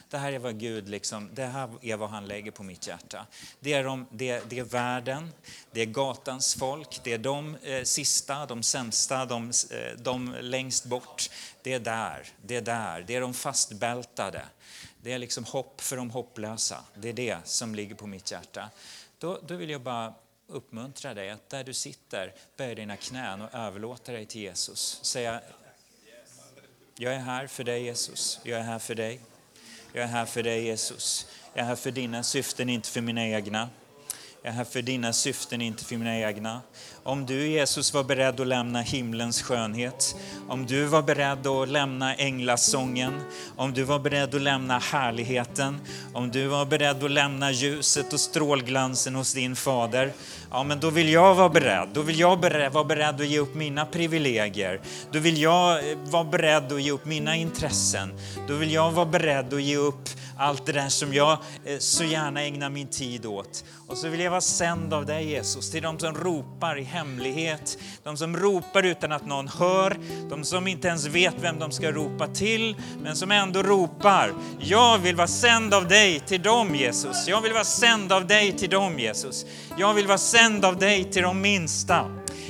Det 0.09 0.17
här 0.17 0.31
är 0.31 0.39
vad 0.39 0.59
Gud 0.59 0.89
liksom, 0.89 1.29
det 1.33 1.45
här 1.45 1.69
är 1.81 1.97
vad 1.97 2.09
han 2.09 2.27
lägger 2.27 2.51
på 2.51 2.63
mitt 2.63 2.87
hjärta. 2.87 3.27
Det 3.59 3.73
är, 3.73 3.83
de, 3.83 4.07
det, 4.11 4.49
det 4.49 4.59
är 4.59 4.63
världen, 4.63 5.31
det 5.71 5.81
är 5.81 5.85
gatans 5.85 6.55
folk, 6.55 6.99
det 7.03 7.13
är 7.13 7.17
de 7.17 7.55
eh, 7.55 7.83
sista, 7.83 8.45
de 8.45 8.63
sämsta, 8.63 9.25
de, 9.25 9.51
eh, 9.71 9.97
de 9.97 10.35
längst 10.39 10.85
bort. 10.85 11.29
Det 11.61 11.73
är 11.73 11.79
där, 11.79 12.27
det 12.41 12.55
är 12.55 12.61
där, 12.61 13.03
det 13.07 13.15
är 13.15 13.21
de 13.21 13.33
fastbältade. 13.33 14.41
Det 15.01 15.13
är 15.13 15.17
liksom 15.17 15.43
hopp 15.43 15.81
för 15.81 15.97
de 15.97 16.09
hopplösa. 16.09 16.83
Det 16.95 17.09
är 17.09 17.13
det 17.13 17.37
som 17.43 17.75
ligger 17.75 17.95
på 17.95 18.07
mitt 18.07 18.31
hjärta. 18.31 18.69
Då, 19.17 19.39
då 19.47 19.55
vill 19.55 19.69
jag 19.69 19.81
bara 19.81 20.13
uppmuntra 20.47 21.13
dig 21.13 21.29
att 21.29 21.49
där 21.49 21.63
du 21.63 21.73
sitter, 21.73 22.33
böj 22.57 22.75
dina 22.75 22.97
knän 22.97 23.41
och 23.41 23.53
överlåta 23.53 24.11
dig 24.11 24.25
till 24.25 24.41
Jesus. 24.41 24.99
Säga, 25.03 25.41
jag 26.95 27.13
är 27.13 27.19
här 27.19 27.47
för 27.47 27.63
dig 27.63 27.83
Jesus, 27.83 28.39
jag 28.43 28.59
är 28.59 28.63
här 28.63 28.79
för 28.79 28.95
dig. 28.95 29.19
Jag 29.93 30.03
är 30.03 30.07
här 30.07 30.25
för 30.25 30.43
dig 30.43 30.65
Jesus. 30.65 31.27
Jag 31.53 31.63
är 31.63 31.67
här 31.67 31.75
för 31.75 31.91
dina 31.91 32.23
syften, 32.23 32.69
inte 32.69 32.89
för 32.89 33.01
mina 33.01 33.27
egna. 33.27 33.69
Jag 34.41 34.49
är 34.49 34.55
här 34.55 34.63
för 34.63 34.81
dina 34.81 35.13
syften, 35.13 35.61
inte 35.61 35.85
för 35.85 35.97
mina 35.97 36.17
egna. 36.17 36.61
Om 37.05 37.25
du 37.25 37.47
Jesus 37.47 37.93
var 37.93 38.03
beredd 38.03 38.39
att 38.39 38.47
lämna 38.47 38.81
himlens 38.81 39.41
skönhet, 39.41 40.15
om 40.47 40.65
du 40.65 40.85
var 40.85 41.01
beredd 41.01 41.47
att 41.47 41.69
lämna 41.69 42.15
änglasången, 42.15 43.13
om 43.55 43.73
du 43.73 43.83
var 43.83 43.99
beredd 43.99 44.35
att 44.35 44.41
lämna 44.41 44.79
härligheten, 44.79 45.79
om 46.13 46.31
du 46.31 46.47
var 46.47 46.65
beredd 46.65 47.03
att 47.03 47.11
lämna 47.11 47.51
ljuset 47.51 48.13
och 48.13 48.19
strålglansen 48.19 49.15
hos 49.15 49.33
din 49.33 49.55
fader, 49.55 50.13
ja 50.51 50.63
men 50.63 50.79
då 50.79 50.89
vill 50.89 51.09
jag 51.09 51.35
vara 51.35 51.49
beredd. 51.49 51.89
Då 51.93 52.01
vill 52.01 52.19
jag 52.19 52.69
vara 52.71 52.83
beredd 52.83 53.21
att 53.21 53.27
ge 53.27 53.39
upp 53.39 53.55
mina 53.55 53.85
privilegier. 53.85 54.81
Då 55.11 55.19
vill 55.19 55.41
jag 55.41 55.91
eh, 55.91 55.97
vara 55.97 56.23
beredd 56.23 56.71
att 56.71 56.81
ge 56.81 56.91
upp 56.91 57.05
mina 57.05 57.35
intressen. 57.35 58.13
Då 58.47 58.53
vill 58.53 58.71
jag 58.71 58.91
vara 58.91 59.05
beredd 59.05 59.53
att 59.53 59.61
ge 59.61 59.77
upp 59.77 60.09
allt 60.37 60.65
det 60.65 60.71
där 60.71 60.89
som 60.89 61.13
jag 61.13 61.37
eh, 61.65 61.77
så 61.79 62.03
gärna 62.03 62.43
ägnar 62.43 62.69
min 62.69 62.87
tid 62.87 63.25
åt. 63.25 63.63
Och 63.87 63.97
så 63.97 64.07
vill 64.07 64.19
jag 64.19 64.31
vara 64.31 64.41
sänd 64.41 64.93
av 64.93 65.05
dig 65.05 65.29
Jesus, 65.29 65.71
till 65.71 65.83
de 65.83 65.99
som 65.99 66.15
ropar 66.15 66.77
i 66.79 66.83
hemlighet, 66.93 67.77
de 68.03 68.17
som 68.17 68.37
ropar 68.37 68.83
utan 68.83 69.11
att 69.11 69.25
någon 69.25 69.47
hör, 69.47 69.97
de 70.29 70.43
som 70.43 70.67
inte 70.67 70.87
ens 70.87 71.05
vet 71.05 71.35
vem 71.41 71.59
de 71.59 71.71
ska 71.71 71.91
ropa 71.91 72.27
till, 72.27 72.75
men 73.03 73.15
som 73.15 73.31
ändå 73.31 73.63
ropar. 73.63 74.33
Jag 74.59 74.97
vill 74.97 75.15
vara 75.15 75.27
sänd 75.27 75.73
av 75.73 75.87
dig 75.87 76.19
till 76.19 76.41
dem 76.41 76.75
Jesus. 76.75 77.27
Jag 77.27 77.41
vill 77.41 77.53
vara 77.53 77.63
sänd 77.63 78.11
av 78.11 78.27
dig 78.27 78.51
till 78.51 78.69
dem 78.69 78.99
Jesus. 78.99 79.45
Jag 79.77 79.93
vill 79.93 80.07
vara 80.07 80.17
sänd 80.17 80.65
av 80.65 80.77
dig 80.77 81.03
till 81.03 81.23
de 81.23 81.41
minsta. 81.41 82.05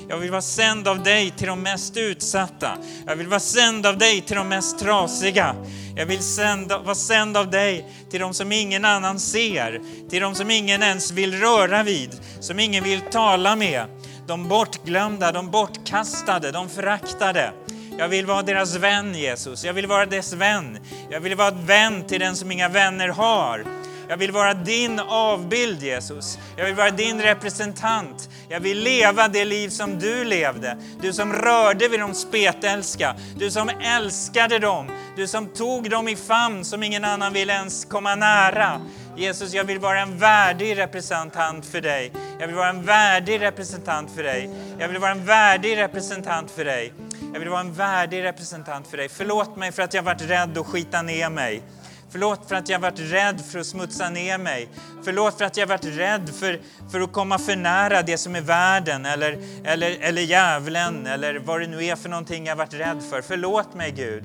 Jag 0.10 0.18
vill 0.18 0.32
vara 0.32 0.42
sänd 0.42 0.88
av 0.88 1.04
dig 1.04 1.32
till 1.32 1.48
de 1.48 1.62
mest 1.62 1.98
utsatta. 1.98 2.78
Jag 3.08 3.16
vill 3.16 3.28
vara 3.28 3.40
sänd 3.40 3.86
av 3.86 3.98
dig 3.98 4.22
till 4.22 4.36
de 4.36 4.48
mest 4.50 4.80
trasiga. 4.80 5.56
Jag 5.96 6.06
vill 6.06 6.20
sända, 6.20 6.80
vara 6.80 6.96
sänd 6.96 7.38
av 7.38 7.50
dig 7.50 7.86
till 8.12 8.20
de 8.20 8.34
som 8.34 8.52
ingen 8.52 8.86
annan 8.86 9.20
ser, 9.20 9.82
till 10.10 10.22
de 10.22 10.36
som 10.36 10.52
ingen 10.52 10.84
ens 10.84 11.12
vill 11.12 11.40
röra 11.40 11.84
vid, 11.84 12.10
som 12.40 12.60
ingen 12.60 12.84
vill 12.84 13.02
tala 13.02 13.56
med. 13.56 13.86
De 14.28 14.48
bortglömda, 14.48 15.32
de 15.32 15.52
bortkastade, 15.52 16.52
de 16.52 16.70
föraktade. 16.70 17.54
Jag 17.98 18.08
vill 18.08 18.26
vara 18.26 18.42
deras 18.42 18.76
vän 18.76 19.16
Jesus, 19.16 19.64
jag 19.64 19.74
vill 19.74 19.88
vara 19.88 20.06
dess 20.06 20.34
vän. 20.34 20.80
Jag 21.10 21.20
vill 21.20 21.36
vara 21.36 21.52
vän 21.52 22.04
till 22.08 22.20
den 22.20 22.36
som 22.36 22.52
inga 22.52 22.70
vänner 22.70 23.08
har. 23.08 23.66
Jag 24.08 24.18
vill 24.18 24.32
vara 24.32 24.54
din 24.54 25.00
avbild 25.00 25.84
Jesus. 25.84 26.38
Jag 26.58 26.66
vill 26.66 26.76
vara 26.76 26.92
din 26.92 27.22
representant. 27.22 28.30
Jag 28.50 28.60
vill 28.60 28.80
leva 28.80 29.28
det 29.28 29.46
liv 29.46 29.70
som 29.70 30.00
du 30.00 30.24
levde. 30.24 30.78
Du 31.02 31.14
som 31.14 31.34
rörde 31.34 31.88
vid 31.88 32.00
de 32.00 32.14
spetälska. 32.14 33.16
Du 33.38 33.52
som 33.52 33.70
älskade 33.70 34.60
dem. 34.60 34.92
Du 35.16 35.28
som 35.28 35.48
tog 35.48 35.90
dem 35.90 36.08
i 36.08 36.16
famn 36.16 36.66
som 36.66 36.84
ingen 36.84 37.04
annan 37.04 37.34
vill 37.34 37.50
ens 37.50 37.86
komma 37.86 38.16
nära. 38.16 38.82
Jesus, 39.16 39.54
jag 39.54 39.64
vill 39.64 39.80
vara 39.80 40.02
en 40.02 40.18
värdig 40.18 40.78
representant 40.78 41.66
för 41.66 41.82
dig. 41.82 42.12
Jag 42.40 42.48
vill 42.48 42.56
vara 42.56 42.70
en 42.70 42.86
värdig 42.86 43.42
representant 43.42 44.12
för 44.12 44.24
dig. 44.24 44.50
Jag 44.80 44.88
vill 44.88 44.98
vara 44.98 45.12
en 45.12 45.26
värdig 45.26 45.78
representant 45.78 46.52
för 46.52 46.66
dig. 46.66 46.94
Jag 47.34 47.40
vill 47.40 47.50
vara 47.50 47.62
en 47.62 47.74
värdig 47.74 48.24
representant 48.24 48.88
för 48.88 48.98
dig. 48.98 49.10
Förlåt 49.10 49.56
mig 49.56 49.72
för 49.72 49.84
att 49.84 49.94
jag 49.94 50.04
varit 50.04 50.22
rädd 50.22 50.58
att 50.58 50.66
skita 50.68 51.02
ner 51.02 51.30
mig. 51.30 51.62
Förlåt 52.10 52.50
för 52.50 52.56
att 52.56 52.70
jag 52.70 52.80
varit 52.80 53.00
rädd 53.00 53.42
för 53.52 53.60
att 53.60 53.66
smutsa 53.66 54.10
ner 54.10 54.38
mig. 54.38 54.70
Förlåt 55.04 55.38
för 55.38 55.46
att 55.46 55.58
jag 55.58 55.68
varit 55.68 55.86
rädd 55.86 56.30
för, 56.30 56.60
för 56.92 57.02
att 57.02 57.12
komma 57.12 57.40
för 57.40 57.56
nära 57.56 58.02
det 58.02 58.18
som 58.18 58.36
är 58.36 58.42
världen 58.42 59.06
eller, 59.06 59.40
eller, 59.64 59.98
eller 60.02 60.22
djävulen 60.22 61.08
eller 61.08 61.40
vad 61.40 61.62
det 61.62 61.68
nu 61.68 61.86
är 61.86 61.96
för 61.96 62.10
någonting 62.10 62.46
jag 62.46 62.56
varit 62.56 62.74
rädd 62.74 63.04
för. 63.10 63.22
Förlåt 63.22 63.74
mig 63.74 63.92
Gud. 63.92 64.24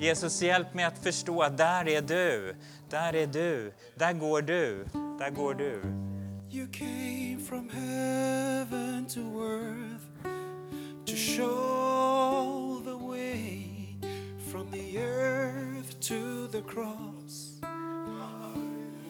Jesus, 0.00 0.42
hjälp 0.42 0.74
mig 0.74 0.84
att 0.84 0.98
förstå 1.02 1.42
att 1.42 1.58
där 1.58 1.88
är 1.88 2.00
du. 2.00 2.56
Där 2.96 3.14
är 3.14 3.26
du. 3.26 3.72
Där 3.94 4.12
går 4.12 4.42
du. 4.42 4.86
Där 5.18 5.30
går 5.30 5.54
du. 5.54 5.80
You 6.50 6.66
came 6.72 7.38
from 7.48 7.68
heaven 7.68 9.06
to 9.06 9.20
earth 9.42 10.06
to 11.04 11.16
show 11.16 12.80
the 12.84 12.96
way 12.96 13.98
from 14.50 14.70
the 14.70 14.98
earth 14.98 16.00
to 16.00 16.48
the 16.52 16.62
cross. 16.62 17.60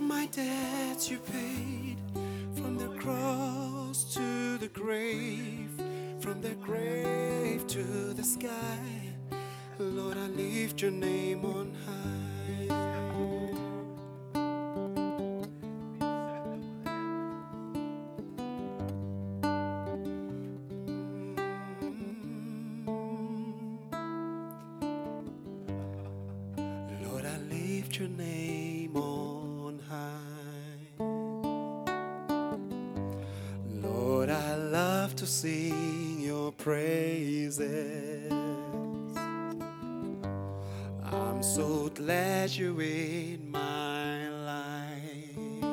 My 0.00 0.26
debts 0.26 1.10
you 1.10 1.18
paid 1.18 1.98
from 2.56 2.78
the 2.78 2.98
cross 2.98 4.14
to 4.14 4.58
the 4.58 4.68
grave, 4.74 5.70
from 6.20 6.42
the 6.42 6.54
grave 6.66 7.66
to 7.68 8.14
the 8.14 8.24
sky. 8.24 9.14
Lord, 9.78 10.16
I 10.16 10.26
lift 10.26 10.82
your 10.82 10.90
name 10.90 11.44
on 11.44 11.72
high. 11.86 12.16
To 35.26 35.32
see 35.32 36.06
praises. 36.56 38.32
I'm 41.02 41.42
so 41.42 41.90
glad 41.94 42.50
you're 42.52 42.80
in 42.80 43.50
my 43.50 44.28
life. 44.28 45.64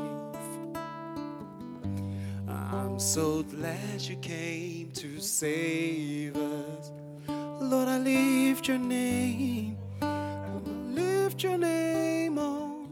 I'm 2.48 3.00
so 3.00 3.44
glad 3.44 4.02
you 4.02 4.16
came 4.16 4.92
to 4.94 5.20
save 5.20 6.36
us. 6.36 6.92
Lord, 7.28 7.88
I 7.88 8.00
lift 8.00 8.68
your 8.68 8.80
name. 8.80 9.78
I 10.02 10.50
lift 10.66 11.44
your 11.44 11.60
name 11.60 12.40
on. 12.40 12.88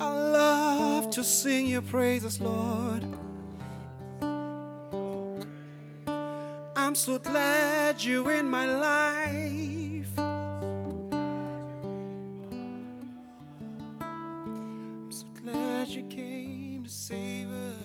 I 0.00 0.10
love 0.10 1.10
to 1.10 1.24
sing 1.24 1.66
your 1.66 1.82
praises, 1.82 2.40
Lord. 2.40 3.04
So 6.98 7.16
glad 7.16 8.02
you 8.02 8.28
in 8.28 8.50
my 8.50 8.66
life. 8.66 10.18
I'm 14.00 15.12
so 15.12 15.26
glad 15.40 15.86
you 15.86 16.02
came 16.08 16.82
to 16.82 16.90
save 16.90 17.48
us. 17.52 17.76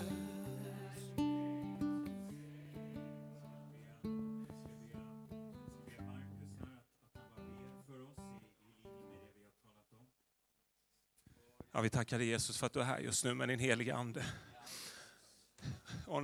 Ja, 11.71 11.81
vi 11.81 11.89
tackar 11.89 12.17
dig 12.17 12.27
Jesus 12.27 12.57
för 12.57 12.65
att 12.65 12.73
du 12.73 12.79
är 12.79 12.83
här 12.83 12.99
just 12.99 13.23
nu 13.23 13.33
med 13.33 13.47
din 13.47 13.59
heliga 13.59 13.95
Ande. 13.95 14.25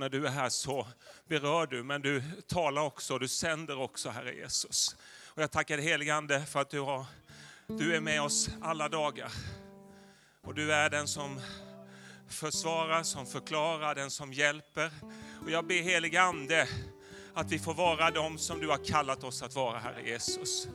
När 0.00 0.08
du 0.08 0.26
är 0.26 0.30
här 0.30 0.48
så 0.48 0.86
berör 1.28 1.66
du, 1.66 1.82
men 1.82 2.02
du 2.02 2.22
talar 2.46 2.82
också, 2.82 3.18
du 3.18 3.28
sänder 3.28 3.78
också, 3.78 4.10
Herre 4.10 4.34
Jesus. 4.34 4.96
Och 5.26 5.42
jag 5.42 5.50
tackar 5.50 5.76
dig 5.76 5.86
helige 5.86 6.14
Ande 6.14 6.46
för 6.46 6.60
att 6.60 6.70
du, 6.70 6.80
har, 6.80 7.04
du 7.66 7.96
är 7.96 8.00
med 8.00 8.22
oss 8.22 8.50
alla 8.60 8.88
dagar. 8.88 9.32
Och 10.42 10.54
du 10.54 10.72
är 10.72 10.90
den 10.90 11.08
som 11.08 11.40
försvarar, 12.28 13.02
som 13.02 13.26
förklarar, 13.26 13.94
den 13.94 14.10
som 14.10 14.32
hjälper. 14.32 14.90
Och 15.44 15.50
jag 15.50 15.66
ber 15.66 15.82
helige 15.82 16.22
Ande 16.22 16.68
att 17.34 17.52
vi 17.52 17.58
får 17.58 17.74
vara 17.74 18.10
de 18.10 18.38
som 18.38 18.60
du 18.60 18.68
har 18.68 18.84
kallat 18.84 19.24
oss 19.24 19.42
att 19.42 19.54
vara, 19.54 19.78
Herre 19.78 20.08
Jesus. 20.08 20.68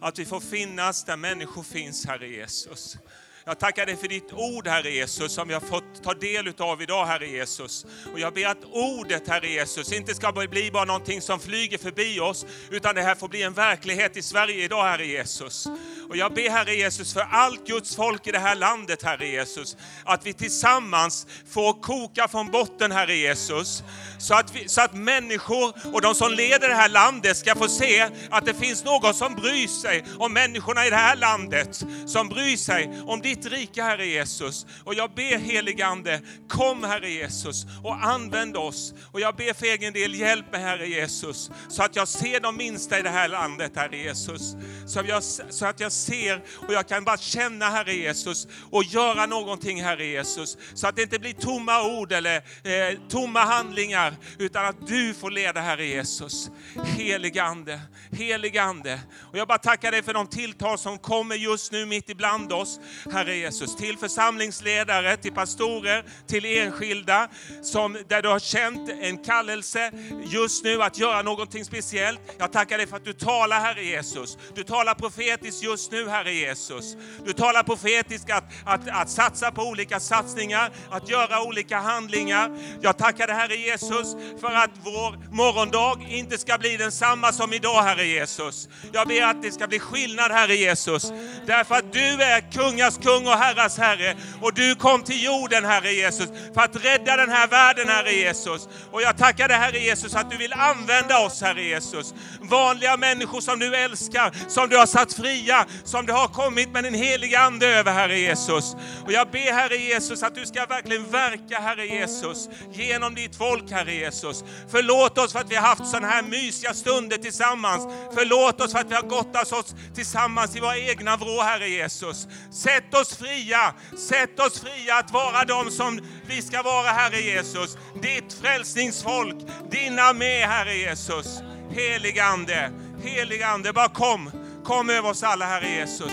Att 0.00 0.18
vi 0.18 0.24
får 0.26 0.40
finnas 0.40 1.04
där 1.04 1.16
människor 1.16 1.62
finns, 1.62 2.06
Herre 2.06 2.28
Jesus. 2.28 2.98
Jag 3.44 3.58
tackar 3.58 3.86
dig 3.86 3.96
för 3.96 4.08
ditt 4.08 4.32
ord, 4.32 4.66
Herre 4.68 4.90
Jesus, 4.90 5.32
som 5.32 5.48
vi 5.48 5.54
har 5.54 5.60
fått 5.60 6.02
ta 6.02 6.14
del 6.14 6.54
av 6.58 6.82
idag, 6.82 7.06
Herre 7.06 7.26
Jesus. 7.26 7.86
Och 8.12 8.20
jag 8.20 8.34
ber 8.34 8.46
att 8.46 8.64
ordet, 8.72 9.28
Herre 9.28 9.48
Jesus, 9.48 9.92
inte 9.92 10.14
ska 10.14 10.32
bli 10.32 10.70
bara 10.70 10.84
någonting 10.84 11.20
som 11.20 11.40
flyger 11.40 11.78
förbi 11.78 12.20
oss, 12.20 12.46
utan 12.70 12.94
det 12.94 13.02
här 13.02 13.14
får 13.14 13.28
bli 13.28 13.42
en 13.42 13.52
verklighet 13.52 14.16
i 14.16 14.22
Sverige 14.22 14.64
idag, 14.64 14.82
Herre 14.82 15.06
Jesus. 15.06 15.68
Och 16.10 16.16
jag 16.16 16.34
ber, 16.34 16.50
Herre 16.50 16.74
Jesus, 16.74 17.12
för 17.12 17.26
allt 17.30 17.66
Guds 17.66 17.96
folk 17.96 18.26
i 18.26 18.30
det 18.30 18.38
här 18.38 18.56
landet, 18.56 19.02
Herre 19.02 19.28
Jesus, 19.28 19.76
att 20.04 20.26
vi 20.26 20.32
tillsammans 20.32 21.26
får 21.50 21.72
koka 21.72 22.28
från 22.28 22.50
botten, 22.50 22.92
Herre 22.92 23.16
Jesus. 23.16 23.82
Så 24.18 24.34
att, 24.34 24.56
vi, 24.56 24.68
så 24.68 24.80
att 24.80 24.94
människor 24.94 25.74
och 25.94 26.00
de 26.00 26.14
som 26.14 26.32
leder 26.32 26.68
det 26.68 26.74
här 26.74 26.88
landet 26.88 27.36
ska 27.36 27.54
få 27.54 27.68
se 27.68 28.08
att 28.30 28.46
det 28.46 28.54
finns 28.54 28.84
någon 28.84 29.14
som 29.14 29.34
bryr 29.34 29.66
sig 29.66 30.04
om 30.18 30.32
människorna 30.32 30.86
i 30.86 30.90
det 30.90 30.96
här 30.96 31.16
landet. 31.16 31.84
Som 32.06 32.28
bryr 32.28 32.56
sig 32.56 33.02
om 33.06 33.20
ditt 33.20 33.46
rike, 33.46 33.82
Herre 33.82 34.06
Jesus. 34.06 34.66
Och 34.84 34.94
jag 34.94 35.10
ber 35.10 35.38
helige 35.38 35.86
Ande, 35.86 36.20
kom 36.48 36.84
Herre 36.84 37.10
Jesus 37.10 37.66
och 37.82 38.04
använd 38.04 38.56
oss. 38.56 38.94
Och 39.12 39.20
jag 39.20 39.36
ber 39.36 39.52
för 39.52 39.66
egen 39.66 39.92
del, 39.92 40.14
hjälp 40.14 40.52
mig 40.52 40.60
Herre 40.60 40.86
Jesus. 40.86 41.50
Så 41.68 41.82
att 41.82 41.96
jag 41.96 42.08
ser 42.08 42.40
de 42.40 42.56
minsta 42.56 42.98
i 42.98 43.02
det 43.02 43.10
här 43.10 43.28
landet, 43.28 43.72
Herre 43.74 43.96
Jesus. 43.96 44.56
Så, 44.86 45.02
jag, 45.08 45.22
så 45.22 45.66
att 45.66 45.80
jag 45.80 45.92
ser 46.00 46.42
och 46.54 46.74
jag 46.74 46.88
kan 46.88 47.04
bara 47.04 47.16
känna 47.16 47.70
Herre 47.70 47.94
Jesus 47.94 48.46
och 48.70 48.84
göra 48.84 49.26
någonting 49.26 49.82
Herre 49.82 50.06
Jesus. 50.06 50.56
Så 50.74 50.86
att 50.86 50.96
det 50.96 51.02
inte 51.02 51.18
blir 51.18 51.32
tomma 51.32 51.82
ord 51.82 52.12
eller 52.12 52.36
eh, 52.36 52.98
tomma 53.08 53.40
handlingar 53.40 54.14
utan 54.38 54.66
att 54.66 54.86
du 54.86 55.14
får 55.14 55.30
leda 55.30 55.60
Herre 55.60 55.86
Jesus. 55.86 56.50
Helige 56.84 57.42
Ande, 57.42 57.80
helige 58.12 58.62
Ande. 58.62 59.00
Och 59.30 59.38
jag 59.38 59.48
bara 59.48 59.58
tackar 59.58 59.90
dig 59.90 60.02
för 60.02 60.14
de 60.14 60.26
tilltal 60.26 60.78
som 60.78 60.98
kommer 60.98 61.36
just 61.36 61.72
nu 61.72 61.86
mitt 61.86 62.10
ibland 62.10 62.52
oss, 62.52 62.80
Herre 63.12 63.36
Jesus. 63.36 63.76
Till 63.76 63.98
församlingsledare, 63.98 65.16
till 65.16 65.32
pastorer, 65.32 66.04
till 66.26 66.44
enskilda 66.44 67.28
som, 67.62 67.98
där 68.08 68.22
du 68.22 68.28
har 68.28 68.38
känt 68.38 68.90
en 68.90 69.18
kallelse 69.18 69.92
just 70.24 70.64
nu 70.64 70.82
att 70.82 70.98
göra 70.98 71.22
någonting 71.22 71.64
speciellt. 71.64 72.20
Jag 72.38 72.52
tackar 72.52 72.78
dig 72.78 72.86
för 72.86 72.96
att 72.96 73.04
du 73.04 73.12
talar 73.12 73.60
Herre 73.60 73.84
Jesus. 73.84 74.38
Du 74.54 74.64
talar 74.64 74.94
profetiskt 74.94 75.62
just 75.62 75.89
just 75.90 76.06
nu 76.06 76.08
Herre 76.08 76.32
Jesus. 76.32 76.96
Du 77.24 77.32
talar 77.32 77.62
profetiskt 77.62 78.30
att, 78.30 78.44
att, 78.64 78.88
att 78.88 79.10
satsa 79.10 79.50
på 79.50 79.62
olika 79.62 80.00
satsningar, 80.00 80.70
att 80.90 81.08
göra 81.08 81.42
olika 81.42 81.78
handlingar. 81.78 82.50
Jag 82.80 82.98
tackar 82.98 83.26
dig 83.26 83.36
Herre 83.36 83.56
Jesus 83.56 84.16
för 84.40 84.52
att 84.52 84.70
vår 84.84 85.34
morgondag 85.34 85.98
inte 86.08 86.38
ska 86.38 86.58
bli 86.58 86.76
densamma 86.76 87.32
som 87.32 87.52
idag 87.52 87.82
Herre 87.82 88.06
Jesus. 88.06 88.68
Jag 88.92 89.08
ber 89.08 89.22
att 89.22 89.42
det 89.42 89.52
ska 89.52 89.66
bli 89.66 89.78
skillnad 89.78 90.32
Herre 90.32 90.54
Jesus. 90.54 91.12
Därför 91.46 91.74
att 91.74 91.92
du 91.92 92.22
är 92.22 92.52
kungars 92.52 92.98
kung 92.98 93.26
och 93.26 93.34
herrars 93.34 93.78
herre 93.78 94.16
och 94.40 94.54
du 94.54 94.74
kom 94.74 95.02
till 95.02 95.24
jorden 95.24 95.64
Herre 95.64 95.92
Jesus 95.92 96.28
för 96.54 96.60
att 96.60 96.84
rädda 96.84 97.16
den 97.16 97.30
här 97.30 97.48
världen 97.48 97.88
Herre 97.88 98.12
Jesus. 98.12 98.68
Och 98.92 99.02
jag 99.02 99.18
tackar 99.18 99.48
dig 99.48 99.56
Herre 99.56 99.78
Jesus 99.78 100.14
att 100.14 100.30
du 100.30 100.36
vill 100.36 100.52
använda 100.52 101.18
oss 101.18 101.42
Herre 101.42 101.62
Jesus. 101.62 102.14
Vanliga 102.40 102.96
människor 102.96 103.40
som 103.40 103.58
du 103.58 103.76
älskar, 103.76 104.48
som 104.48 104.68
du 104.68 104.76
har 104.76 104.86
satt 104.86 105.12
fria, 105.12 105.66
som 105.84 106.06
du 106.06 106.12
har 106.12 106.28
kommit 106.28 106.72
med 106.72 106.84
den 106.84 106.94
heliga 106.94 107.40
Ande 107.40 107.66
över 107.66 107.92
Herre 107.92 108.18
Jesus. 108.18 108.76
Och 109.04 109.12
jag 109.12 109.30
ber 109.30 109.52
Herre 109.52 109.76
Jesus 109.76 110.22
att 110.22 110.34
du 110.34 110.46
ska 110.46 110.66
verkligen 110.66 111.10
verka 111.10 111.58
Herre 111.58 111.86
Jesus 111.86 112.48
genom 112.72 113.14
ditt 113.14 113.36
folk 113.36 113.70
Herre 113.70 113.94
Jesus. 113.94 114.44
Förlåt 114.70 115.18
oss 115.18 115.32
för 115.32 115.40
att 115.40 115.50
vi 115.50 115.56
har 115.56 115.68
haft 115.68 115.86
sådana 115.86 116.06
här 116.06 116.22
mysiga 116.22 116.74
stunder 116.74 117.16
tillsammans. 117.16 117.84
Förlåt 118.14 118.60
oss 118.60 118.72
för 118.72 118.78
att 118.78 118.90
vi 118.90 118.94
har 118.94 119.02
gottat 119.02 119.52
oss 119.52 119.74
tillsammans 119.94 120.56
i 120.56 120.60
våra 120.60 120.78
egna 120.78 121.16
vrå 121.16 121.42
Herre 121.42 121.68
Jesus. 121.68 122.28
Sätt 122.50 122.94
oss 122.94 123.16
fria, 123.16 123.74
sätt 123.98 124.40
oss 124.40 124.60
fria 124.60 124.94
att 124.96 125.10
vara 125.10 125.44
de 125.44 125.70
som 125.70 126.00
vi 126.26 126.42
ska 126.42 126.62
vara 126.62 126.88
Herre 126.88 127.20
Jesus. 127.20 127.78
Ditt 128.02 128.32
frälsningsfolk, 128.42 129.36
dina 129.70 130.12
med 130.12 130.48
Herre 130.48 130.76
Jesus. 130.76 131.40
Helige 131.70 132.24
Ande, 132.24 132.70
helige 133.02 133.46
Ande, 133.46 133.72
bara 133.72 133.88
kom. 133.88 134.30
Kom 134.70 134.90
över 134.90 135.08
oss 135.08 135.22
alla 135.22 135.46
Herre 135.46 135.68
Jesus. 135.68 136.12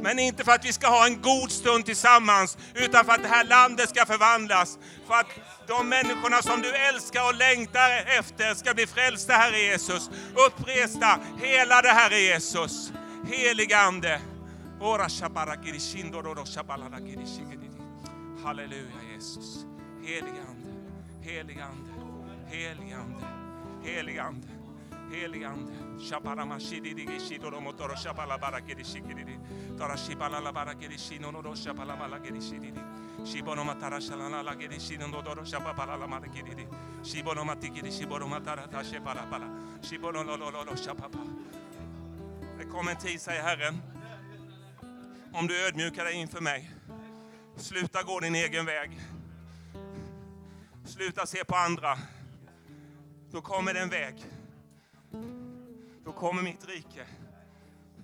Men 0.00 0.18
inte 0.18 0.44
för 0.44 0.52
att 0.52 0.64
vi 0.64 0.72
ska 0.72 0.88
ha 0.88 1.06
en 1.06 1.20
god 1.20 1.50
stund 1.50 1.84
tillsammans, 1.84 2.58
utan 2.74 3.04
för 3.04 3.12
att 3.12 3.22
det 3.22 3.28
här 3.28 3.44
landet 3.44 3.88
ska 3.88 4.06
förvandlas. 4.06 4.78
För 5.06 5.14
att 5.14 5.26
de 5.66 5.88
människorna 5.88 6.42
som 6.42 6.62
du 6.62 6.74
älskar 6.74 7.28
och 7.28 7.34
längtar 7.34 7.90
efter 8.18 8.54
ska 8.54 8.74
bli 8.74 8.86
frälsta, 8.86 9.32
Herre 9.32 9.58
Jesus. 9.58 10.10
Uppresta, 10.46 11.18
helade, 11.42 11.88
Herre 11.88 12.20
Jesus. 12.20 12.92
Helig 13.30 13.72
Ande. 13.72 14.20
Ora 14.80 15.08
shabarakiri 15.08 15.80
shindororo 15.80 16.44
shabaladakiri 16.44 17.26
shikiri. 17.26 17.70
Halleluja 18.44 19.00
Jesus. 19.14 19.64
Helig 20.04 20.28
Ande, 20.28 20.72
helig 21.22 21.60
Ande, 21.60 21.90
helig 25.10 25.44
Ande, 25.44 25.72
det 42.58 42.64
kommer 42.64 42.90
en 42.90 42.98
tid, 42.98 43.20
säger 43.20 43.42
Herren, 43.42 43.82
om 45.32 45.46
du 45.46 45.66
ödmjukar 45.66 46.04
dig 46.04 46.14
inför 46.14 46.40
mig. 46.40 46.70
Sluta 47.56 48.02
gå 48.02 48.20
din 48.20 48.34
egen 48.34 48.66
väg. 48.66 49.00
Sluta 50.84 51.26
se 51.26 51.44
på 51.44 51.56
andra. 51.56 51.98
Då 53.30 53.40
kommer 53.42 53.74
det 53.74 53.80
en 53.80 53.88
väg. 53.88 54.35
Då 56.06 56.12
kommer 56.12 56.42
mitt 56.42 56.68
rike. 56.68 57.06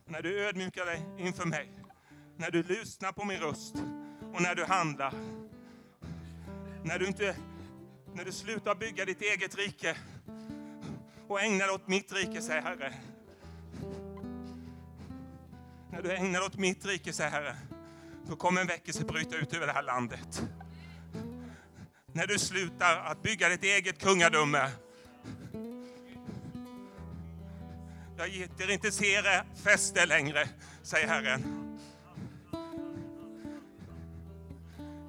När 0.05 0.23
du 0.23 0.49
ödmjukar 0.49 0.87
dig 0.87 1.07
inför 1.19 1.47
mig. 1.47 1.73
När 2.37 2.51
du 2.51 2.63
lyssnar 2.63 3.13
på 3.13 3.25
min 3.25 3.39
röst 3.39 3.75
och 4.35 4.43
när 4.43 4.55
du 4.55 4.65
handlar. 4.65 5.15
När 6.85 6.99
du 6.99 7.07
inte 7.07 7.37
när 8.15 8.25
du 8.25 8.33
slutar 8.33 8.75
bygga 8.75 9.05
ditt 9.05 9.23
eget 9.23 9.57
rike 9.57 9.97
och 11.29 11.41
ägnar 11.41 11.67
dig 11.67 11.75
åt 11.75 11.89
mitt 11.89 12.13
rike, 12.13 12.43
säger 12.43 12.63
Herre. 12.63 12.95
När 15.91 16.03
du 16.03 16.13
ägnar 16.13 16.41
dig 16.41 16.47
åt 16.47 16.59
mitt 16.59 16.87
rike, 16.87 17.13
säger 17.13 17.31
Herre, 17.31 17.57
då 18.29 18.37
kommer 18.37 18.61
en 18.61 18.67
väckelse 18.67 19.05
bryta 19.05 19.37
ut 19.37 19.55
över 19.55 19.67
det 19.67 19.73
här 19.73 19.83
landet. 19.83 20.43
När 22.13 22.27
du 22.27 22.39
slutar 22.39 22.97
att 23.05 23.23
bygga 23.23 23.49
ditt 23.49 23.65
eget 23.65 23.99
kungadöme 23.99 24.71
jag 28.23 28.29
gitter 28.29 28.71
inte 28.71 28.93
se 28.93 29.13
era 29.13 29.45
fäste 29.65 30.07
längre, 30.07 30.49
säger 30.83 31.09
Herren. 31.09 31.43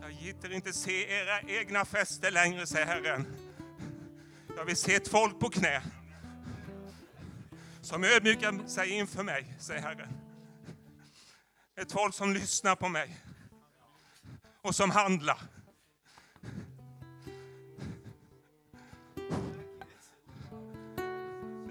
Jag 0.01 0.11
gitter 0.11 0.53
inte 0.53 0.73
se 0.73 1.11
era 1.11 1.41
egna 1.41 1.85
fäste 1.85 2.31
längre, 2.31 2.67
säger 2.67 2.85
Herren. 2.85 3.35
Jag 4.57 4.65
vill 4.65 4.75
se 4.75 4.95
ett 4.95 5.07
folk 5.07 5.39
på 5.39 5.49
knä 5.49 5.81
som 7.81 8.03
ödmjukar 8.03 8.67
sig 8.67 8.89
inför 8.89 9.23
mig, 9.23 9.55
säger 9.59 9.81
Herren. 9.81 10.19
Ett 11.77 11.91
folk 11.91 12.15
som 12.15 12.33
lyssnar 12.33 12.75
på 12.75 12.89
mig 12.89 13.17
och 14.61 14.75
som 14.75 14.91
handlar. 14.91 15.39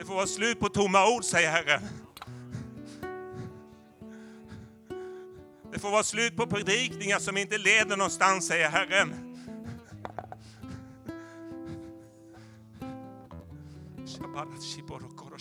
Det 0.02 0.06
får 0.06 0.14
vara 0.14 0.26
slut 0.26 0.60
på 0.60 0.68
tomma 0.68 1.08
ord, 1.08 1.24
säger 1.24 1.50
Herren. 1.50 1.82
Det 5.72 5.78
får 5.78 5.90
vara 5.90 6.02
slut 6.02 6.36
på 6.36 6.46
predikningar 6.46 7.18
som 7.18 7.36
inte 7.36 7.58
leder 7.58 7.96
någonstans, 7.96 8.46
säger 8.46 8.68
Herren 8.68 9.38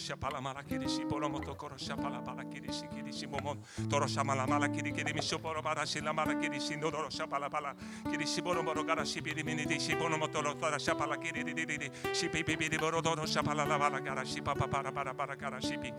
shapala 0.02 0.42
mala 0.42 0.64
kiri 0.64 0.90
si 0.90 1.02
shiporo 1.02 1.30
moto 1.30 1.56
koro 1.56 1.78
shapala 1.78 2.22
pala 2.24 2.44
kiri 2.44 2.74
si 2.74 2.86
shikiri 2.86 3.14
shimomon 3.14 3.58
toro 3.90 4.08
shamala 4.08 4.48
mala 4.48 4.60
mala 4.60 4.68
kiri 4.70 4.92
kiri 4.92 5.14
mi 5.14 5.22
shoboro 5.22 5.62
mara 5.64 5.86
si 5.86 6.02
la 6.02 6.14
mala 6.14 6.34
kiri 6.36 6.60
si 6.60 6.74
shindo 6.74 6.92
doro 6.92 7.10
shapala 7.10 7.50
pala 7.50 7.76
kiri 8.10 8.26
si 8.26 8.42
shiboro 8.42 8.64
moro 8.64 8.84
gara 8.84 9.04
shibiri 9.06 9.44
mini 9.44 9.66
di 9.66 9.80
si 9.80 9.92
shibono 9.92 10.18
moto 10.18 10.42
lo 10.42 10.56
tara 10.56 10.80
sha 10.80 10.96
pala 10.96 11.18
kiri 11.18 11.44
di 11.44 11.54
di 11.54 11.66
di 11.66 11.78
di. 11.78 11.90
Pi 12.32 12.44
pi 12.44 12.70
di 12.70 12.78
boro 12.78 13.02
doro 13.02 13.26
shapala 13.26 13.66
la 13.66 13.78
bala 13.78 14.00
gara 14.00 14.26
si 14.26 14.42
pa 14.42 14.56
para 14.56 14.92
para 14.92 15.14
para 15.14 15.36
gara 15.36 15.60
shipi 15.60 15.94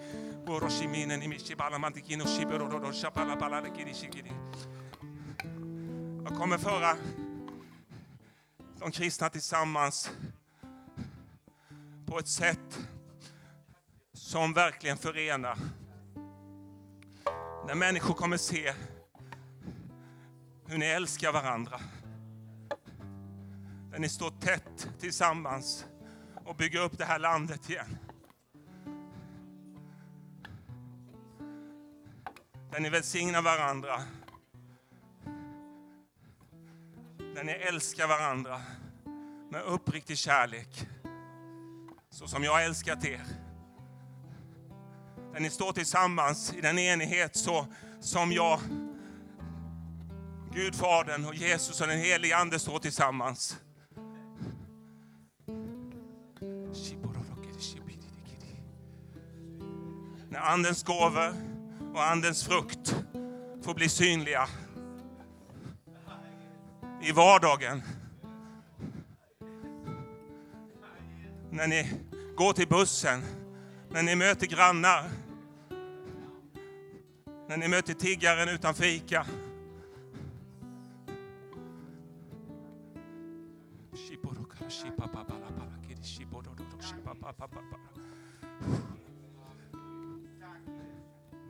boro 0.44 0.68
mina 0.88 1.16
ni 1.16 1.28
mi 1.28 1.38
si 1.38 1.46
shibala 1.46 1.78
mantikino 1.78 2.24
shiboro 2.26 2.66
doro 2.68 2.90
shapala 2.90 3.36
pala 3.36 3.60
kiri 3.70 3.94
si 3.94 4.08
kiri. 4.08 4.30
Jag 6.24 6.34
kommer 6.38 6.58
föra 6.58 6.96
de 8.78 8.92
kristna 8.92 9.28
tillsammans 9.28 10.10
på 12.06 12.18
ett 12.18 12.28
sätt 12.28 12.88
som 14.32 14.52
verkligen 14.52 14.96
förenar. 14.96 15.58
När 17.66 17.74
människor 17.74 18.14
kommer 18.14 18.36
se 18.36 18.74
hur 20.66 20.78
ni 20.78 20.86
älskar 20.86 21.32
varandra. 21.32 21.80
När 23.90 23.98
ni 23.98 24.08
står 24.08 24.30
tätt 24.30 24.88
tillsammans 25.00 25.86
och 26.44 26.56
bygger 26.56 26.80
upp 26.80 26.98
det 26.98 27.04
här 27.04 27.18
landet 27.18 27.70
igen. 27.70 27.98
Där 32.70 32.80
ni 32.80 32.90
välsignar 32.90 33.42
varandra. 33.42 34.02
Där 37.34 37.44
ni 37.44 37.52
älskar 37.52 38.06
varandra 38.08 38.60
med 39.50 39.62
uppriktig 39.62 40.18
kärlek. 40.18 40.86
Så 42.10 42.28
som 42.28 42.44
jag 42.44 42.64
älskat 42.64 43.04
er. 43.04 43.41
Där 45.32 45.40
ni 45.40 45.50
står 45.50 45.72
tillsammans 45.72 46.54
i 46.54 46.60
den 46.60 46.78
enighet 46.78 47.36
så 47.36 47.66
som 48.00 48.32
jag, 48.32 48.60
Gud 50.54 50.74
Fadern 50.74 51.24
och 51.24 51.34
Jesus 51.34 51.80
och 51.80 51.86
den 51.86 51.98
helige 51.98 52.36
Ande 52.36 52.58
står 52.58 52.78
tillsammans. 52.78 53.56
När 60.28 60.40
Andens 60.40 60.82
gåvor 60.82 61.34
och 61.94 62.04
Andens 62.04 62.44
frukt 62.44 62.96
får 63.62 63.74
bli 63.74 63.88
synliga 63.88 64.48
i 67.02 67.12
vardagen. 67.12 67.82
När 71.50 71.66
ni 71.66 71.90
går 72.36 72.52
till 72.52 72.68
bussen, 72.68 73.41
när 73.92 74.02
ni 74.02 74.16
möter 74.16 74.46
grannar, 74.46 75.10
när 77.48 77.56
ni 77.56 77.68
möter 77.68 77.94
tiggaren 77.94 78.48
utan 78.48 78.74
fika. 78.74 79.26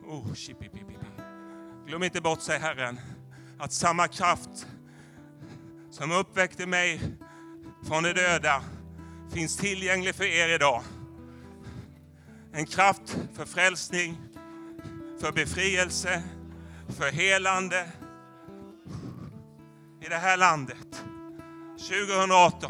Oh, 0.05 0.33
Glöm 1.87 2.03
inte 2.03 2.21
bort, 2.21 2.41
säger 2.41 2.59
Herren, 2.59 2.99
att 3.59 3.73
samma 3.73 4.07
kraft 4.07 4.67
som 5.91 6.11
uppväckte 6.11 6.65
mig 6.65 6.99
från 7.87 8.03
de 8.03 8.13
döda 8.13 8.63
finns 9.33 9.57
tillgänglig 9.57 10.15
för 10.15 10.23
er 10.23 10.55
idag. 10.55 10.83
En 12.55 12.65
kraft 12.65 13.17
för 13.33 13.45
frälsning, 13.45 14.17
för 15.19 15.31
befrielse, 15.31 16.23
för 16.87 17.11
helande 17.11 17.91
i 20.01 20.09
det 20.09 20.15
här 20.15 20.37
landet. 20.37 21.05
2018. 21.77 22.69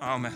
Amen. 0.00 0.32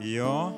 Ja, 0.00 0.52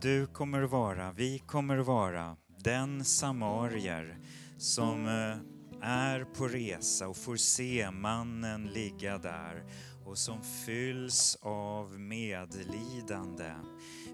du 0.00 0.26
kommer 0.26 0.62
vara, 0.62 1.12
vi 1.12 1.38
kommer 1.38 1.76
vara 1.76 2.36
den 2.58 3.04
samarier 3.04 4.18
som 4.58 5.06
eh, 5.06 5.88
är 5.88 6.24
på 6.24 6.48
resa 6.48 7.08
och 7.08 7.16
får 7.16 7.36
se 7.36 7.90
mannen 7.90 8.66
ligga 8.66 9.18
där 9.18 9.64
och 10.04 10.18
som 10.18 10.42
fylls 10.42 11.38
av 11.42 12.00
medlidande. 12.00 13.52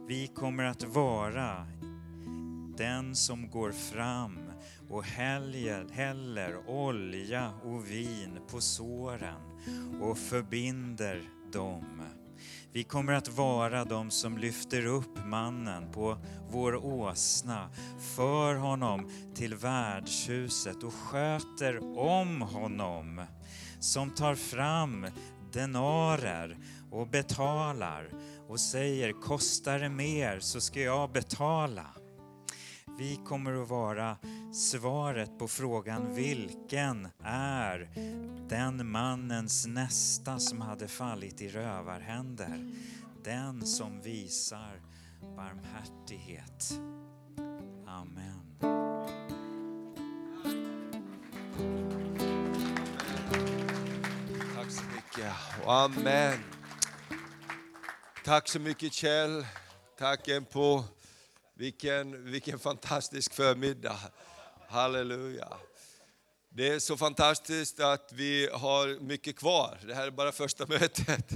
Vi 0.09 0.27
kommer 0.27 0.65
att 0.65 0.83
vara 0.83 1.67
den 2.77 3.15
som 3.17 3.51
går 3.51 3.73
fram 3.73 4.39
och 4.89 5.05
häller, 5.05 5.89
häller 5.93 6.71
olja 6.71 7.53
och 7.65 7.91
vin 7.91 8.39
på 8.51 8.61
såren 8.61 9.43
och 10.01 10.19
förbinder 10.19 11.23
dem. 11.53 12.03
Vi 12.75 12.85
kommer 12.85 13.13
att 13.13 13.29
vara 13.29 13.85
de 13.85 14.11
som 14.11 14.39
lyfter 14.39 14.87
upp 14.87 15.27
mannen 15.27 15.93
på 15.93 16.19
vår 16.51 16.85
åsna, 16.85 17.71
för 18.17 18.55
honom 18.55 19.11
till 19.35 19.55
värdshuset 19.55 20.83
och 20.83 20.95
sköter 20.95 21.99
om 21.99 22.43
honom. 22.43 23.25
Som 23.81 24.11
tar 24.11 24.35
fram 24.35 25.07
denarer 25.53 26.59
och 26.91 27.09
betalar 27.09 28.09
och 28.49 28.61
säger 28.61 29.13
kostar 29.13 29.79
det 29.79 29.89
mer 29.89 30.41
så 30.41 30.61
ska 30.61 30.81
jag 30.81 31.13
betala. 31.13 31.87
Vi 32.99 33.21
kommer 33.25 33.63
att 33.63 33.69
vara 33.69 34.17
svaret 34.53 35.39
på 35.39 35.49
frågan 35.49 36.15
vilken 36.15 37.09
är 37.25 37.91
den 38.49 38.91
mannens 38.91 39.67
nästa 39.67 40.39
som 40.39 40.61
hade 40.61 40.89
fallit 40.89 41.41
i 41.41 41.49
rövarhänder? 41.49 42.73
Den 43.25 43.67
som 43.67 44.01
visar 44.01 44.81
barmhärtighet. 45.37 46.81
Amen. 47.87 48.43
Tack 54.55 54.71
så 54.71 54.85
mycket. 54.85 55.33
Amen. 55.67 56.39
Tack 58.25 58.49
så 58.49 58.61
mycket 58.61 58.93
Kjell. 58.93 59.47
Tack 59.99 60.29
på 60.53 60.85
vilken, 61.55 62.31
vilken 62.31 62.59
fantastisk 62.59 63.35
förmiddag. 63.35 63.99
Halleluja. 64.69 65.49
Det 66.49 66.69
är 66.69 66.79
så 66.79 66.97
fantastiskt 66.97 67.81
att 67.81 68.13
vi 68.13 68.49
har 68.53 69.01
mycket 69.01 69.37
kvar. 69.37 69.79
Det 69.87 69.95
här 69.95 70.07
är 70.07 70.11
bara 70.11 70.33
första 70.33 70.67
mötet. 70.67 71.31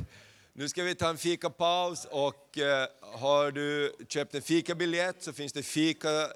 Nu 0.53 0.69
ska 0.69 0.83
vi 0.83 0.95
ta 0.95 1.09
en 1.09 1.19
fikapaus 1.19 2.07
och 2.11 2.59
eh, 2.59 2.89
har 3.01 3.51
du 3.51 3.93
köpt 4.09 4.35
en 4.35 4.43
fikabiljett 4.43 5.23
så 5.23 5.33
finns 5.33 5.53
det 5.53 5.63
fika 5.63 6.29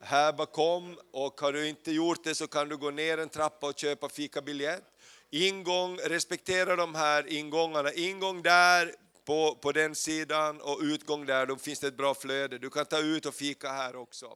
här 0.00 0.32
bakom 0.32 0.98
och 1.12 1.40
har 1.40 1.52
du 1.52 1.68
inte 1.68 1.92
gjort 1.92 2.24
det 2.24 2.34
så 2.34 2.46
kan 2.46 2.68
du 2.68 2.76
gå 2.76 2.90
ner 2.90 3.18
en 3.18 3.28
trappa 3.28 3.66
och 3.66 3.78
köpa 3.78 4.08
fikabiljett. 4.08 4.84
Ingång, 5.30 5.96
respektera 5.96 6.76
de 6.76 6.94
här 6.94 7.32
ingångarna. 7.32 7.92
Ingång 7.92 8.42
där 8.42 8.94
på, 9.28 9.54
på 9.54 9.72
den 9.72 9.94
sidan 9.94 10.60
och 10.60 10.78
utgång 10.82 11.26
där, 11.26 11.46
då 11.46 11.56
finns 11.56 11.80
det 11.80 11.86
ett 11.86 11.96
bra 11.96 12.14
flöde. 12.14 12.58
Du 12.58 12.70
kan 12.70 12.86
ta 12.86 12.98
ut 12.98 13.26
och 13.26 13.34
fika 13.34 13.68
här 13.68 13.96
också. 13.96 14.26